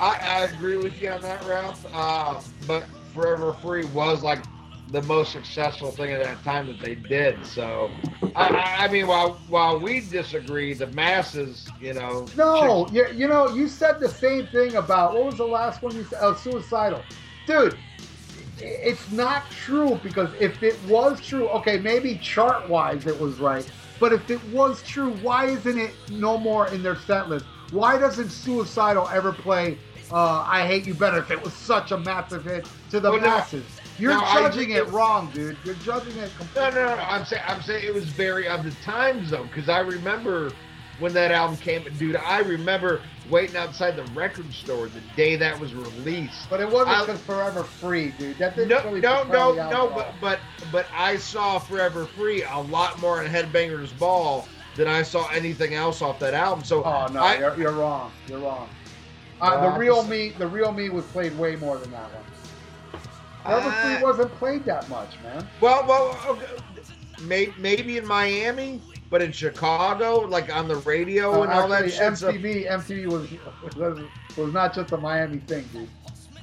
[0.00, 1.84] I, I agree with you on that, Ralph.
[1.92, 4.44] Uh, but Forever Free was like
[4.90, 7.44] the most successful thing at that time that they did.
[7.44, 7.90] So,
[8.36, 8.48] I,
[8.80, 13.68] I, mean, while while we disagree, the masses, you know, No, you, you know, you
[13.68, 16.18] said the same thing about what was the last one you said?
[16.22, 17.02] Oh, suicidal,
[17.46, 17.76] dude.
[18.60, 23.68] It's not true because if it was true, okay, maybe chart wise it was right,
[24.00, 27.44] but if it was true, why isn't it no more in their set list?
[27.70, 29.78] Why doesn't suicidal ever play
[30.10, 33.20] uh, "I Hate You Better" if it was such a massive hit to the Well,
[33.20, 33.64] no, masses?
[33.98, 35.56] You're no, judging it wrong, dude.
[35.64, 36.80] You're judging it No, completely.
[36.80, 37.02] no, no.
[37.02, 40.52] I'm saying, I'm saying it was very of the times though, because I remember
[40.98, 41.84] when that album came.
[41.98, 46.48] Dude, I remember waiting outside the record store the day that was released.
[46.50, 48.38] But it wasn't I- because Forever Free, dude.
[48.38, 49.88] That didn't No, really no, no, no.
[49.94, 50.40] But but
[50.72, 55.74] but I saw Forever Free a lot more in Headbangers Ball than I saw anything
[55.74, 56.64] else off that album.
[56.64, 58.10] So Oh no, I- you're, you're wrong.
[58.28, 58.68] You're wrong.
[59.40, 63.00] Uh, the real me, the real me was played way more than that one.
[63.44, 65.46] Forever Uh, Free wasn't played that much, man.
[65.60, 66.46] Well, well, okay.
[67.58, 68.80] Maybe in Miami,
[69.10, 72.00] but in Chicago, like on the radio Uh, and all that shit.
[72.00, 73.28] MTV, MTV was,
[73.76, 74.00] was
[74.36, 75.88] was not just a Miami thing, dude.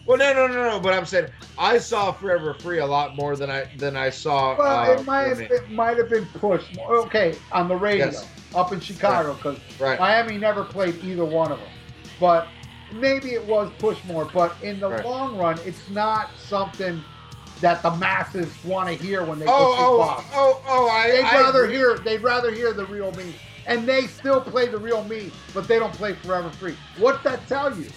[0.05, 0.79] well, no, no, no, no.
[0.79, 1.27] But I'm saying
[1.57, 4.57] I saw Forever Free a lot more than I than I saw.
[4.57, 6.75] Well, uh, it might have, it might have been pushed.
[6.75, 6.97] More.
[7.05, 8.27] Okay, on the radio Yes.
[8.55, 9.99] up in Chicago because Right.
[9.99, 11.69] Miami never played either one of them.
[12.19, 12.47] But
[12.93, 14.25] maybe it was pushed more.
[14.25, 15.05] But in the Right.
[15.05, 17.03] long run, it's not something
[17.61, 20.23] that the masses want to hear when they Oh, oh, Bob.
[20.33, 20.89] oh, oh!
[20.89, 21.75] I, They'd I rather agree.
[21.77, 23.33] hear they'd rather hear the real me.
[23.67, 26.75] And they still play the real me, but they don't play Forever Free.
[26.97, 27.87] What's that tell you?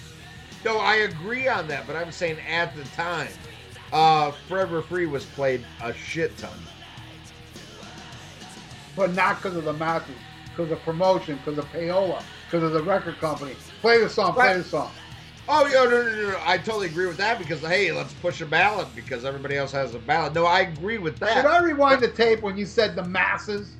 [0.64, 3.28] No, I agree on that, but I'm saying at the time,
[3.92, 6.50] uh, Forever Free was played a shit ton.
[8.96, 10.14] But not because of the masses,
[10.50, 13.54] because of promotion, because of payola, because of the record company.
[13.80, 14.90] Play the song, play the song.
[15.50, 16.40] Oh, no, no, no, no!
[16.44, 19.94] I totally agree with that because hey, let's push a ballot because everybody else has
[19.94, 20.34] a ballot.
[20.34, 21.34] No, I agree with that.
[21.36, 23.72] Should I rewind the tape when you said the masses?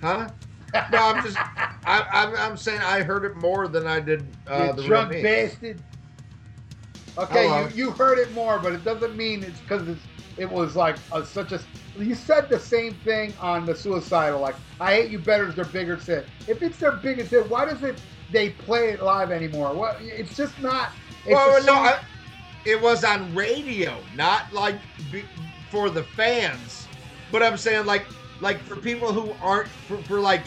[0.00, 0.30] Huh?
[0.90, 4.68] No, I'm just, I, I'm, I'm saying I heard it more than I did uh,
[4.68, 5.82] you the drunk bastard.
[7.18, 7.66] Okay, Hello.
[7.66, 10.02] you, you heard it more, but it doesn't mean it's because it's,
[10.38, 11.60] it was like a, such a.
[11.98, 14.40] You said the same thing on the suicidal.
[14.40, 16.26] Like, I hate you better as their bigger hit.
[16.46, 18.00] If it's their biggest hit, why doesn't
[18.32, 19.74] they play it live anymore?
[19.74, 19.98] What?
[20.00, 20.90] It's just not.
[21.24, 22.00] It's well, no, I,
[22.64, 24.76] it was on radio, not like
[25.10, 25.24] be,
[25.70, 26.86] for the fans.
[27.32, 28.06] But I'm saying like,
[28.40, 30.42] like for people who aren't, for, for like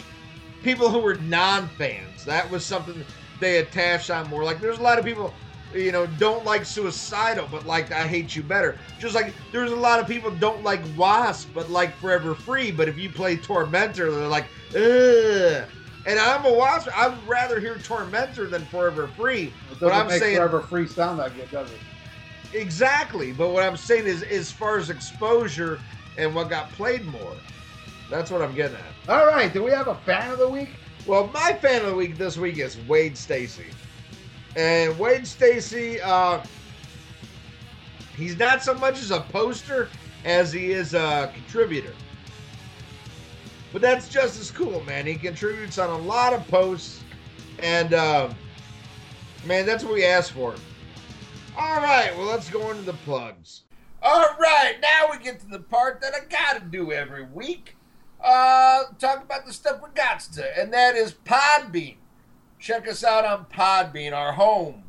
[0.62, 3.04] people who were non-fans, that was something
[3.40, 4.44] they attached on more.
[4.44, 5.32] Like, there's a lot of people.
[5.74, 8.78] you know, don't like suicidal, but like I hate you better.
[9.00, 12.70] Just like there's a lot of people don't like Wasp, but like Forever Free.
[12.70, 14.46] But if you play Tormentor, they're like,
[14.76, 15.68] ugh.
[16.06, 16.88] And I'm a Wasp.
[16.96, 19.54] I would rather hear Tormentor than Forever Free.
[19.70, 21.80] It But doesn't I'm make saying Forever Free sound that good, does it?
[22.52, 23.32] exactly.
[23.32, 25.80] But what I'm saying is, as far as exposure
[26.16, 27.36] and what got played more,
[28.10, 28.94] that's what I'm getting at.
[29.08, 30.70] All right, do we have a fan of the week?
[31.06, 33.66] Well, my fan of the week this week is Wade Stacy.
[34.56, 36.40] And Wade Stacy, uh,
[38.16, 39.88] he's not so much as a poster
[40.24, 41.92] as he is a contributor.
[43.74, 45.04] But that's just as cool, man.
[45.04, 47.02] He contributes on a lot of posts.
[47.58, 48.32] And, uh,
[49.44, 50.54] man, that's what we asked for.
[51.58, 53.64] All right, well, let's go into the plugs.
[54.02, 57.76] All right, now we get to the part that I got to do every week
[58.24, 61.96] uh, talk about the stuff we got to, and that is Podbean.
[62.58, 64.84] Check us out on Podbean, our home,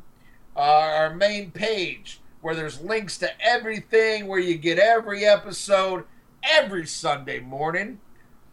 [0.56, 6.04] uh, our main page, where there's links to everything, where you get every episode
[6.42, 8.00] every Sunday morning.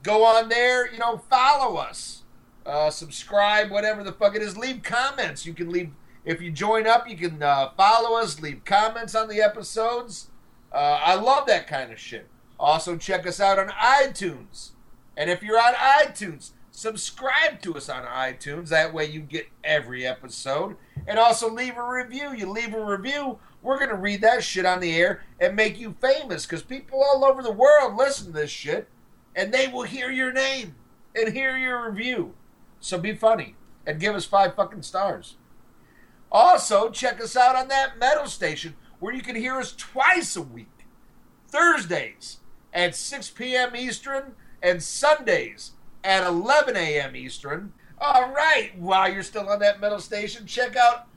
[0.03, 2.23] Go on there, you know, follow us,
[2.65, 4.57] uh, subscribe, whatever the fuck it is.
[4.57, 5.45] Leave comments.
[5.45, 5.91] You can leave
[6.25, 7.07] if you join up.
[7.07, 10.29] You can uh, follow us, leave comments on the episodes.
[10.73, 12.27] Uh, I love that kind of shit.
[12.59, 14.71] Also, check us out on iTunes.
[15.15, 18.69] And if you're on iTunes, subscribe to us on iTunes.
[18.69, 20.75] That way you get every episode.
[21.07, 22.33] And also leave a review.
[22.33, 25.79] You leave a review, we're going to read that shit on the air and make
[25.79, 28.89] you famous because people all over the world listen to this shit
[29.35, 30.75] and they will hear your name
[31.15, 32.33] and hear your review.
[32.79, 33.55] So be funny
[33.85, 35.35] and give us five fucking stars.
[36.31, 40.41] Also, check us out on that metal station where you can hear us twice a
[40.41, 40.67] week.
[41.47, 42.39] Thursdays
[42.73, 43.75] at 6 p.m.
[43.75, 47.15] Eastern and Sundays at 11 a.m.
[47.15, 47.73] Eastern.
[47.99, 51.07] All right, while you're still on that metal station, check out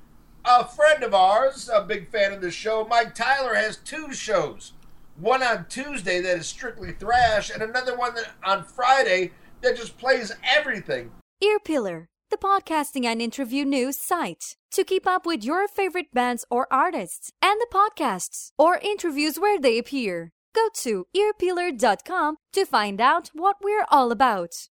[0.45, 2.87] a friend of ours, a big fan of the show.
[2.89, 4.73] Mike Tyler has two shows.
[5.19, 9.97] One on Tuesday that is strictly thrash, and another one that on Friday that just
[9.97, 11.11] plays everything.
[11.43, 14.57] Earpillar, the podcasting and interview news site.
[14.73, 19.59] To keep up with your favorite bands or artists and the podcasts or interviews where
[19.59, 24.69] they appear, go to earpillar.com to find out what we're all about.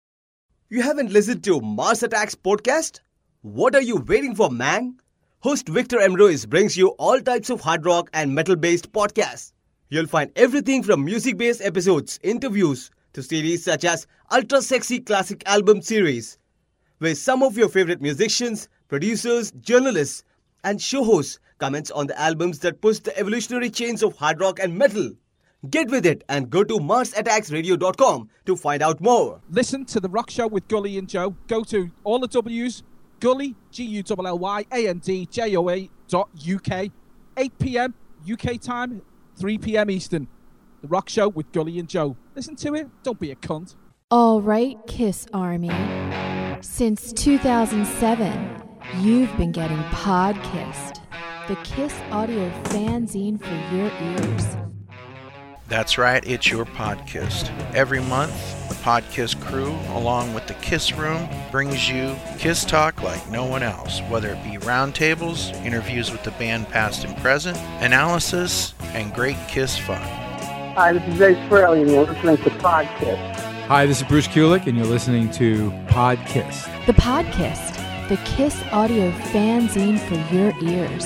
[0.69, 3.01] You haven't listened to Mars Attacks podcast?
[3.41, 4.99] What are you waiting for, man?
[5.41, 6.13] Host Victor M.
[6.13, 9.51] Ruiz brings you all types of hard rock and metal based podcasts.
[9.91, 15.41] You'll find everything from music based episodes, interviews, to series such as Ultra Sexy Classic
[15.47, 16.37] Album Series,
[16.99, 20.23] where some of your favorite musicians, producers, journalists,
[20.63, 24.59] and show hosts comments on the albums that push the evolutionary chains of hard rock
[24.59, 25.11] and metal.
[25.71, 29.41] Get with it and go to MarsAttacksRadio.com to find out more.
[29.49, 31.35] Listen to The Rock Show with Gully and Joe.
[31.47, 32.83] Go to all the W's,
[33.19, 36.91] Gully, G U L L Y A N D J O A dot UK,
[37.35, 37.95] 8 p.m.
[38.31, 39.01] UK time,
[39.39, 39.89] 3 p.m.
[39.89, 40.27] Eastern.
[40.81, 42.15] The Rock Show with Gully and Joe.
[42.35, 42.87] Listen to it.
[43.03, 43.75] Don't be a cunt.
[44.11, 45.71] All right, Kiss Army.
[46.61, 48.63] Since 2007,
[48.99, 51.01] you've been getting Podkissed,
[51.47, 54.68] the Kiss audio fanzine for your ears.
[55.69, 57.47] That's right, it's your podcast.
[57.75, 58.33] Every month,
[58.69, 63.61] the Podcast crew, along with the Kiss Room, brings you Kiss Talk like no one
[63.61, 69.37] else, whether it be roundtables, interviews with the band past and present, analysis, and great
[69.47, 70.01] Kiss fun.
[70.01, 73.35] Hi, this is Ace Frehley, and you're listening to Podcast.
[73.67, 76.65] Hi, this is Bruce Kulick, and you're listening to Podkiss.
[76.87, 81.05] The Podkissed, the Kiss audio fanzine for your ears.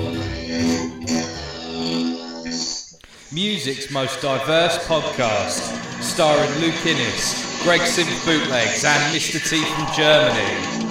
[3.33, 9.39] Music's most diverse podcast, starring Luke Innes, Greg Simp Bootlegs, and Mr.
[9.49, 10.81] T from Germany.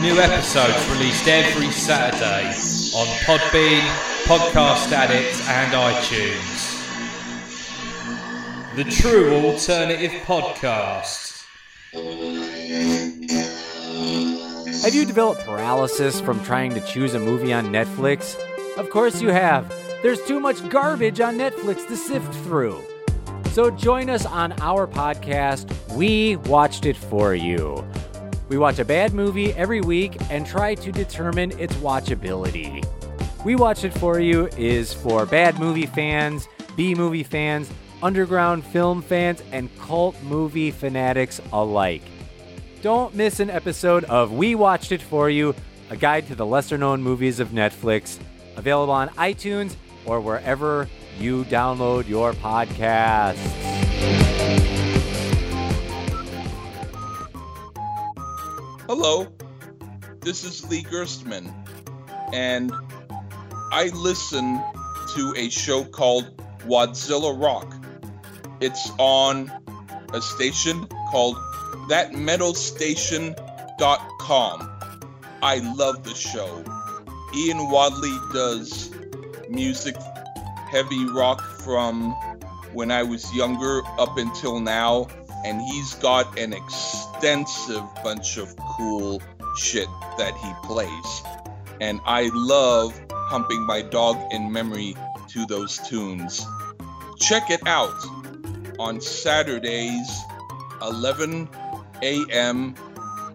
[0.00, 2.48] New episodes released every Saturday
[2.96, 3.80] on Podbean,
[4.24, 6.72] Podcast Addict, and iTunes.
[8.76, 11.44] The true alternative podcast.
[14.82, 18.36] Have you developed paralysis from trying to choose a movie on Netflix?
[18.76, 19.68] Of course you have.
[20.02, 22.82] There's too much garbage on Netflix to sift through.
[23.52, 27.82] So join us on our podcast, We Watched It For You.
[28.50, 32.86] We watch a bad movie every week and try to determine its watchability.
[33.46, 36.46] We Watched It For You is for bad movie fans,
[36.76, 37.70] B movie fans,
[38.02, 42.02] underground film fans, and cult movie fanatics alike.
[42.82, 45.54] Don't miss an episode of We Watched It For You,
[45.88, 48.18] a guide to the lesser known movies of Netflix,
[48.56, 53.36] available on iTunes or wherever you download your podcasts.
[58.86, 59.26] Hello,
[60.20, 61.52] this is Lee Gerstmann,
[62.32, 62.72] and
[63.72, 64.62] I listen
[65.14, 67.74] to a show called Wadzilla Rock.
[68.60, 69.50] It's on
[70.12, 71.36] a station called
[71.88, 74.72] thatmetalstation.com.
[75.42, 76.64] I love the show.
[77.34, 78.90] Ian Wadley does
[79.48, 79.96] music,
[80.70, 82.12] heavy rock from
[82.72, 85.08] when I was younger up until now,
[85.44, 89.22] and he's got an extensive bunch of cool
[89.56, 89.88] shit
[90.18, 91.22] that he plays.
[91.80, 94.96] And I love humping my dog in memory
[95.28, 96.46] to those tunes.
[97.18, 97.96] Check it out
[98.78, 100.22] on Saturdays,
[100.82, 101.48] 11
[102.02, 102.74] a.m.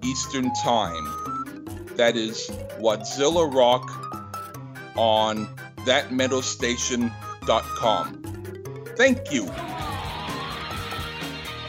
[0.03, 1.20] Eastern Time.
[1.95, 3.89] That is Wadzilla Rock
[4.95, 5.47] on
[5.85, 8.23] thatmetalstation.com.
[8.97, 9.45] Thank you.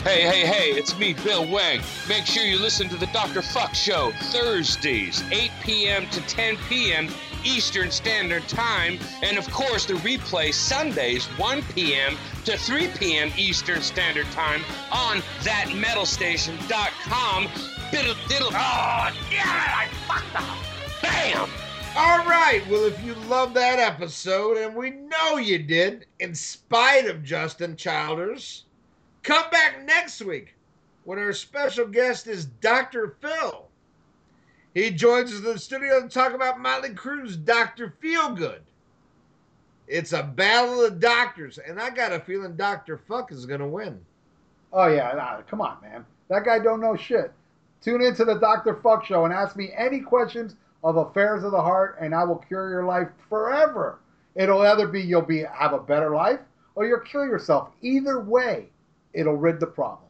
[0.02, 1.80] Hey, hey, hey, it's me, Bill Wang.
[2.08, 3.40] Make sure you listen to the Dr.
[3.40, 6.08] Fuck Show Thursdays, 8 p.m.
[6.10, 7.08] to 10 p.m.
[7.44, 12.16] Eastern Standard Time, and of course the replay Sundays, 1 p.m.
[12.44, 13.32] to 3 p.m.
[13.36, 17.48] Eastern Standard Time on thatmetalstation.com.
[17.92, 18.48] Biddle diddle.
[18.52, 21.02] Oh, yeah, I fucked up.
[21.02, 21.50] Bam!
[21.94, 22.62] All right.
[22.70, 27.76] Well, if you love that episode, and we know you did, in spite of Justin
[27.76, 28.64] Childers,
[29.22, 30.54] come back next week
[31.04, 33.16] when our special guest is Dr.
[33.20, 33.68] Phil.
[34.72, 37.92] He joins us in the studio to talk about Motley Crue's Dr.
[38.02, 38.60] Feelgood.
[39.86, 42.96] It's a battle of doctors, and I got a feeling Dr.
[42.96, 44.00] Fuck is going to win.
[44.72, 46.06] Oh yeah, nah, come on, man.
[46.30, 47.30] That guy don't know shit.
[47.82, 48.76] Tune into the Dr.
[48.76, 52.36] Fuck Show and ask me any questions of affairs of the heart, and I will
[52.36, 53.98] cure your life forever.
[54.34, 56.40] It'll either be you'll be have a better life,
[56.74, 57.70] or you'll kill yourself.
[57.82, 58.68] Either way,
[59.12, 60.08] it'll rid the problem.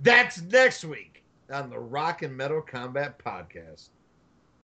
[0.00, 3.88] That's next week on the Rock and Metal Combat Podcast.